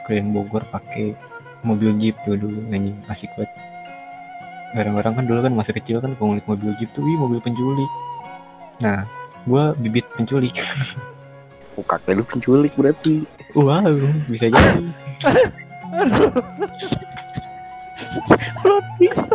Keliling 0.02 0.34
Bogor 0.34 0.66
pakai 0.74 1.14
Mobil 1.62 1.94
jeep 2.02 2.18
tuh 2.26 2.34
dulu 2.34 2.58
Anjing 2.74 2.98
asik 3.06 3.30
banget 3.38 3.54
Orang-orang 4.74 5.22
kan 5.22 5.24
dulu 5.30 5.38
kan 5.46 5.54
masih 5.54 5.78
kecil 5.78 6.02
kan 6.02 6.18
Kalau 6.18 6.34
ngeliat 6.34 6.50
mobil 6.50 6.74
jeep 6.82 6.90
tuh 6.98 7.06
Wih 7.06 7.14
mobil 7.14 7.38
penculik. 7.38 7.90
Nah 8.82 9.06
gua 9.46 9.78
bibit 9.78 10.02
penculik. 10.18 10.58
Oh, 11.74 11.82
kakek 11.82 12.14
lu 12.18 12.24
penculik 12.26 12.74
berarti. 12.78 13.26
Wow, 13.54 13.94
bisa 14.30 14.50
jadi. 14.50 14.82
Plot 18.62 18.84
twist 18.98 19.30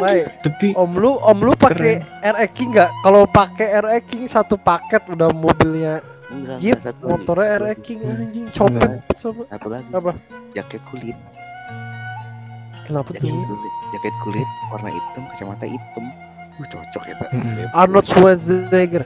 Mai, 0.00 0.18
Tapi 0.42 0.66
om 0.74 0.90
lu 0.98 1.16
om 1.20 1.38
lu 1.38 1.52
pakai 1.54 2.02
RX 2.22 2.50
King 2.54 2.70
nggak? 2.74 2.90
Kalau 3.04 3.22
pakai 3.30 3.68
RX 3.78 4.02
King 4.10 4.24
satu 4.26 4.54
paket 4.58 5.02
udah 5.10 5.30
mobilnya 5.30 6.02
Enggak, 6.34 6.56
Jeep, 6.58 6.78
enggak, 6.80 6.94
satu 6.96 7.04
motornya 7.06 7.48
RX. 7.60 7.78
King 7.84 7.98
anjing 8.02 8.46
copet. 8.50 8.90
Coba. 9.14 9.42
Satu 9.52 9.68
lagi. 9.70 9.90
Apa? 9.92 10.12
Jaket 10.56 10.82
kulit. 10.88 11.16
Kenapa 12.84 13.10
Jaket 13.14 13.22
tuh? 13.30 13.44
kulit. 13.46 13.72
Jaket 13.94 14.14
kulit 14.24 14.48
warna 14.72 14.90
hitam, 14.90 15.22
kacamata 15.30 15.66
hitam. 15.68 16.04
Uh, 16.54 16.66
cocok 16.70 17.02
ya, 17.10 17.14
Pak. 17.18 17.30
Mm-mm. 17.34 17.66
Arnold 17.74 18.06
Schwarzenegger. 18.06 19.02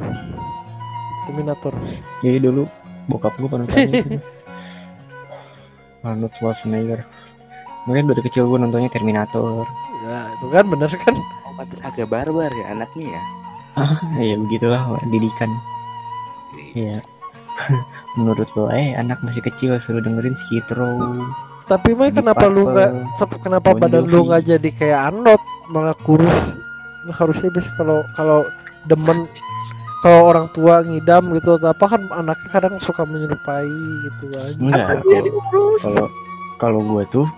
Terminator. 1.24 1.76
jadi 2.24 2.40
dulu 2.40 2.64
bokap 3.08 3.36
gua 3.36 3.48
panutannya 3.52 3.88
itu. 3.88 4.16
Arnold 6.08 6.32
Schwarzenegger. 6.40 7.04
Mungkin 7.88 8.12
dari 8.12 8.20
kecil 8.20 8.44
gua 8.44 8.60
nontonnya 8.60 8.92
Terminator. 8.92 9.64
Ya, 10.04 10.28
itu 10.36 10.46
kan 10.52 10.68
bener 10.68 10.92
kan? 10.92 11.16
Oh, 11.48 11.56
pantas 11.56 11.80
agak 11.80 12.12
barbar 12.12 12.52
ya 12.52 12.76
anaknya 12.76 13.16
ya. 13.16 13.22
Ah, 13.80 13.96
ya 14.20 14.36
begitulah 14.36 15.00
didikan. 15.08 15.48
Iya. 16.76 17.00
Menurut 18.20 18.48
lo, 18.52 18.68
eh 18.68 18.92
anak 18.92 19.24
masih 19.24 19.40
kecil 19.40 19.80
suruh 19.80 20.04
dengerin 20.04 20.36
Skid 20.36 20.68
Row. 20.76 21.16
Tapi 21.68 21.96
Mai 21.96 22.12
kenapa 22.12 22.48
lu 22.48 22.68
nggak 22.72 22.90
kenapa 23.44 23.76
Bon 23.76 23.80
badan 23.80 24.04
lu 24.04 24.24
nggak 24.28 24.44
jadi 24.44 24.70
kayak 24.72 25.00
Arnold 25.12 25.42
malah 25.72 25.96
kurus? 26.00 26.56
Harusnya 27.12 27.48
bisa 27.52 27.72
kalau 27.76 28.04
kalau 28.16 28.44
demen 28.84 29.28
kalau 30.00 30.32
orang 30.32 30.46
tua 30.56 30.80
ngidam 30.80 31.28
gitu 31.36 31.60
apa 31.60 31.84
kan 31.84 32.02
anaknya 32.14 32.48
kadang 32.48 32.74
suka 32.80 33.04
menyerupai 33.04 33.68
gitu 34.08 34.24
kan. 34.32 34.52
Enggak. 34.60 34.86
Dia 35.04 35.20
diurus. 35.24 35.82
Kalau 35.84 36.06
kalau 36.56 36.80
gua 36.84 37.04
tuh 37.12 37.28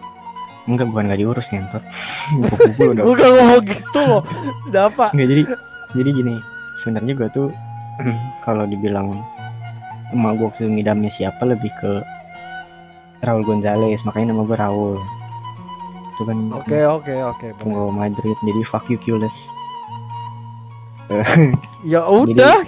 enggak 0.69 0.87
bukan 0.93 1.09
gak 1.09 1.21
diurus 1.21 1.47
ngentot. 1.49 1.83
Lu 2.81 3.13
gak 3.17 3.31
ngomong 3.33 3.63
gitu 3.65 4.01
loh. 4.05 4.23
Kenapa? 4.69 5.13
Nggak 5.15 5.29
jadi 5.29 5.43
jadi 5.95 6.11
gini 6.15 6.35
sebenarnya 6.81 7.13
gue 7.19 7.29
tuh 7.35 7.49
kalau 8.47 8.65
dibilang 8.65 9.21
emak 10.11 10.33
gue 10.39 10.47
waktu 10.51 10.63
ngidamnya 10.67 11.11
siapa 11.13 11.43
lebih 11.47 11.71
ke 11.79 12.03
Raul 13.21 13.45
Gonzalez 13.45 14.01
makanya 14.09 14.33
nama 14.33 14.43
gue 14.49 14.57
Raul 14.59 14.97
itu 16.17 16.23
kan 16.25 16.39
Oke 16.57 16.81
oke 16.85 17.15
oke. 17.25 17.47
penggawa 17.61 17.91
Madrid 17.93 18.37
jadi 18.43 18.63
fuck 18.67 18.87
you 18.89 18.99
Cules 19.01 19.35
Ya 21.83 22.07
udah. 22.07 22.63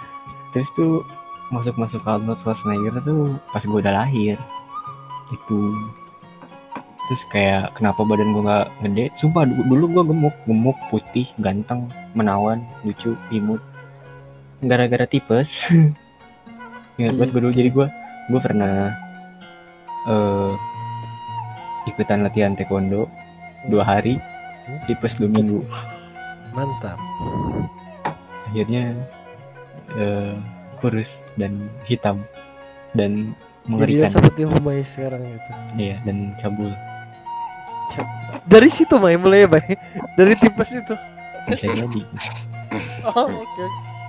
terus 0.54 0.68
tuh 0.78 1.02
masuk 1.50 1.76
masuk 1.76 2.00
Arnold 2.04 2.40
Schwarzenegger 2.40 3.00
tuh 3.04 3.36
pas 3.52 3.64
gue 3.64 3.78
udah 3.78 3.94
lahir 4.04 4.36
itu 5.28 5.58
terus 7.08 7.22
kayak 7.32 7.72
kenapa 7.72 8.04
badan 8.04 8.36
gue 8.36 8.42
nggak 8.44 8.66
gede? 8.84 9.04
Sumpah 9.16 9.48
du- 9.48 9.64
dulu 9.64 9.84
gue 9.90 10.04
gemuk. 10.12 10.36
Gemuk 10.44 10.78
putih 10.92 11.26
ganteng 11.40 11.88
menawan 12.12 12.60
lucu 12.84 13.16
imut. 13.32 13.60
Gara-gara 14.60 15.08
tipes. 15.08 15.48
Ingat 17.00 17.14
banget 17.16 17.30
gue 17.32 17.40
dulu. 17.42 17.52
Jadi 17.56 17.70
gue 17.72 17.86
gue 18.28 18.40
pernah 18.44 18.92
eh 20.04 20.52
ikutan 21.88 22.20
latihan 22.22 22.52
taekwondo 22.52 23.08
dua 23.66 23.82
hari. 23.82 24.20
Tipes 24.84 25.16
dua 25.16 25.32
minggu. 25.32 25.64
Mantap. 26.52 27.00
akhirnya 28.48 28.96
eh, 29.92 30.32
kurus 30.80 31.08
dan 31.36 31.68
hitam. 31.84 32.20
Dan 32.96 33.36
mengerikan. 33.68 34.08
seperti 34.08 34.42
Humay 34.48 34.80
sekarang 34.80 35.20
gitu. 35.28 35.50
iya 35.76 36.00
dan 36.08 36.32
cabul 36.40 36.72
Dari 38.44 38.68
situ 38.68 38.96
Mai 38.96 39.14
mulai 39.14 39.44
ya, 39.44 39.48
Mai. 39.48 39.76
Dari 40.14 40.34
tipes 40.34 40.70
itu. 40.72 40.94
bisa 41.44 41.64
jadi 41.64 42.00
Oh, 43.08 43.24
oke. 43.24 43.64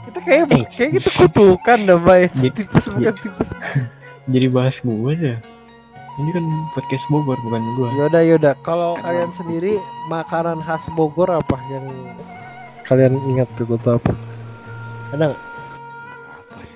Itu 0.06 0.20
kayak 0.20 0.44
Eh. 0.50 0.64
kayak 0.74 0.92
itu 0.98 1.10
kutukan 1.10 1.78
dah 1.82 1.98
Mai. 1.98 2.28
Jadi- 2.30 2.52
Tipes 2.60 2.86
bukan 2.90 3.16
tipes. 3.18 3.50
jadi 4.26 4.48
bahas 4.48 4.76
gue 4.78 5.14
ya 5.16 5.36
ini 6.16 6.30
kan 6.30 6.44
podcast 6.70 7.08
Bogor 7.08 7.40
bukan 7.40 7.64
gue 7.76 7.88
Yaudah 7.96 8.22
yaudah. 8.22 8.54
Kalau 8.60 9.00
kalian 9.00 9.32
sendiri 9.32 9.80
makanan 10.06 10.60
khas 10.60 10.92
Bogor 10.92 11.32
apa 11.32 11.56
yang 11.68 11.88
kalian 12.84 13.16
ingat 13.26 13.48
tuh 13.56 13.64
atau 13.72 13.96
apa? 13.96 14.12
Ada 15.10 15.32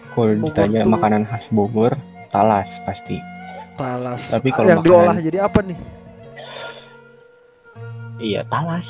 kalau 0.09 0.31
ditanya 0.39 0.81
tuh- 0.81 0.91
makanan 0.91 1.21
khas 1.25 1.45
Bogor 1.49 1.91
talas 2.29 2.69
pasti 2.85 3.19
Talas. 3.73 4.29
Tapi 4.29 4.47
Ah, 4.47 4.53
kalau 4.53 4.67
yang 4.69 4.79
makanan- 4.79 5.01
diolah 5.01 5.17
jadi 5.19 5.37
apa 5.41 5.59
nih? 5.59 5.77
Iya 8.17 8.41
talas 8.43 8.85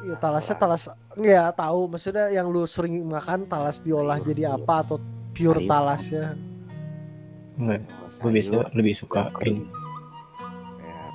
Iya 0.00 0.20
talasnya 0.20 0.52
talas. 0.54 0.84
Nggak 1.14 1.56
tahu. 1.56 1.88
Maksudnya 1.88 2.28
yang 2.28 2.44
lu 2.46 2.68
sering 2.68 3.00
makan 3.02 3.48
talas 3.48 3.80
diolah 3.80 4.20
jadi 4.20 4.52
apa 4.52 4.84
atau 4.84 5.00
pure 5.32 5.56
Sayur. 5.56 5.64
talasnya? 5.66 6.26
enggak 7.54 7.80
gue 8.14 8.30
biasa 8.30 8.50
lebih 8.72 8.94
suka 8.94 9.30
ini 9.40 9.62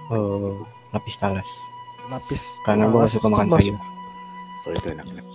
eh, 0.09 0.55
lapis 0.89 1.15
talas 1.17 1.45
Lapis. 2.07 2.41
karena 2.63 2.87
gue 2.87 3.05
suka 3.05 3.27
makan 3.27 3.45
masuk- 3.45 3.61
sayur 3.61 3.77
Oh 4.59 4.71
itu 4.73 4.87
enak. 4.89 5.05
enak. 5.05 5.25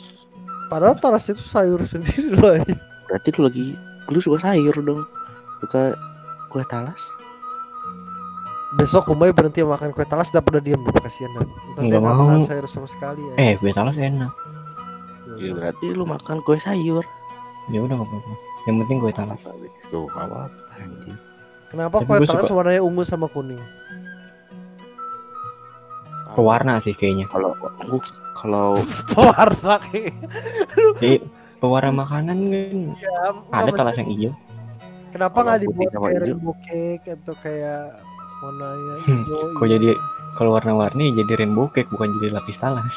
Padahal 0.67 0.97
talas 0.99 1.25
itu 1.27 1.39
sayur 1.41 1.81
sendiri 1.87 2.33
loh. 2.33 2.57
Berarti 3.07 3.29
lu 3.31 3.41
lagi 3.41 3.67
lu 4.09 4.19
suka 4.19 4.39
sayur 4.43 4.75
dong. 4.77 5.07
Suka 5.61 5.95
kue 6.49 6.65
talas? 6.65 6.99
Besok 8.75 9.07
Umay 9.09 9.31
berhenti 9.31 9.63
makan 9.63 9.91
kue 9.91 10.03
talas 10.03 10.29
dan 10.29 10.41
pada 10.41 10.59
diem 10.59 10.81
kasihan 10.93 11.31
dan 11.33 11.47
Nggak 11.81 12.01
mau. 12.01 12.27
makan 12.27 12.43
sayur 12.43 12.67
sama 12.67 12.87
sekali 12.87 13.23
ya. 13.25 13.35
eh 13.37 13.53
kue 13.55 13.71
talas 13.71 13.95
enak 13.95 14.33
Ya 15.37 15.51
berarti 15.51 15.87
lu 15.91 16.05
makan 16.05 16.39
kue 16.41 16.59
sayur. 16.59 17.07
ya 17.67 17.81
udah 17.81 17.97
nggak 17.97 18.09
apa-apa 18.09 18.33
yang 18.65 18.77
penting 18.81 18.97
kue 18.99 19.13
talas 19.13 19.41
Tuh, 19.89 20.05
anjir. 20.75 21.17
Kenapa 21.67 21.97
Tapi 21.97 22.09
kue 22.09 22.19
talas 22.25 22.45
suka- 22.45 22.57
warnanya 22.57 22.83
ungu 22.83 23.03
sama 23.03 23.27
kuning? 23.27 23.63
pewarna 26.35 26.83
sih 26.83 26.91
kayaknya 26.93 27.31
Kalau 27.31 27.55
kalau 28.35 28.75
Warna 29.17 29.79
kayak. 29.81 30.19
jadi 30.99 31.23
pewarna 31.57 31.95
makanan 31.95 32.39
kan 32.51 32.77
Ya, 32.99 33.19
ada 33.55 33.71
talas 33.71 33.95
yang 33.95 34.11
hijau 34.11 34.33
Kenapa 35.09 35.39
nggak 35.41 35.59
dibuat 35.63 35.79
kayak 35.87 36.03
hijau. 36.03 36.23
rainbow 36.27 36.55
cake 36.61 37.07
atau 37.09 37.35
kayak 37.39 38.03
warnanya 38.45 38.95
Hmm, 39.01 39.19
hijau? 39.19 39.53
kok 39.53 39.67
jadi 39.67 39.89
kalau 40.35 40.51
warna-warni 40.53 41.13
jadi 41.13 41.33
rainbow 41.37 41.69
cake 41.69 41.89
bukan 41.89 42.13
jadi 42.19 42.35
lapis 42.35 42.57
talas 42.57 42.93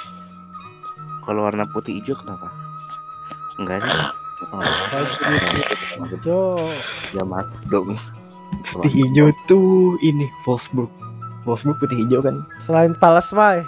kalau 1.21 1.43
warna 1.43 1.63
putih 1.65 1.91
hijau 1.93 2.15
kenapa? 2.15 2.47
Enggak 3.57 3.81
sih. 3.81 3.91
Oh, 4.47 4.63
hijau? 6.07 6.55
ya 7.09 7.23
maaf 7.23 7.47
dong. 7.65 7.97
putih 8.65 8.91
hijau 9.01 9.27
tuh 9.45 9.67
ini 9.99 10.23
Wolfsburg 10.43 10.87
Wolfsburg 11.43 11.77
putih 11.77 11.97
hijau 11.97 12.21
kan 12.21 12.43
Selain 12.59 12.95
Talas 12.95 13.31
Mai, 13.31 13.63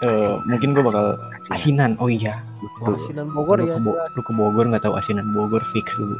Eh, 0.00 0.34
mungkin 0.44 0.70
gue 0.70 0.82
bakal 0.82 1.16
asinan 1.48 1.96
oh 1.96 2.06
iya 2.06 2.44
Betul. 2.60 2.94
asinan 2.94 3.26
Bogor 3.28 3.56
lu, 3.56 3.64
ya. 3.64 3.74
ke 3.74 3.80
Bo- 3.80 3.96
lu 3.96 4.20
ke 4.20 4.32
Bogor 4.32 4.64
nggak 4.66 4.82
tahu 4.82 4.94
asinan 4.94 5.24
Bogor 5.30 5.64
fix 5.66 5.86
dulu 5.94 6.18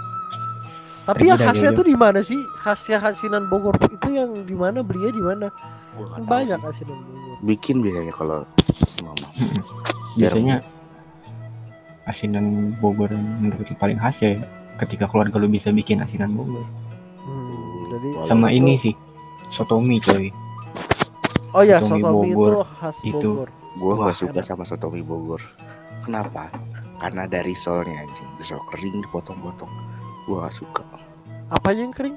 Tapi 1.04 1.24
yang 1.24 1.36
dah, 1.36 1.52
khasnya 1.52 1.70
tuh 1.70 1.84
di 1.84 1.92
mana 1.92 2.20
sih? 2.20 2.40
Khasnya 2.56 2.96
asinan 2.98 3.46
Bogor 3.46 3.76
itu 3.84 4.08
yang 4.10 4.32
di 4.40 4.56
mana 4.56 4.80
belinya 4.80 5.12
di 5.12 5.22
mana? 5.22 5.46
Gua 5.92 6.16
Kan 6.16 6.22
banyak 6.24 6.60
asinan 6.60 6.96
Bogor. 6.98 7.36
Bikin 7.42 7.76
biasanya 7.80 8.12
kalau 8.12 8.38
mama. 9.00 9.28
biasanya 10.18 10.56
asinan 12.04 12.44
Bogor 12.78 13.08
yang 13.08 13.24
menurut 13.40 13.68
paling 13.74 13.96
khas 13.96 14.20
ya 14.20 14.36
ketika 14.76 15.06
keluarga 15.06 15.36
lu 15.36 15.46
bisa 15.46 15.68
bikin 15.70 16.00
asinan 16.00 16.32
Bogor 16.32 16.64
Hmm, 17.24 17.88
jadi 17.88 18.08
sama 18.28 18.52
itu- 18.52 18.56
ini 18.60 18.72
sih 18.76 18.94
sotomi 19.48 19.96
coy 19.98 20.28
Oh 21.54 21.62
ya, 21.62 21.78
sotomi 21.78 22.02
sotomi 22.02 22.28
itu 22.28 22.36
Bogor. 22.36 22.66
khas 22.74 22.96
Itu. 23.00 23.30
Bogor. 23.32 23.48
Gue 23.74 23.92
gak 23.96 24.16
suka 24.16 24.32
enak. 24.34 24.44
sama 24.44 24.62
soto 24.62 24.86
mie 24.88 25.00
Bogor. 25.00 25.38
Kenapa? 26.00 26.50
Karena 26.98 27.24
dari 27.24 27.50
risolnya 27.50 27.94
anjing, 27.96 28.26
risol 28.36 28.58
kering 28.66 28.98
dipotong-potong. 29.00 29.70
Gue 30.26 30.36
gak 30.36 30.50
suka. 30.50 30.82
Apanya 31.54 31.82
yang 31.82 31.94
kering? 31.94 32.16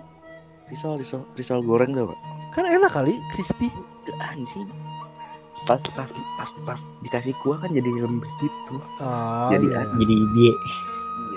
Risol, 0.67 0.97
risol, 0.97 1.23
risol 1.33 1.61
goreng 1.61 1.93
tuh, 1.93 2.09
Pak. 2.09 2.19
Kan 2.51 2.65
enak 2.65 2.91
kali, 2.91 3.13
crispy. 3.31 3.69
Gak 4.03 4.17
anjing. 4.27 4.67
Pas 5.63 5.81
pas 5.91 6.07
pas 6.37 6.51
pas 6.63 6.79
dikasih 7.01 7.33
kuah 7.37 7.57
kan 7.57 7.69
jadi 7.69 7.89
lembek 7.97 8.29
gitu. 8.39 8.77
Oh, 8.97 9.49
Jadi 9.49 9.67
iya. 9.67 9.81
jadi 9.91 10.15
dia 10.33 10.53
Iya. 10.53 10.53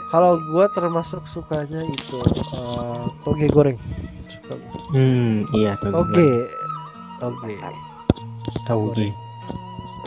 Kalau 0.09 0.33
gua 0.47 0.69
termasuk 0.69 1.25
sukanya 1.25 1.83
itu 1.83 2.19
eh, 2.55 3.05
toge 3.21 3.47
goreng. 3.49 3.79
Suka 4.23 4.55
hmm 4.93 5.51
iya 5.53 5.75
tahu 5.79 6.05
Toge. 6.05 6.31
Toge. 7.19 7.55
Pasar, 7.59 7.75
tahu 8.67 8.83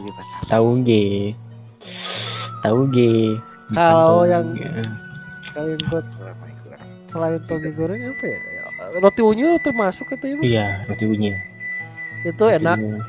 pasar. 0.09 0.39
tahu 0.47 0.69
ge 0.83 1.03
tahu 2.61 2.79
ge 2.89 3.11
Bukan 3.65 3.75
Kalau 3.75 4.23
yang- 4.23 4.53
ge. 4.53 4.67
Kalau 5.51 5.67
yang 5.67 5.81
gua 5.83 5.99
Kurang, 5.99 6.07
kurang. 6.13 6.22
Selain 7.13 7.37
toge 7.43 7.69
goreng 7.71 8.01
apa 8.09 8.25
ya? 8.25 8.39
Roti 8.95 9.21
unyil 9.21 9.61
termasuk 9.61 10.09
katanya. 10.09 10.41
Iya 10.41 10.67
roti 10.83 11.05
unyil 11.05 11.37
Itu 12.23 12.41
Roti 12.41 12.57
enak 12.57 12.77
unyil. 12.77 12.99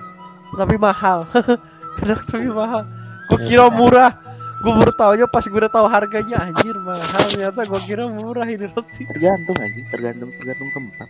tapi 0.54 0.76
mahal. 0.76 1.24
enak 2.02 2.20
tapi 2.24 2.46
mahal. 2.46 2.84
Gua 3.26 3.38
kira 3.40 3.66
murah. 3.68 4.12
Gue 4.56 4.72
baru 4.72 4.92
taunya 4.94 5.26
pas 5.26 5.42
gue 5.42 5.52
udah 5.54 5.68
tahu 5.68 5.84
harganya 5.86 6.40
anjir 6.42 6.72
mahal 6.78 7.04
ternyata 7.26 7.60
gue 7.62 7.80
kira 7.82 8.04
murah 8.06 8.44
ini 8.44 8.64
roti. 8.66 9.02
Tergantung 9.06 9.56
anjing, 9.58 9.84
tergantung 9.88 10.30
tergantung 10.32 10.68
tempat. 10.70 11.08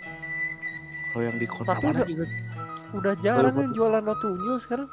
Kalau 1.08 1.22
yang 1.22 1.36
di 1.36 1.46
kota 1.46 1.68
Tapi 1.68 1.84
mana 1.84 1.94
udah- 1.96 2.08
juga 2.08 2.24
Udah 2.92 3.14
jarang 3.18 3.54
yang 3.56 3.72
jualan 3.72 4.02
roti 4.02 4.26
unyil 4.28 4.56
sekarang. 4.56 4.86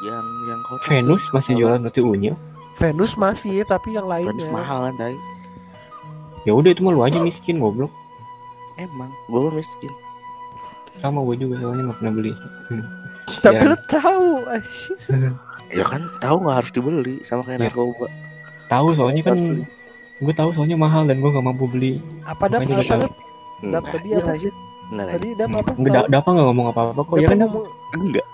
yang 0.00 0.22
yang 0.46 0.60
kota 0.62 0.84
Venus 0.86 1.24
masih 1.28 1.52
jualan 1.54 1.80
roti 1.82 1.98
unyil 1.98 2.36
Venus 2.76 3.12
masih 3.14 3.66
tapi 3.66 3.88
yang 3.90 4.06
Venus 4.06 4.24
lainnya. 4.38 4.48
mahal 4.48 4.78
kan 4.84 4.94
tai. 4.96 5.16
Ya 6.42 6.52
udah 6.52 6.70
itu 6.70 6.80
mah 6.80 6.92
lu 6.92 7.02
aja 7.02 7.18
miskin 7.18 7.58
goblok 7.58 7.90
Emang, 8.76 9.10
gue 9.26 9.50
miskin. 9.52 9.90
sama 10.96 11.18
gue 11.24 11.36
juga 11.36 11.58
soalnya 11.58 11.82
nggak 11.84 11.98
pernah 11.98 12.12
beli 12.12 12.32
Tapi 13.38 13.54
Ya. 13.54 13.60
lu 13.66 13.76
tahu. 13.86 14.28
Ya 15.68 15.84
kan 15.84 16.00
tahu 16.16 16.36
nggak 16.40 16.56
harus 16.56 16.70
dibeli 16.70 17.14
sama 17.22 17.42
kayak 17.42 17.58
Ya. 17.58 17.64
narkoba. 17.68 18.06
tahu 18.66 18.86
soalnya 18.94 19.22
kan 19.22 19.38
gue 20.16 20.34
tahu 20.34 20.50
soalnya 20.52 20.74
mahal 20.74 21.04
dan 21.04 21.18
gue 21.18 21.28
gak 21.28 21.42
mampu 21.42 21.66
beli 21.66 22.00
apa 22.22 22.48
dap 22.48 22.62
Makanya 22.62 23.06
apa 23.74 23.88
tadi 23.90 24.08
apa? 24.14 24.32
sih? 24.34 24.52
Enggak 24.88 25.08
tadi 25.12 25.28
dap 25.34 25.50
apa? 25.52 25.70
Nggak, 25.74 25.92
Tahu? 25.98 26.06
Dapa 26.08 26.28
nggak 26.30 26.46
ngomong 26.46 26.66
apa-apa 26.68 27.00
kok 27.02 27.16
ya 27.16 27.28
kan 27.28 27.38
Enggak. 27.92 28.26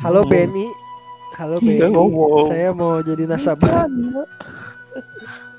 Halo. 0.00 0.20
Benny. 0.24 0.66
Halo 1.34 1.56
Benny. 1.58 1.78
Saya 2.48 2.70
mau 2.72 2.98
jadi 2.98 3.24
nasabah. 3.26 3.86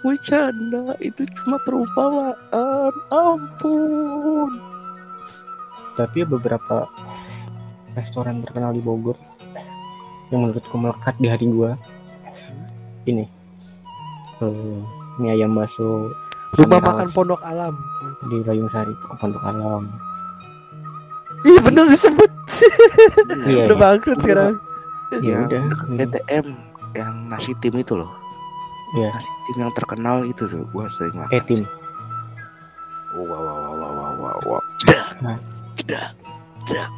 Bercanda. 0.01 0.95
Itu 0.99 1.23
cuma 1.37 1.57
perumpamaan. 1.59 2.35
Ampun. 3.09 4.51
tapi 5.93 6.23
beberapa 6.23 6.87
restoran 7.91 8.39
terkenal 8.39 8.71
di 8.71 8.79
Bogor 8.79 9.19
yang 10.31 10.47
menurutku 10.47 10.79
melekat 10.79 11.11
di 11.19 11.27
hati 11.27 11.43
gue 11.43 11.75
ini 13.05 13.27
eh 14.39 14.79
mie 15.17 15.35
ayam 15.35 15.51
bakso 15.51 16.07
Rumah 16.55 16.79
makan. 16.79 17.11
Pondok 17.11 17.43
Alam. 17.43 17.75
di 18.25 18.39
Rayung 18.41 18.71
Sari 18.71 18.89
Pondok 19.13 19.43
Alam 19.43 19.91
Iya 21.41 21.59
bener 21.61 21.85
disebut. 21.87 22.31
iya 23.43 23.67
Udah 23.67 23.75
iya. 23.75 23.81
bangkrut 23.81 24.19
sekarang. 24.19 24.55
ya 25.19 25.19
Yang 25.19 25.43
udah 25.45 25.61
PTM 25.95 26.45
yang 26.93 27.11
nasi 27.27 27.51
tim 27.55 27.75
itu 27.75 27.91
loh. 27.93 28.11
Iya. 28.97 29.09
Nasi 29.13 29.29
tim 29.45 29.57
yang 29.61 29.73
terkenal 29.73 30.25
itu 30.25 30.43
tuh. 30.49 30.65
Gua 30.73 30.89
sering 30.89 31.13
makan. 31.17 31.33
eh 31.35 31.43
tim 31.45 31.61
Oh, 33.09 33.25
wow, 33.25 33.41
wow, 33.41 33.57
wow, 33.57 33.73
wow, 33.73 33.91
wow, 33.97 34.13
wow, 34.21 34.37
wow. 34.45 34.61
Nah. 35.25 35.37
Cedak. 35.73 36.13
Cedak. 36.69 36.89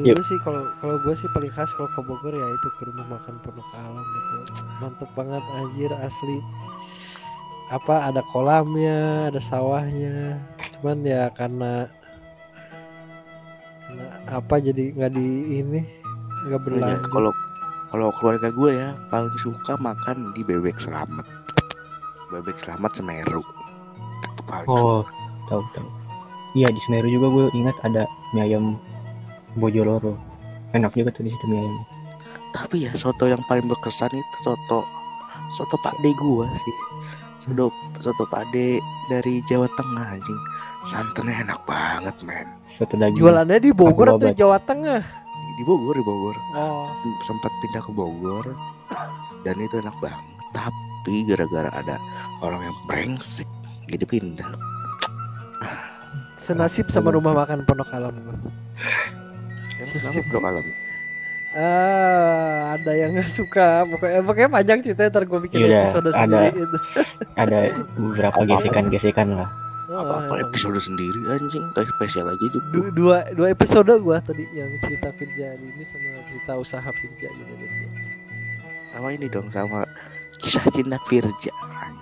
Dulu 0.00 0.22
sih 0.24 0.38
kalau 0.40 0.64
kalau 0.80 0.96
gue 1.04 1.12
sih 1.12 1.28
paling 1.36 1.52
khas 1.52 1.70
kalau 1.76 1.90
ke 1.92 2.00
Bogor 2.00 2.32
ya 2.32 2.46
itu 2.48 2.68
ke 2.80 2.88
rumah 2.88 3.20
makan 3.20 3.36
Pondok 3.44 3.68
Alam 3.76 4.00
gitu. 4.00 4.36
Mantep 4.80 5.10
banget 5.12 5.44
anjir 5.60 5.92
asli. 6.00 6.38
Apa 7.68 8.08
ada 8.08 8.24
kolamnya, 8.32 9.28
ada 9.28 9.38
sawahnya. 9.38 10.40
Cuman 10.78 11.04
ya 11.04 11.28
karena 11.36 11.86
karena 13.86 14.08
apa 14.30 14.54
jadi 14.62 14.94
nggak 14.96 15.12
di 15.12 15.28
ini 15.60 15.80
nggak 16.48 16.60
Iya, 16.60 16.64
berlanjut. 16.64 17.10
Kalau 17.12 17.30
kalau 17.90 18.14
keluarga 18.14 18.48
gue 18.54 18.70
ya 18.78 18.94
paling 19.10 19.34
suka 19.42 19.74
makan 19.82 20.30
di 20.32 20.46
bebek 20.46 20.78
selamat. 20.78 21.26
Bebek 22.30 22.56
selamat 22.62 22.90
Semeru. 22.94 23.42
Itu 24.22 24.42
paling 24.46 24.68
oh 24.70 25.02
suka. 25.02 25.12
tahu 25.50 25.62
tahu 25.74 25.88
iya 26.54 26.66
di 26.70 26.80
Semeru 26.86 27.10
juga 27.10 27.26
gue 27.30 27.44
ingat 27.54 27.76
ada 27.82 28.06
mie 28.34 28.46
ayam 28.46 28.78
Bojoloro 29.58 30.14
enak 30.74 30.94
juga 30.94 31.10
tuh 31.10 31.26
di 31.26 31.30
situ 31.34 31.46
mie 31.50 31.58
ayam 31.58 31.76
Tapi 32.50 32.86
ya 32.86 32.92
soto 32.98 33.30
yang 33.30 33.42
paling 33.46 33.66
berkesan 33.70 34.10
itu 34.10 34.36
soto 34.42 34.82
soto 35.50 35.76
Pak 35.82 35.98
De 36.02 36.10
gua 36.18 36.50
sih. 36.50 36.76
Soto 37.38 37.70
soto 38.02 38.26
Pak 38.26 38.50
De 38.50 38.82
dari 39.06 39.38
Jawa 39.46 39.70
Tengah 39.78 40.18
anjing. 40.18 40.40
Santannya 40.82 41.46
enak 41.46 41.62
banget, 41.62 42.16
men. 42.26 42.48
soto 42.74 42.98
daging 42.98 43.22
Jualannya 43.22 43.58
di 43.62 43.70
Bogor 43.70 44.18
atau. 44.18 44.34
Jawa 44.34 44.58
Tengah? 44.62 45.19
Di- 45.52 45.62
Bogor, 45.62 45.92
di 45.92 46.02
Bogor. 46.02 46.36
Oh, 46.52 46.88
Sem- 46.94 47.20
Sempat 47.26 47.52
pindah 47.58 47.80
ke 47.80 47.90
Bogor 47.90 48.46
dan 49.40 49.56
itu 49.56 49.76
enak 49.76 49.96
banget. 49.98 50.24
Tapi 50.50 51.14
gara-gara 51.24 51.70
ada 51.70 51.96
orang 52.40 52.64
yang 52.64 52.76
brengsek 52.84 53.48
jadi 53.86 54.04
pindah. 54.04 54.50
senasib 56.34 56.88
sama 56.88 57.12
rumah 57.12 57.36
makan 57.36 57.62
Pondok 57.62 57.92
Alam 57.92 58.16
kenapa 59.78 60.20
Bro 60.24 60.40
Alam? 60.40 60.64
Ah, 61.50 62.72
ada 62.72 62.92
yang 62.94 63.12
nggak 63.12 63.28
suka. 63.28 63.82
Pokoknya 63.84 64.20
pokoknya 64.22 64.48
panjang 64.48 64.78
ceritanya 64.80 65.10
ntar 65.10 65.24
gue 65.26 65.40
bikin 65.42 65.58
Yaudah, 65.60 65.82
episode 65.82 66.06
ada- 66.06 66.16
sendiri 66.16 66.48
itu. 66.56 66.78
ada 67.34 67.58
beberapa 67.98 68.40
gesekan-gesekan 68.46 69.28
lah 69.34 69.48
Apa-apa 69.90 70.34
episode 70.40 70.78
sendiri 70.78 71.18
anjing, 71.26 71.66
kayak 71.74 71.90
spesial 71.90 72.30
aja 72.30 72.38
itu. 72.40 72.58
Du- 72.70 72.94
dua 72.94 73.26
dua 73.34 73.50
episode 73.50 73.90
gua 73.98 74.22
tadi 74.22 74.46
yang 74.50 74.70
cerita 74.78 75.10
Firja 75.12 75.58
ini 75.58 75.82
sama 75.82 76.08
cerita 76.24 76.52
usaha 76.54 76.88
Firja 76.94 77.28
gitu. 77.28 77.54
Sama 78.86 79.10
ini 79.10 79.26
dong, 79.26 79.50
sama 79.50 79.82
kisah 80.38 80.62
cinta 80.70 80.94
Firja. 81.04 81.50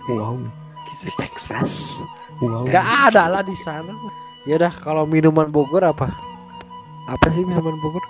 Wow 0.07 0.41
Di 0.85 1.09
Texas. 1.17 2.05
wow 2.41 2.65
Gak 2.65 2.87
ada 3.09 3.29
lah 3.29 3.41
di 3.41 3.57
sana. 3.57 3.93
Ya 4.45 4.57
udah 4.57 4.73
kalau 4.73 5.05
minuman 5.05 5.49
Bogor 5.49 5.85
apa? 5.85 6.09
Apa 7.09 7.27
sih 7.33 7.41
minuman 7.41 7.77
Bogor? 7.77 8.05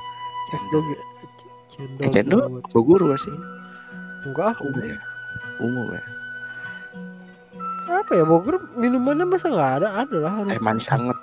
Es. 0.48 0.62
Cendol. 0.62 2.02
Eh, 2.02 2.10
cendol. 2.10 2.40
Bogor 2.70 3.02
gak 3.10 3.20
sih? 3.20 3.34
Enggak, 4.26 4.58
Umum 4.58 4.82
ya. 4.82 4.98
Umum 5.58 5.86
ya. 5.90 6.02
Apa 7.90 8.12
ya 8.12 8.24
Bogor 8.24 8.60
minumannya 8.74 9.24
masa 9.24 9.48
nggak 9.48 9.72
ada? 9.80 9.88
Ada 10.04 10.16
lah. 10.18 10.32
Eh 10.48 10.60
manis 10.60 10.86
sangat. 10.86 11.16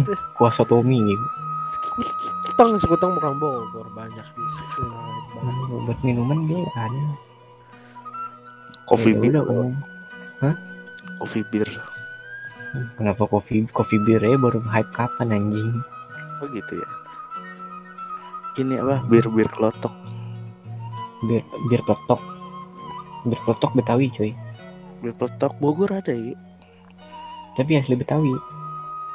kuah 0.36 0.50
sotomi 0.50 0.96
gitu 1.04 1.26
Sekutang, 2.00 2.70
sekutang 2.76 3.10
bukan 3.14 3.34
Bogor 3.36 3.86
banyak 3.92 4.24
di 4.24 4.46
situ. 4.48 4.82
Nah, 4.82 5.54
buat 5.84 5.98
minuman 6.00 6.46
dia 6.46 6.58
nggak 6.58 6.76
ada 6.78 7.02
Coffee 8.86 9.14
Ya 9.14 9.20
beer. 9.20 9.32
udah 9.32 9.44
umum. 9.46 9.70
Coffee 11.16 11.46
beer. 11.46 11.70
kenapa 12.94 13.26
kopi 13.26 13.66
kopi 13.66 13.98
bir 14.00 14.22
ya 14.22 14.38
baru 14.38 14.62
hype 14.62 14.94
kapan 14.94 15.34
anjing 15.34 15.74
Oh 16.38 16.46
gitu 16.48 16.78
ya. 16.78 16.88
Ini 18.56 18.78
apa? 18.78 19.02
Bir-bir 19.06 19.50
kelotok. 19.50 19.90
bir 21.20 21.42
bir 21.68 21.80
peletok 21.84 22.22
bir 23.22 23.38
peletok 23.44 23.70
betawi 23.76 24.08
coy 24.10 24.30
Bir 25.00 25.12
kelotok 25.14 25.56
Bogor 25.58 25.90
ada 25.90 26.12
ya. 26.12 26.36
tapi 27.52 27.76
asli 27.76 27.92
betawi 27.94 28.30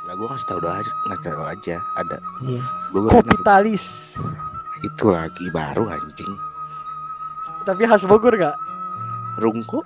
Lah 0.05 0.13
gue 0.13 0.27
kasih 0.27 0.45
tau 0.45 0.61
aja, 0.61 0.91
ngasih 1.09 1.23
tau 1.27 1.45
aja 1.45 1.75
ada 1.95 2.17
Iya. 2.43 2.61
Bogor. 2.91 3.09
Kopitalis. 3.15 4.17
itu 4.77 5.05
lagi 5.07 5.45
baru 5.49 5.87
anjing. 5.87 6.29
Tapi 7.63 7.81
khas 7.83 8.05
Bogor 8.05 8.35
gak? 8.35 8.53
Rungko 9.35 9.81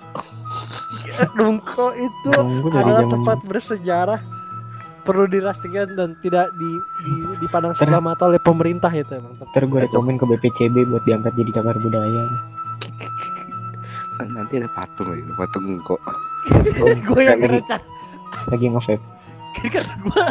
Rungko 1.38 1.86
itu 1.92 2.30
Rungko 2.30 2.68
adalah 2.70 3.02
tempat 3.04 3.38
bersejarah 3.42 4.20
perlu 5.00 5.24
dirasakan 5.26 5.96
dan 5.96 6.12
tidak 6.20 6.52
di, 6.54 6.70
di 7.00 7.12
dipandang 7.40 7.72
sebelah 7.72 7.98
mata 7.98 8.28
oleh 8.28 8.38
pemerintah 8.38 8.92
itu 8.92 9.16
emang. 9.16 9.32
Ntar 9.34 9.64
gue 9.64 9.78
rekomen 9.82 10.14
ke 10.14 10.24
BPCB 10.28 10.76
buat 10.86 11.02
diangkat 11.02 11.32
jadi 11.34 11.50
cagar 11.56 11.76
budaya. 11.76 12.24
Nanti 14.26 14.54
ada 14.58 14.68
patung 14.70 15.08
lagi, 15.08 15.22
patung 15.34 15.64
Rungko. 15.64 15.96
gue 17.06 17.20
yang 17.20 17.38
Lagi- 17.38 17.42
ngerencana 17.42 17.84
Lagi 18.48 18.66
nge-vape. 18.68 19.04
kata 19.66 19.94
gue 19.98 20.24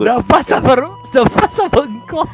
dapat 0.00 0.42
sama 0.42 0.72
ru? 0.78 0.90
Dapat 1.10 1.50
sama 1.50 1.78
engkau? 1.84 2.24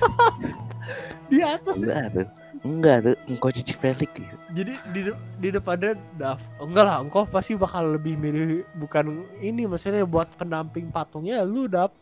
Di 1.32 1.42
atas. 1.42 1.76
Enggak 1.78 2.04
tuh. 2.12 2.28
Enggak 2.62 2.96
tuh, 3.02 3.14
Rungko 3.26 3.48
Cici 3.50 3.74
Felix 3.74 4.10
gitu. 4.10 4.36
jadi 4.50 4.74
di 4.90 5.00
de- 5.06 5.20
di 5.38 5.48
depannya 5.52 5.94
daf 6.16 6.40
oh, 6.58 6.66
enggak 6.66 6.84
lah 6.88 6.96
engkau 6.98 7.22
pasti 7.22 7.54
bakal 7.54 7.94
lebih 7.94 8.16
milih 8.16 8.64
bukan 8.74 9.22
ini 9.38 9.68
maksudnya 9.68 10.02
buat 10.02 10.26
pendamping 10.34 10.88
patungnya 10.90 11.44
lu 11.46 11.68
dap 11.68 11.92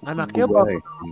anaknya 0.00 0.48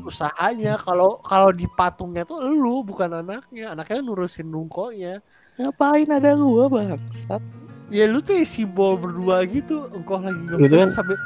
usahanya. 0.04 0.80
Kalau 0.80 1.20
kalau 1.20 1.52
di 1.52 1.68
patungnya 1.68 2.24
tuh 2.24 2.40
lu 2.40 2.80
bukan 2.80 3.20
anaknya. 3.20 3.76
Anaknya 3.76 4.00
nurusin 4.00 4.48
nungkonya 4.48 5.20
Ngapain 5.58 6.08
ada 6.08 6.30
gua 6.34 6.66
bangsat? 6.66 7.42
ya 7.88 8.04
lu 8.04 8.20
tuh 8.20 8.44
simbol 8.44 9.00
berdua 9.00 9.48
gitu 9.48 9.88
engkau 9.90 10.20
lagi 10.20 10.36
Gitu 10.36 10.60
nge 10.68 10.76
kan? 10.78 10.90
sambil 10.92 11.16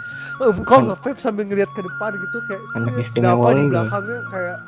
engkau 0.40 0.78
An- 0.78 0.86
nge 0.88 1.18
sambil 1.18 1.42
ngeliat 1.42 1.66
ke 1.68 1.82
depan 1.82 2.10
gitu 2.14 2.36
kayak 2.46 2.62
Dapa 3.18 3.48
di 3.50 3.58
lu. 3.58 3.68
belakangnya 3.68 4.18
kayak 4.30 4.58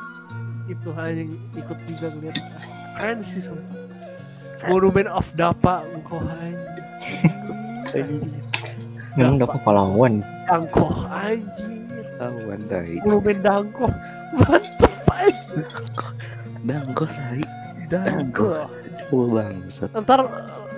itu 0.67 0.89
hanya 0.93 1.23
ikut 1.55 1.79
juga 1.87 2.07
ngeliat 2.11 2.37
keren 2.93 3.19
sih 3.23 3.39
sumpah 3.39 3.79
monumen 4.67 5.07
of 5.07 5.31
Dapa 5.33 5.87
engkau 5.89 6.19
hanya 6.21 6.59
Memang 9.15 9.39
dapat 9.39 9.63
pahlawan. 9.63 10.19
Dangkoh 10.45 11.07
anjing 11.07 11.87
Tahuan 12.19 12.61
tai. 12.67 12.99
monumen 13.07 13.39
Dangkoh 13.39 13.93
mantep 14.35 14.95
anjing 15.07 15.63
Dangko 16.67 17.07
tai. 17.07 17.39
Dangkoh 17.87 18.67
Coba 19.05 19.25
bangsat. 19.37 19.91
ntar 19.95 20.21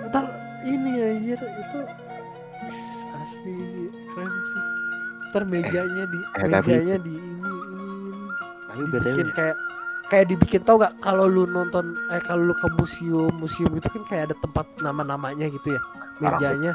ntar 0.07 0.25
ini 0.63 0.91
anjir 0.97 1.39
itu 1.39 1.79
asli 3.13 3.53
keren 4.07 4.27
sih. 4.29 4.63
Ntar 5.27 5.43
mejanya 5.45 6.03
di 6.05 6.19
eh, 6.19 6.47
tapi- 6.47 6.71
mejanya 6.73 6.97
di 6.99 7.13
ini 7.13 7.35
Tapi 8.67 8.83
btw 8.85 9.05
dibikin 9.05 9.29
kayak 9.31 9.57
kayak 10.07 10.25
dibikin 10.27 10.61
tau 10.61 10.77
gak 10.77 10.93
kalau 10.97 11.25
lu 11.25 11.43
nonton 11.45 11.83
eh 12.09 12.21
kalau 12.21 12.43
lu 12.43 12.55
ke 12.55 12.67
museum 12.73 13.31
museum 13.33 13.71
itu 13.71 13.87
kan 13.87 14.03
kayak 14.05 14.23
ada 14.27 14.35
tempat 14.37 14.65
nama-namanya 14.77 15.47
gitu 15.49 15.71
ya 15.71 15.81
mejanya. 16.19 16.71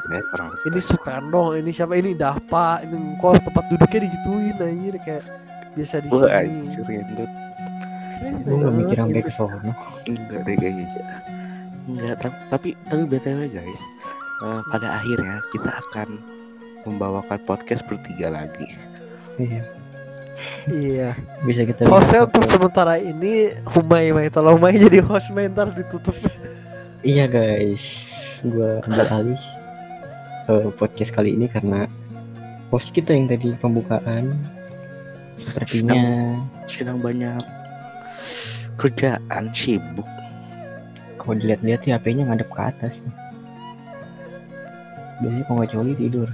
ini 0.63 0.79
Soekarno 0.79 1.51
ini 1.51 1.69
siapa? 1.69 1.93
Ini 1.93 2.13
Dapa 2.13 2.79
ini 2.79 2.95
kok 3.17 3.43
tempat 3.43 3.63
duduknya 3.67 3.99
digituin 4.01 4.55
anjir 4.55 4.95
kayak 4.99 5.23
biasa 5.73 5.95
di 5.99 6.07
sini 6.07 7.42
Gue 8.23 8.57
gak 8.63 8.73
mikir 8.75 8.97
sampai 8.97 9.19
gitu. 9.19 9.27
ke 9.27 9.31
sono. 9.35 9.71
Enggak 10.07 10.39
deh 10.47 10.55
kayaknya 10.55 10.83
aja. 10.87 11.01
Enggak, 11.83 12.15
ta- 12.23 12.41
tapi 12.47 12.69
tapi 12.87 13.03
btw 13.05 13.39
guys, 13.51 13.81
eh, 14.43 14.61
pada 14.71 14.87
akhirnya 14.95 15.35
kita 15.51 15.71
akan 15.71 16.09
membawakan 16.83 17.39
podcast 17.43 17.83
bertiga 17.87 18.31
lagi. 18.31 18.67
Iya. 19.35 19.63
iya 20.69 21.09
Bisa 21.45 21.61
kita 21.65 21.85
hostnya 21.85 22.25
untuk 22.25 22.45
sementara 22.45 22.97
ini 22.97 23.53
Humay 23.69 24.13
May 24.13 24.29
tolong 24.29 24.57
May 24.57 24.77
jadi 24.81 25.01
host 25.01 25.29
May 25.29 25.49
ntar 25.49 25.69
ditutup 25.73 26.13
Iya 27.01 27.25
guys, 27.29 27.81
gue 28.41 28.81
ambil 28.85 29.07
alih 29.09 29.41
ke 30.43 30.55
podcast 30.75 31.11
kali 31.13 31.33
ini 31.37 31.47
karena 31.47 31.85
host 32.69 32.91
kita 32.93 33.13
yang 33.13 33.29
tadi 33.29 33.53
pembukaan 33.57 34.37
sepertinya 35.37 36.37
Sedang 36.69 36.97
banyak 37.01 37.41
kerjaan 38.83 39.47
sibuk. 39.55 40.03
kalau 41.15 41.39
dilihat-lihat 41.39 41.79
sih 41.87 41.95
HP-nya 41.95 42.27
ngadep 42.27 42.51
ke 42.51 42.59
atas. 42.59 42.93
Biasanya 45.23 45.43
kalau 45.47 45.57
nggak 45.63 45.71
coli 45.71 45.93
tidur. 45.95 46.27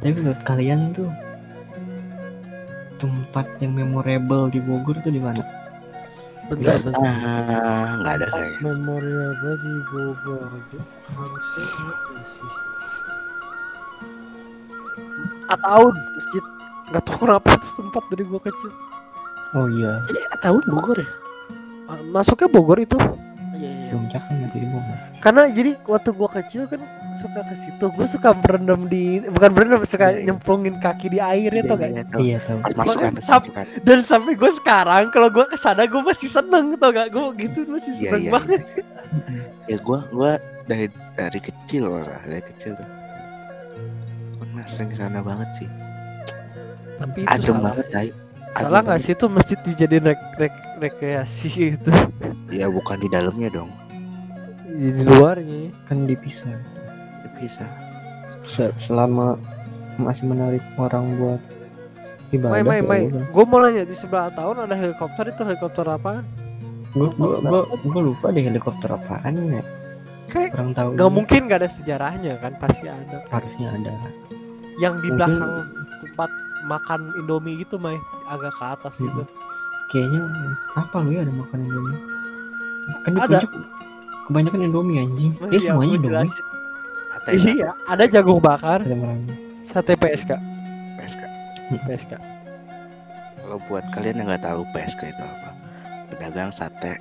Tapi 0.00 0.12
menurut 0.12 0.40
kalian 0.44 0.92
tuh 0.92 1.08
tempat 3.00 3.44
yang 3.60 3.72
memorable 3.76 4.48
di 4.48 4.60
Bogor 4.60 4.96
tuh 5.00 5.12
di 5.12 5.20
mana? 5.20 5.44
bentar 6.44 6.76
bentar 6.84 7.00
Ah, 7.08 7.96
nggak 8.04 8.14
ada 8.20 8.26
kayaknya. 8.28 8.58
memorable 8.60 9.56
di 9.64 9.74
Bogor 9.88 10.44
harusnya 10.44 10.82
apa 11.16 12.20
sih 12.28 12.48
Ataun 15.46 15.92
masjid 16.10 16.44
nggak 16.86 17.02
tahu 17.02 17.16
kenapa 17.20 17.48
itu 17.52 17.68
tempat 17.74 18.02
dari 18.08 18.24
gua 18.24 18.40
kecil 18.40 18.70
Oh 19.52 19.66
iya, 19.68 20.02
Eh, 20.08 20.38
tahun 20.38 20.62
Bogor 20.66 20.98
ya? 20.98 21.08
Masuknya 22.04 22.48
Bogor 22.48 22.78
itu 22.78 22.98
puncak 23.86 24.18
kan 24.20 24.34
nanti 24.36 24.58
di 24.58 24.66
Bogor. 24.66 24.96
karena 25.20 25.42
jadi 25.48 25.70
waktu 25.80 26.10
gua 26.10 26.26
kecil 26.28 26.66
kan 26.66 26.82
suka 27.14 27.40
ke 27.44 27.54
situ 27.54 27.84
gua 27.88 28.02
suka 28.04 28.34
berendam 28.34 28.84
di 28.84 29.22
bukan 29.24 29.50
berendam 29.50 29.80
suka 29.84 30.10
Iya, 30.10 30.12
iya. 30.12 30.24
nyemplungin 30.26 30.74
kaki 30.76 31.06
di 31.08 31.18
air 31.18 31.52
itu 31.54 31.70
gak 31.70 31.90
Iya, 31.92 32.02
tahu. 32.04 32.20
Iya 32.20 32.38
tahu. 32.40 32.58
Masukan, 32.74 33.10
pas 33.12 33.22
sap- 33.22 33.46
masukan. 33.46 33.66
dan 33.80 33.98
sampai 34.02 34.32
gue 34.34 34.50
sekarang 34.52 35.04
kalau 35.08 35.30
gua 35.30 35.46
ke 35.46 35.54
sana 35.54 35.86
gue 35.86 36.02
masih 36.02 36.26
seneng 36.26 36.74
tau 36.74 36.90
gak 36.90 37.08
gue 37.08 37.22
gitu 37.40 37.58
masih 37.64 37.92
Iya, 37.92 38.00
seneng 38.02 38.20
iya, 38.20 38.30
banget 38.32 38.60
Ya 39.70 39.76
gua 39.78 39.98
gua 40.10 40.30
dari 40.64 40.86
dari 41.14 41.40
kecil 41.40 41.82
malah 41.86 42.18
dari 42.20 42.42
kecil 42.42 42.74
tuh. 42.74 42.88
Pernah 44.54 44.66
sering 44.66 44.88
ke 44.88 44.96
sana 44.96 45.18
banget 45.18 45.50
sih. 45.52 45.68
tapi 46.94 47.18
itu 47.20 47.28
Adem 47.28 47.42
salah 47.50 47.62
banget, 47.68 47.86
Tai. 47.90 48.08
salah 48.54 48.80
nggak 48.80 49.00
sih 49.00 49.12
itu 49.12 49.26
masjid 49.26 49.58
dijadiin 49.58 50.06
rek, 50.06 50.20
rek, 50.38 50.54
rekreasi 50.78 51.48
gitu 51.74 51.90
Ya 52.48 52.70
bukan 52.70 52.96
di 52.96 53.08
dalamnya 53.08 53.50
dong. 53.50 53.66
di 54.64 55.02
luarnya 55.04 55.74
Kan 55.84 56.06
dipisah. 56.06 56.54
Bisa. 57.34 57.66
Se- 58.44 58.70
selama 58.78 59.34
masih 59.96 60.22
menarik 60.24 60.62
orang 60.76 61.18
buat 61.18 61.42
ibadah. 62.30 62.52
Mai 62.52 62.62
Mai 62.62 62.78
ya 62.78 62.84
Mai 62.84 63.02
gue 63.10 63.44
mau 63.44 63.58
nanya 63.58 63.82
di 63.82 63.92
sebelah 63.92 64.30
tahun 64.30 64.64
ada 64.64 64.74
helikopter 64.74 65.24
itu 65.28 65.42
helikopter 65.42 65.82
apaan 65.84 66.22
gua, 66.92 67.10
gua, 67.12 67.62
gua 67.66 68.00
lupa 68.04 68.30
deh 68.30 68.38
helikopter 68.40 68.86
apaan 68.88 69.34
ya. 69.52 69.62
kayak 70.24 70.50
Kurang 70.50 70.70
tahu. 70.72 70.88
nggak 70.94 71.02
juga. 71.02 71.10
mungkin 71.12 71.40
nggak 71.44 71.58
ada 71.58 71.68
sejarahnya 71.68 72.32
kan 72.38 72.54
pasti 72.56 72.86
ada 72.86 73.18
Harusnya 73.28 73.68
ada. 73.72 73.92
Yang 74.76 74.98
di 74.98 75.06
Mungkin- 75.06 75.16
belakang 75.16 75.52
tempat 76.00 76.30
makan 76.64 77.00
Indomie 77.16 77.56
gitu 77.58 77.76
Mai 77.76 77.96
agak 78.26 78.52
ke 78.52 78.64
atas 78.64 78.94
Hmm. 78.96 79.06
gitu 79.06 79.22
Kayaknya 79.86 80.20
apa 80.74 80.96
lu 80.98 81.10
ya 81.10 81.22
ada 81.22 81.30
makan 81.30 81.58
Indomie? 81.60 82.00
Kan 83.00 83.12
Ada. 83.16 83.38
kebanyakan 84.24 84.60
Indomie 84.62 84.98
anjing. 84.98 85.32
Mai, 85.36 85.48
Ya 85.48 85.52
iya, 85.54 85.68
semuanya 85.68 85.94
Indomie. 85.94 86.32
Sate. 87.06 87.30
iya 87.38 87.68
ada 87.84 88.04
jagung 88.04 88.36
bakar 88.38 88.82
sate 89.62 89.94
PSK 89.94 90.34
PSK. 90.98 91.22
PSK 91.86 92.12
Kalau 93.38 93.58
buat 93.62 93.84
kalian 93.88 94.18
yang 94.18 94.26
nggak 94.26 94.42
tahu 94.42 94.64
PSK 94.72 95.08
itu 95.08 95.22
apa? 95.22 95.50
Pedagang 96.06 96.50
sate 96.50 96.98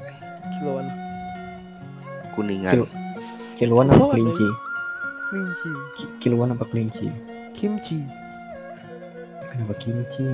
kiloan 0.53 0.85
kuningan. 2.31 2.73
Kilo. 2.75 2.87
Kiloan 3.55 3.87
apa 3.87 4.05
kelinci? 4.11 4.47
kelinci 5.25 5.69
Ki- 5.95 6.11
Kiloan 6.19 6.49
apa 6.51 6.63
kelinci? 6.65 7.07
Kimchi 7.53 8.01
Kenapa 9.53 9.73
kimchi 9.77 10.25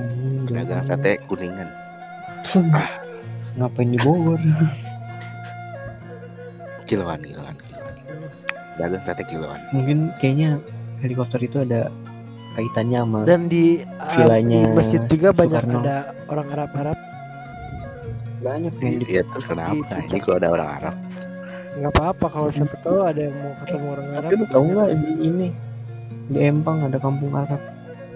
Jangan. 0.48 0.80
sate 0.88 1.20
kuningan. 1.28 1.68
Ngapain 3.60 3.92
di 3.92 3.98
Bogor? 4.00 4.40
Kiloan, 6.88 7.20
kiloan, 7.22 7.54
kiloan. 7.54 7.94
Pedagang 8.74 9.04
sate 9.04 9.22
kiloan. 9.28 9.60
Mungkin 9.70 10.10
kayaknya 10.18 10.56
helikopter 10.98 11.38
itu 11.38 11.60
ada 11.62 11.92
kaitannya 12.50 12.98
sama 12.98 13.18
dan 13.22 13.46
di, 13.46 13.84
uh, 13.86 14.10
Vilanya 14.18 14.58
di 14.66 14.74
masjid 14.74 15.00
juga 15.06 15.30
banyak 15.30 15.62
Soekarno. 15.62 15.80
ada 15.86 15.96
orang 16.26 16.46
Arab 16.50 16.70
Arab 16.74 16.98
banyak 18.40 18.74
yang 18.80 18.94
di 18.98 19.06
Iya 19.06 19.22
terus 19.30 19.44
kenapa? 19.46 19.94
Ini 20.02 20.18
kalau 20.18 20.36
ada 20.40 20.48
orang 20.50 20.70
Arab. 20.82 20.94
nggak 21.70 21.92
apa-apa 21.94 22.26
kalau 22.26 22.48
siapa 22.50 22.74
tahu 22.82 22.98
ada 23.06 23.20
yang 23.22 23.36
mau 23.38 23.54
ketemu 23.62 23.86
orang 23.86 24.08
Arab 24.18 24.30
tahu 24.50 24.64
nggak 24.66 24.88
ini 25.22 25.48
di 26.30 26.38
Empang 26.40 26.78
ada 26.80 26.96
kampung 26.96 27.34
Arab. 27.34 27.58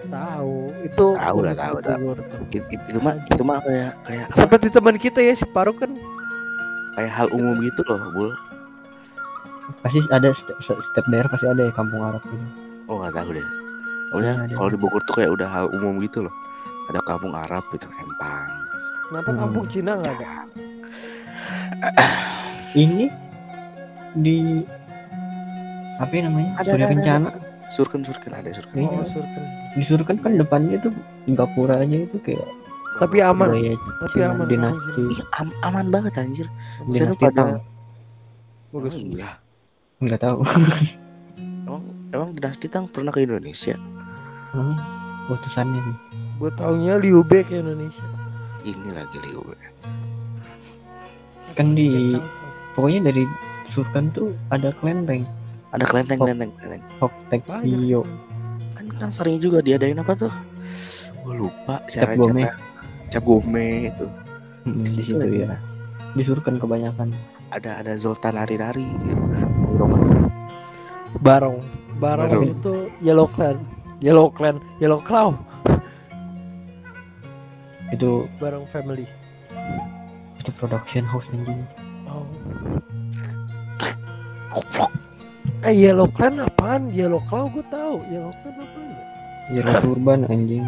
tahu 0.05 0.71
itu 0.81 1.07
Tahu 1.17 1.39
lah, 1.43 1.55
tahu, 1.55 1.77
tahu. 1.81 1.99
Bogor 1.99 2.19
tuh. 2.23 2.39
It- 2.53 2.69
it- 2.71 2.87
Itu 2.87 3.01
mah 3.01 3.15
itu 3.19 3.43
mah 3.43 3.59
kayak 3.59 3.93
kayak 4.05 4.27
seperti 4.31 4.69
teman 4.69 4.95
kita 4.95 5.19
ya 5.19 5.35
si 5.35 5.43
Paruk 5.45 5.81
kan 5.81 5.91
kayak 6.95 7.11
hal 7.11 7.27
umum 7.29 7.59
gitu 7.59 7.83
loh, 7.85 7.99
Bul. 8.13 8.31
pasti 9.81 9.99
ada 10.07 10.29
setiap, 10.31 10.61
setiap 10.61 11.07
daerah 11.09 11.27
pasti 11.27 11.49
ada 11.49 11.63
ya 11.63 11.73
kampung 11.73 11.99
Arab 12.01 12.23
gitu. 12.23 12.47
Oh 12.87 13.01
nggak 13.01 13.17
tahu 13.17 13.31
deh. 13.33 13.47
Pokoknya 14.07 14.33
kalau 14.53 14.71
di 14.71 14.79
Bogor 14.79 15.03
tuh 15.03 15.15
kayak 15.17 15.31
udah 15.33 15.49
hal 15.51 15.67
umum 15.73 15.99
gitu 15.99 16.23
loh. 16.23 16.35
Ada 16.85 17.01
kampung 17.03 17.33
Arab 17.33 17.65
gitu, 17.73 17.89
Empang. 17.91 18.45
Kenapa 19.05 19.31
Hmm. 19.33 19.41
kampung 19.41 19.65
Cina 19.67 19.93
nggak 19.97 20.15
ada? 20.15 20.29
Ini 22.75 23.09
di 24.15 24.63
apa 25.97 26.13
ya 26.13 26.23
namanya? 26.25 26.51
Ada, 26.61 26.71
Surya 26.71 26.87
ada, 26.87 26.95
ada. 26.95 27.31
Surken 27.75 28.07
surken 28.07 28.33
ada 28.33 28.51
surken. 28.55 28.87
Iya. 28.87 29.03
Oh, 29.03 29.07
surken. 29.07 29.43
Di 29.75 29.83
Surken 29.83 30.17
kan 30.23 30.39
depannya 30.39 30.79
tuh 30.79 30.95
gapura 31.35 31.83
aja 31.83 32.07
itu 32.07 32.17
kayak 32.23 32.47
Tapi 33.03 33.19
aman. 33.19 33.51
Tapi 34.07 34.19
aman, 34.23 34.47
dinasti 34.47 35.03
Ih, 35.11 35.21
am- 35.35 35.59
aman 35.67 35.91
banget 35.91 36.15
anjir. 36.15 36.47
Saya 36.95 37.11
dinasti 37.11 37.25
pada. 37.27 37.59
Bagus. 38.71 38.95
Emang 38.95 39.19
iya. 39.19 39.31
Nggak 39.99 40.21
tahu. 40.23 40.39
Emang 41.67 41.83
emang 42.15 42.31
dinasti 42.39 42.67
Tang 42.71 42.87
pernah 42.87 43.11
ke 43.11 43.27
Indonesia? 43.27 43.75
Hmm, 44.55 44.79
utusannya 45.27 45.83
sih. 45.83 45.97
Gue 46.39 46.51
taunya 46.55 46.95
Liu 47.03 47.27
Bei 47.27 47.43
ke 47.43 47.59
Indonesia. 47.59 48.07
Ini 48.63 48.95
lagi 48.95 49.19
Liu. 49.27 49.43
Kan 51.59 51.75
di 51.75 52.15
kacau. 52.15 52.23
pokoknya 52.79 53.11
dari 53.11 53.23
Surken 53.67 54.15
tuh 54.15 54.31
ada 54.55 54.71
kelenteng 54.79 55.27
Ada 55.75 55.85
kelenteng 55.91 56.19
kelenteng 56.23 56.51
kelenteng. 56.55 56.83
Hoktek 57.03 57.43
Banyak 57.51 57.83
Iyo. 57.83 58.07
Kan 58.79 58.87
kan 58.95 59.11
sering 59.11 59.43
juga 59.43 59.59
diadain 59.59 59.99
apa 59.99 60.15
tuh? 60.15 60.31
Gue 61.27 61.35
lupa 61.35 61.83
Cap 61.91 62.15
cara 62.15 62.15
Gome. 62.15 62.47
Cap 63.11 63.23
gome 63.27 63.69
itu. 63.91 64.07
Hmm, 64.65 64.81
di 64.87 65.03
Gitu 65.03 65.19
situ 65.19 65.45
ya. 65.45 65.59
Di 66.15 66.23
Surken 66.23 66.63
kebanyakan. 66.63 67.11
Ada 67.51 67.83
ada 67.83 67.93
Zoltan 67.99 68.39
nari-nari 68.39 68.87
gitu. 68.87 69.19
Barong. 71.19 71.59
Barong 71.99 72.31
Barong. 72.31 72.45
itu 72.55 72.75
Yellow 73.03 73.27
Clan. 73.31 73.59
Yellow 74.03 74.29
Clan, 74.31 74.59
Yellow 74.83 75.01
Claw. 75.03 75.35
Itu 77.91 78.31
Barong 78.39 78.67
family. 78.71 79.07
itu 80.45 80.53
production 80.61 81.09
house 81.09 81.25
anjing. 81.33 81.65
Oh. 82.05 82.29
Eh 85.65 85.73
Yellow 85.73 86.09
Clan 86.13 86.37
apaan? 86.39 86.93
Yellow 86.93 87.25
Claw 87.25 87.49
gue 87.49 87.65
tahu. 87.73 88.05
Yellow 88.13 88.33
Clan 88.37 88.55
apaan? 88.61 88.89
ya? 88.89 89.03
Yellow 89.51 89.75
Turban 89.81 90.21
anjing. 90.29 90.65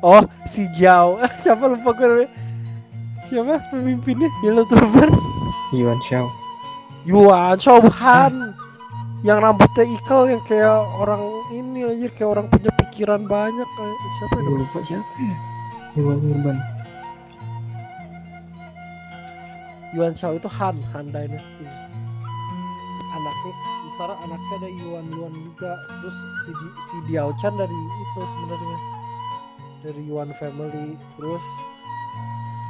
Oh 0.00 0.24
si 0.44 0.64
Jao. 0.72 1.20
Siapa 1.42 1.64
lupa 1.68 1.92
gue 1.92 2.06
namanya. 2.08 2.30
Siapa 3.28 3.54
pemimpinnya? 3.68 4.28
Yellow 4.40 4.64
Turban. 4.64 5.12
Yuan 5.72 6.00
Shao. 6.08 6.28
Yuan 7.04 7.56
Shouhan. 7.60 8.56
Yang 9.24 9.38
rambutnya 9.40 9.84
ikal 9.88 10.28
yang 10.28 10.44
kayak 10.44 10.84
orang 11.00 11.20
ini 11.48 11.80
aja 11.80 12.08
kayak 12.12 12.28
orang 12.28 12.46
punya 12.52 12.68
pikiran 12.76 13.24
banyak 13.24 13.68
kayak 13.72 13.96
siapa 14.20 14.36
Gue 14.36 14.44
ya? 14.44 14.56
lupa 14.60 14.78
siapa? 14.84 15.10
Yuan 15.96 16.18
Turban. 16.20 16.56
Yuan 19.96 20.12
Shao 20.12 20.36
itu 20.36 20.48
Han, 20.60 20.76
Han 20.92 21.08
Dynasty. 21.08 21.64
Anaknya, 23.14 23.52
ntar 23.88 24.10
anaknya 24.18 24.54
ada 24.58 24.68
Yuan 24.74 25.06
Yuan 25.08 25.32
juga. 25.32 25.70
Terus 25.88 26.16
si 26.42 26.50
Di, 26.50 26.66
si 26.82 26.96
Diao 27.06 27.30
Chan 27.34 27.54
dari 27.54 27.70
itu 27.72 28.20
sebenarnya 28.20 28.78
dari 29.80 30.02
Yuan 30.04 30.30
family. 30.34 30.98
Terus 31.14 31.44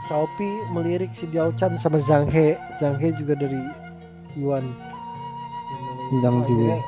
Cao 0.05 0.29
Pi 0.37 0.45
melirik 0.69 1.11
si 1.11 1.25
Diao 1.27 1.49
Chan 1.57 1.75
sama 1.77 1.97
Zhang 1.97 2.29
He. 2.29 2.53
Zhang 2.77 3.01
He 3.01 3.09
juga 3.15 3.33
dari 3.35 3.57
Yuan. 4.37 4.69
Zhang 6.21 6.45
akhirnya- 6.45 6.85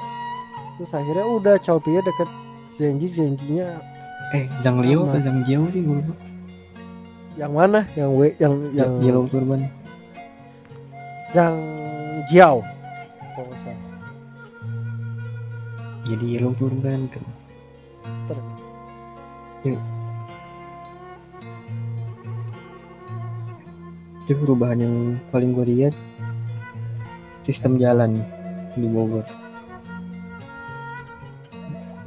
Terus 0.76 0.92
akhirnya 0.92 1.24
udah 1.26 1.56
Cao 1.56 1.80
Pi 1.80 1.96
deket 1.96 2.28
Zenji, 2.68 3.08
Zenjinya 3.08 3.80
Eh, 4.34 4.44
Zhang 4.60 4.84
Sama. 4.84 5.08
atau 5.08 5.20
Zhang 5.22 5.40
Jiao 5.42 5.64
sih 5.72 5.80
gue 5.80 5.96
lupa. 5.96 6.14
yang 7.36 7.52
mana? 7.52 7.80
Yang 7.92 8.10
W, 8.12 8.20
yang 8.36 8.54
yang 8.68 8.74
Yang 8.76 8.92
Yellow 9.00 9.24
Turban. 9.28 9.60
Zhang 11.26 11.56
Jiao. 12.28 12.60
Kalau 13.36 13.52
nggak 13.52 13.60
salah. 13.60 13.84
Jadi 16.08 16.24
Yellow 16.24 16.56
Turban 16.56 17.04
kan. 17.12 17.24
Ter. 18.24 18.38
Yuk. 19.68 19.80
Itu 24.24 24.32
perubahan 24.40 24.80
yang 24.80 24.96
paling 25.28 25.52
gue 25.52 25.68
lihat 25.68 25.94
sistem 27.44 27.76
jalan 27.76 28.24
di 28.72 28.88
Bogor. 28.88 29.28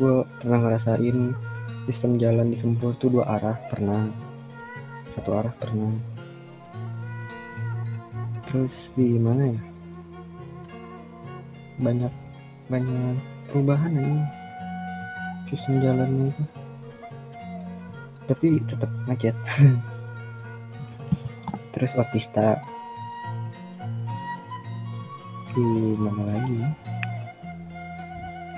Gue 0.02 0.26
pernah 0.42 0.66
ngerasain 0.66 1.38
sistem 1.86 2.18
jalan 2.18 2.50
di 2.50 2.58
Sempur 2.58 2.98
tuh 2.98 3.22
dua 3.22 3.38
arah 3.38 3.62
pernah, 3.70 4.10
satu 5.14 5.30
arah 5.38 5.54
pernah. 5.62 5.94
Terus 8.50 8.74
di 8.98 9.14
mana 9.22 9.54
ya? 9.54 9.62
Banyak 11.80 12.14
banyak 12.70 13.18
perubahan 13.50 13.98
ini 13.98 14.22
sistem 15.50 15.82
jalannya 15.82 16.30
itu 16.30 16.44
tapi 18.30 18.62
tetap 18.70 18.92
macet 19.10 19.34
terus 21.74 21.92
Otista 21.98 22.62
di 25.50 25.66
mana 25.98 26.30
lagi 26.30 26.54
ya? 26.62 26.70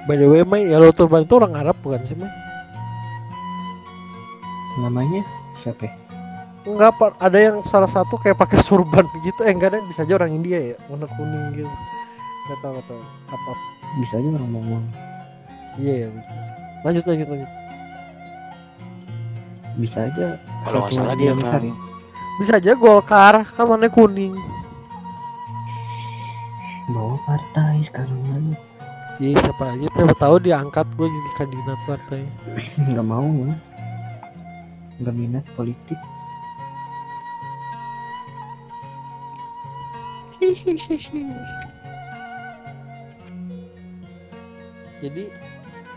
By 0.09 0.19
the 0.19 0.28
way, 0.28 0.43
Mai, 0.43 0.67
Yellow 0.67 0.91
Turban 0.91 1.24
itu 1.24 1.39
orang 1.39 1.55
Arab 1.55 1.80
bukan 1.80 2.03
sih, 2.03 2.19
Mai? 2.19 2.28
namanya 4.80 5.22
siapa 5.61 5.88
ya? 5.88 5.93
Enggak. 6.63 6.95
Ada 7.19 7.38
yang 7.38 7.57
salah 7.65 7.89
satu 7.89 8.15
kayak 8.17 8.39
pakai 8.39 8.61
surban 8.61 9.05
gitu. 9.26 9.41
Eh, 9.43 9.51
enggak 9.51 9.76
ada 9.76 9.80
bisa 9.86 10.05
aja 10.05 10.13
orang 10.15 10.32
India 10.32 10.59
ya, 10.74 10.76
warna 10.88 11.09
kuning 11.09 11.63
gitu. 11.63 11.76
Enggak 12.52 12.68
tahu, 12.68 12.72
enggak 12.76 12.88
tahu. 12.91 13.02
Apa? 13.32 13.52
bisa 13.99 14.14
aja 14.20 14.28
orang 14.28 14.52
ngomong 14.52 14.84
Iya, 15.80 15.93
ya. 15.95 16.08
bisa. 16.12 16.32
Lanjut, 16.84 17.04
lanjut, 17.08 17.28
lanjut. 17.32 17.52
bisa 19.80 19.97
aja 20.04 20.28
Kalau 20.68 20.80
nggak 20.84 20.91
salah 20.91 21.16
dia 21.16 21.32
kan. 21.32 21.64
Bisa 22.43 22.60
aja 22.60 22.76
Golkar, 22.76 23.47
kan 23.47 23.66
warna 23.72 23.88
kuning. 23.88 24.36
bawa 26.91 27.16
partai 27.24 27.88
sekarang 27.88 28.20
lagi 28.28 28.52
Iya, 29.24 29.39
siapa 29.39 29.64
aja. 29.64 29.88
Siapa 29.95 30.16
tahu 30.20 30.36
diangkat 30.43 30.88
gue 30.91 31.08
jadi 31.08 31.30
kandidat 31.39 31.80
partai. 31.88 32.22
nggak 32.91 33.08
mau 33.08 33.24
gue 33.24 33.56
nggak 34.99 35.16
minat 35.16 35.45
politik 35.56 35.95
Jadi 45.02 45.24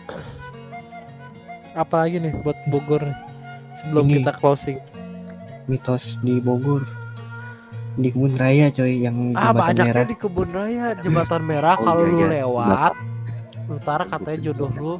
apa 1.83 1.95
lagi 1.97 2.17
nih 2.19 2.33
buat 2.41 2.57
Bogor 2.67 3.03
nih? 3.03 3.19
Sebelum 3.77 4.05
Ini. 4.07 4.15
kita 4.19 4.33
closing. 4.35 4.79
mitos 5.65 6.21
di 6.21 6.37
Bogor 6.39 6.85
di 7.95 8.11
kebun 8.11 8.37
raya 8.37 8.69
coy 8.69 9.01
yang 9.01 9.33
Ah 9.33 9.49
jembatan 9.49 9.57
banyaknya 9.57 9.85
merah 9.87 10.05
di 10.05 10.17
kebun 10.19 10.51
raya 10.51 10.87
jembatan 10.99 11.43
merah 11.43 11.73
Oh, 11.73 11.83
kalau 11.83 12.03
iya, 12.03 12.11
lu 12.11 12.19
iya. 12.19 12.29
lewat 12.35 12.93
ntar 13.73 14.01
katanya 14.05 14.39
jodoh 14.43 14.69
lu 14.75 14.95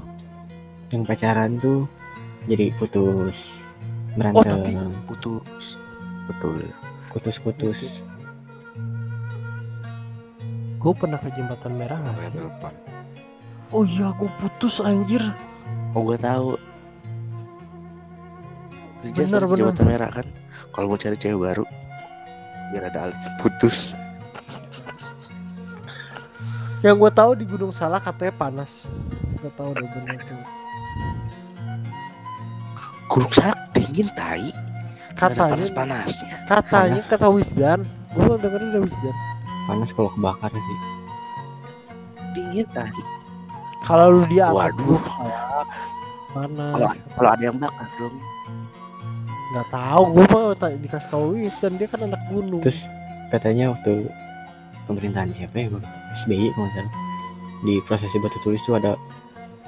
yang 0.89 1.05
pacaran 1.05 1.61
tuh 1.61 1.85
jadi 2.47 2.73
putus 2.75 3.37
Oh, 4.17 4.17
berantem 4.17 4.47
tapi- 4.47 5.05
putus. 5.05 5.77
Betul. 6.25 6.65
putus-putus 7.11 7.79
gue 10.75 10.93
pernah 10.95 11.19
ke 11.19 11.29
jembatan 11.31 11.73
merah 11.75 11.99
nggak 11.99 12.09
Namanya 12.09 12.31
sih? 12.31 12.41
Oh 13.75 13.83
iya 13.83 14.15
gue 14.15 14.31
putus 14.39 14.79
anjir 14.79 15.21
Oh 15.95 16.03
gue 16.07 16.19
tahu. 16.19 16.59
Kerja 19.03 19.23
Bener, 19.27 19.43
bener. 19.47 19.59
jembatan 19.63 19.87
merah 19.87 20.11
kan. 20.11 20.27
Kalau 20.75 20.91
mau 20.91 20.99
cari 20.99 21.15
cewek 21.15 21.39
baru, 21.39 21.65
biar 22.75 22.91
ada 22.91 23.07
alasan 23.11 23.31
putus. 23.39 23.95
Yang 26.83 26.97
gue 26.99 27.11
tahu 27.15 27.31
di 27.39 27.45
Gunung 27.49 27.73
Salak 27.73 28.05
katanya 28.05 28.35
panas 28.37 28.85
Gak 29.41 29.57
tahu 29.57 29.73
deh 29.73 29.89
bener 29.89 30.21
tuh 30.21 30.37
Gunung 33.09 33.33
salak 33.33 33.57
dingin 33.73 34.05
tai. 34.13 34.53
Katanya 35.17 35.57
panas 35.57 35.71
panasnya. 35.73 36.37
Katanya 36.45 37.01
kata 37.09 37.33
Wisdan 37.33 37.89
Gue 38.13 38.29
mau 38.29 38.37
dengerin 38.37 38.69
dari 38.69 38.85
Wisdan 38.85 39.17
panas 39.65 39.89
kalau 39.97 40.13
kebakar 40.13 40.53
sih 40.53 40.79
Dingin 42.37 42.69
tai. 42.69 42.93
Kalau 43.85 44.07
lu 44.11 44.23
dia 44.27 44.49
Waduh. 44.49 44.97
Kalau 44.99 45.33
Panas 46.35 46.99
kalau 47.15 47.31
ada 47.31 47.43
yang 47.43 47.57
bakar 47.57 47.87
dong. 47.95 48.17
Gak 49.53 49.67
tahu 49.71 50.03
gue 50.11 50.27
mau 50.29 50.51
ta- 50.53 50.75
dikasih 50.75 51.09
tahu 51.09 51.25
Wisdan 51.39 51.79
Dia 51.79 51.87
kan 51.87 52.03
anak 52.03 52.19
gunung 52.27 52.59
terus 52.59 52.83
katanya 53.31 53.71
waktu 53.71 54.11
pemerintahan 54.85 55.31
siapa 55.31 55.55
ya 55.57 55.69
SBY 56.19 56.51
kalau 56.51 56.67
nggak 56.67 56.75
salah 56.77 56.93
di 57.63 57.75
prosesi 57.81 58.17
batu 58.19 58.35
tulis 58.41 58.59
itu 58.59 58.75
ada 58.75 58.99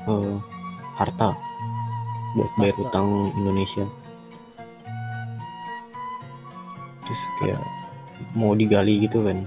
eh, 0.04 0.36
harta 0.96 1.38
buat 2.34 2.50
bayar 2.56 2.74
Harta. 2.74 2.82
utang 2.84 3.08
Indonesia 3.32 3.86
terus 7.00 7.20
kayak 7.38 7.62
mau 8.32 8.52
digali 8.52 9.00
gitu 9.00 9.22
kan 9.22 9.38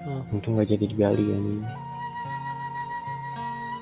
Hmm. 0.00 0.24
untung 0.32 0.56
nggak 0.56 0.68
jadi 0.70 0.84
digali 0.86 1.20
kan 1.26 1.44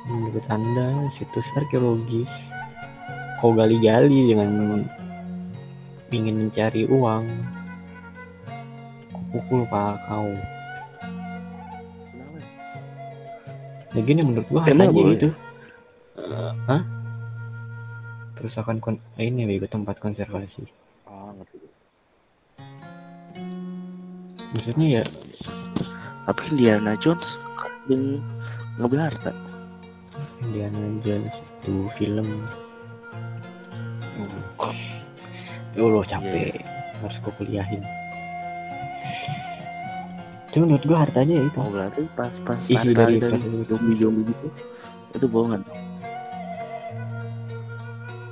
menurut 0.08 0.44
anda 0.48 0.88
situs 1.12 1.44
arkeologis 1.54 2.30
kau 3.38 3.52
gali-gali 3.52 4.32
dengan 4.32 4.82
ingin 6.08 6.48
mencari 6.48 6.88
uang 6.88 7.28
kau 9.12 9.22
pukul 9.30 9.60
pak 9.68 10.00
kau 10.06 10.32
ya 13.90 14.00
gini 14.00 14.20
menurut 14.22 14.46
gua 14.48 14.64
Emang 14.66 14.92
boleh? 14.92 15.16
itu 15.16 15.30
Eh, 16.18 16.52
hah 16.66 16.82
terus 18.34 18.52
akan 18.54 18.82
kon 18.82 18.96
eh, 19.16 19.26
ini 19.26 19.46
bego 19.46 19.64
tempat 19.64 19.96
konservasi 19.98 20.66
Oh, 21.06 21.30
ngerti. 21.32 21.56
maksudnya 24.50 24.88
ya 25.00 25.04
Tapi 26.26 26.42
Indiana 26.52 26.92
Jones 26.94 27.40
sering 27.80 28.20
ngambil 28.76 29.08
harta. 29.08 29.32
Indiana 30.42 30.80
Jones 31.02 31.36
itu 31.62 31.88
film 31.98 32.28
Hmm. 34.18 34.74
ya 35.78 35.80
Allah 35.86 36.02
capek 36.10 36.58
harus 36.98 37.16
gue 37.22 37.32
kuliahin 37.38 37.82
cuma 40.50 40.64
menurut 40.66 40.84
gua 40.90 41.06
hartanya 41.06 41.38
ya 41.38 41.44
itu 41.46 41.58
Oh 41.62 41.70
berarti 41.70 42.02
pas 42.18 42.34
pas 42.42 42.58
Isi 42.58 42.90
dari 42.98 43.22
zombie 43.70 43.94
zombie 43.94 44.26
gitu 44.26 44.46
itu 45.14 45.26
bohongan. 45.30 45.62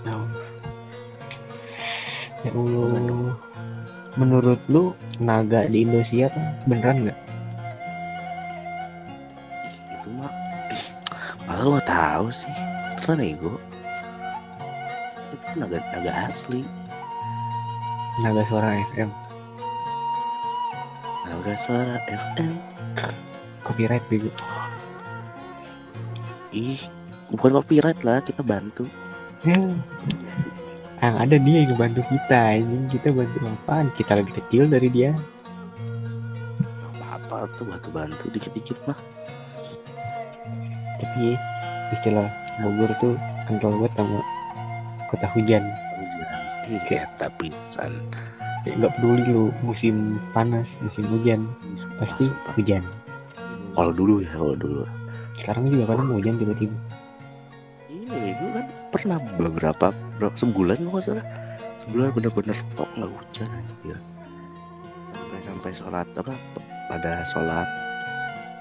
Ya 0.02 0.16
Ya 2.42 2.50
Allah. 2.50 3.34
Menurut 4.16 4.60
lu 4.66 4.96
naga 5.20 5.68
di 5.70 5.84
Indosiar 5.84 6.32
beneran 6.66 7.06
nggak? 7.06 7.18
Malah 11.66 11.82
gua 11.82 11.90
tahu 11.90 12.26
sih. 12.30 12.54
Terus 13.02 13.18
ego. 13.18 13.58
Itu 15.34 15.44
tuh 15.50 15.58
naga 15.66 15.82
naga 15.90 16.12
asli. 16.30 16.62
Naga 18.22 18.42
suara 18.46 18.70
FM 18.94 19.10
Naga 21.26 21.54
suara 21.58 21.96
FM. 22.06 22.54
copyright 23.66 24.06
bego. 24.06 24.30
Ih, 26.54 26.78
bukan 27.34 27.58
copyright 27.58 27.98
lah, 28.06 28.22
kita 28.22 28.46
bantu. 28.46 28.86
Ya. 29.42 29.58
Yang 31.02 31.16
ada 31.18 31.36
dia 31.36 31.58
yang 31.68 31.76
bantu 31.76 32.00
kita 32.08 32.56
anjing 32.56 32.88
kita 32.88 33.12
bantu 33.12 33.36
apaan 33.44 33.92
kita 33.94 34.16
lebih 34.16 34.32
kecil 34.42 34.64
dari 34.64 34.88
dia 34.88 35.12
Apa 37.04 37.46
tuh 37.54 37.68
bantu-bantu 37.68 38.32
dikit-dikit 38.32 38.80
mah. 38.88 38.96
tapi 40.96 41.36
istilah 41.90 42.26
Bogor 42.58 42.90
tuh 42.98 43.14
kental 43.46 43.70
banget 43.78 43.92
sama 43.94 44.18
kota 45.06 45.26
hujan 45.36 45.64
Iya, 46.66 47.06
tapi 47.14 47.54
san. 47.62 47.94
kayak 48.66 48.74
nggak 48.82 48.92
peduli 48.98 49.22
lu 49.30 49.44
musim 49.62 50.18
panas 50.34 50.66
musim 50.82 51.06
hujan 51.06 51.46
pasti 52.02 52.26
hujan 52.58 52.82
Kalau 53.70 53.92
dulu 53.94 54.18
ya, 54.18 54.34
kalau 54.34 54.56
dulu. 54.58 54.82
sekarang 55.38 55.70
juga 55.70 55.94
kadang 55.94 56.10
hujan 56.10 56.34
tiba-tiba 56.34 56.74
Iya, 57.86 58.34
itu 58.34 58.44
kan 58.50 58.66
pernah 58.90 59.18
beberapa 59.38 59.94
berapa 60.18 60.34
sebulan 60.34 60.78
nggak 60.78 61.02
salah. 61.02 61.26
Sebulan 61.78 62.10
bener-bener 62.14 62.54
tok 62.74 62.90
nggak 62.94 63.10
hujan 63.14 63.48
anjir. 63.50 63.98
Sampai 65.12 65.38
sampai 65.42 65.70
sholat 65.70 66.06
apa 66.14 66.34
pada 66.86 67.22
sholat 67.22 67.68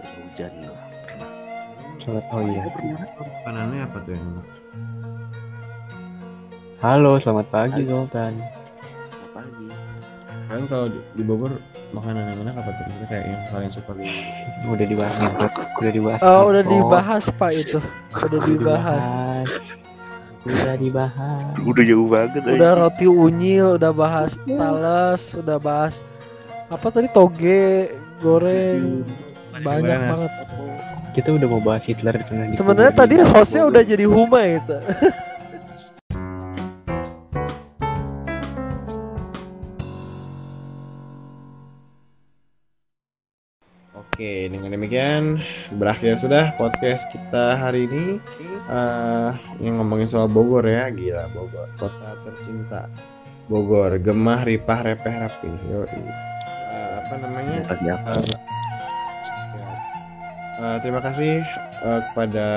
hujan 0.03 0.53
loh. 0.61 0.74
Sholat 2.05 2.25
oh 2.29 2.41
iya 2.41 2.61
Makanannya 3.41 3.79
apa 3.81 3.97
tuh 3.99 4.11
yang 4.11 4.25
enak? 4.27 4.45
halo 6.77 7.11
selamat 7.17 7.47
pagi 7.49 7.81
Sultan 7.83 8.33
Selamat 8.37 9.29
pagi. 9.33 9.65
Kalian 10.45 10.65
kalau 10.69 10.85
di, 10.85 10.99
di 11.11 11.23
Bogor 11.25 11.57
makanan 11.89 12.23
yang 12.29 12.39
enak 12.45 12.55
apa 12.55 12.69
tuh? 12.71 12.83
Maksudnya 12.85 13.07
kayak 13.09 13.25
yang 13.25 13.41
kalian 13.49 13.71
suka 13.73 13.91
di 13.95 14.05
udah 14.63 14.85
dibahas 14.85 15.15
udah 15.75 15.91
dibahas 15.91 16.19
Oh, 16.21 16.41
udah 16.45 16.61
Oh, 16.61 16.69
dibahas 16.69 17.25
Pak 17.33 17.51
itu. 17.53 17.79
Udah 18.13 18.39
dibahas. 18.43 19.47
udah 20.45 20.75
dibahas 20.77 21.41
Udah 21.59 21.83
jauh 21.83 22.05
banget 22.05 22.29
Udah 22.37 22.53
anjir. 22.53 22.77
roti 22.77 23.05
unyil, 23.07 23.67
udah 23.75 23.91
bahas 23.91 24.37
tales, 24.45 25.23
udah 25.33 25.57
bahas 25.57 26.05
apa 26.65 26.87
tadi 26.89 27.05
toge 27.07 27.93
goreng 28.19 29.01
banyak 29.55 29.85
banget. 30.03 30.29
Kita 31.15 31.31
udah 31.31 31.47
mau 31.47 31.63
bahas 31.63 31.87
Hitler 31.87 32.19
di 32.19 32.59
Sebenarnya 32.59 32.91
tadi 32.91 33.15
di- 33.15 33.23
hostnya 33.23 33.63
udah 33.71 33.83
jadi 33.87 34.03
Huma 34.03 34.43
itu. 34.43 34.75
Oke, 43.95 44.47
dengan 44.47 44.71
demikian 44.75 45.39
berakhir 45.75 46.15
sudah 46.19 46.55
podcast 46.55 47.11
kita 47.11 47.59
hari 47.59 47.83
ini 47.87 48.19
eh 48.71 49.31
yang 49.59 49.79
ngomongin 49.79 50.07
soal 50.07 50.27
Bogor 50.31 50.63
ya, 50.67 50.87
gila 50.91 51.31
Bogor, 51.31 51.67
kota 51.79 52.15
tercinta. 52.23 52.87
Bogor, 53.51 53.99
gemah 53.99 54.43
ripah 54.47 54.83
repeh 54.87 55.15
rapi. 55.15 55.51
Yo, 55.67 55.83
apa 57.05 57.13
namanya? 57.21 57.61
Tadi 57.69 57.85
apa? 57.91 58.09
Eh, 58.17 58.23
ya. 58.25 58.54
Eh, 60.55 60.77
terima 60.79 61.03
kasih 61.03 61.43
eh, 61.83 62.01
kepada 62.11 62.47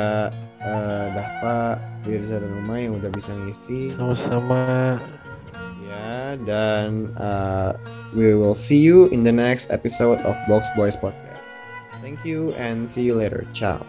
eh, 0.62 1.06
Dahpa, 1.18 1.82
Firza 2.06 2.38
dan 2.38 2.62
Umay 2.62 2.86
yang 2.86 2.94
udah 3.02 3.10
bisa 3.10 3.34
ngisi. 3.34 3.90
Sama-sama. 3.90 5.02
Ya, 5.82 6.38
dan 6.44 7.10
uh, 7.16 7.72
we 8.12 8.36
will 8.36 8.54
see 8.54 8.78
you 8.78 9.08
in 9.10 9.24
the 9.24 9.32
next 9.32 9.72
episode 9.72 10.20
of 10.22 10.36
Box 10.46 10.68
Boys 10.76 10.94
Podcast. 10.94 11.58
Thank 12.04 12.22
you 12.22 12.54
and 12.54 12.86
see 12.86 13.02
you 13.02 13.16
later. 13.16 13.48
Ciao. 13.50 13.82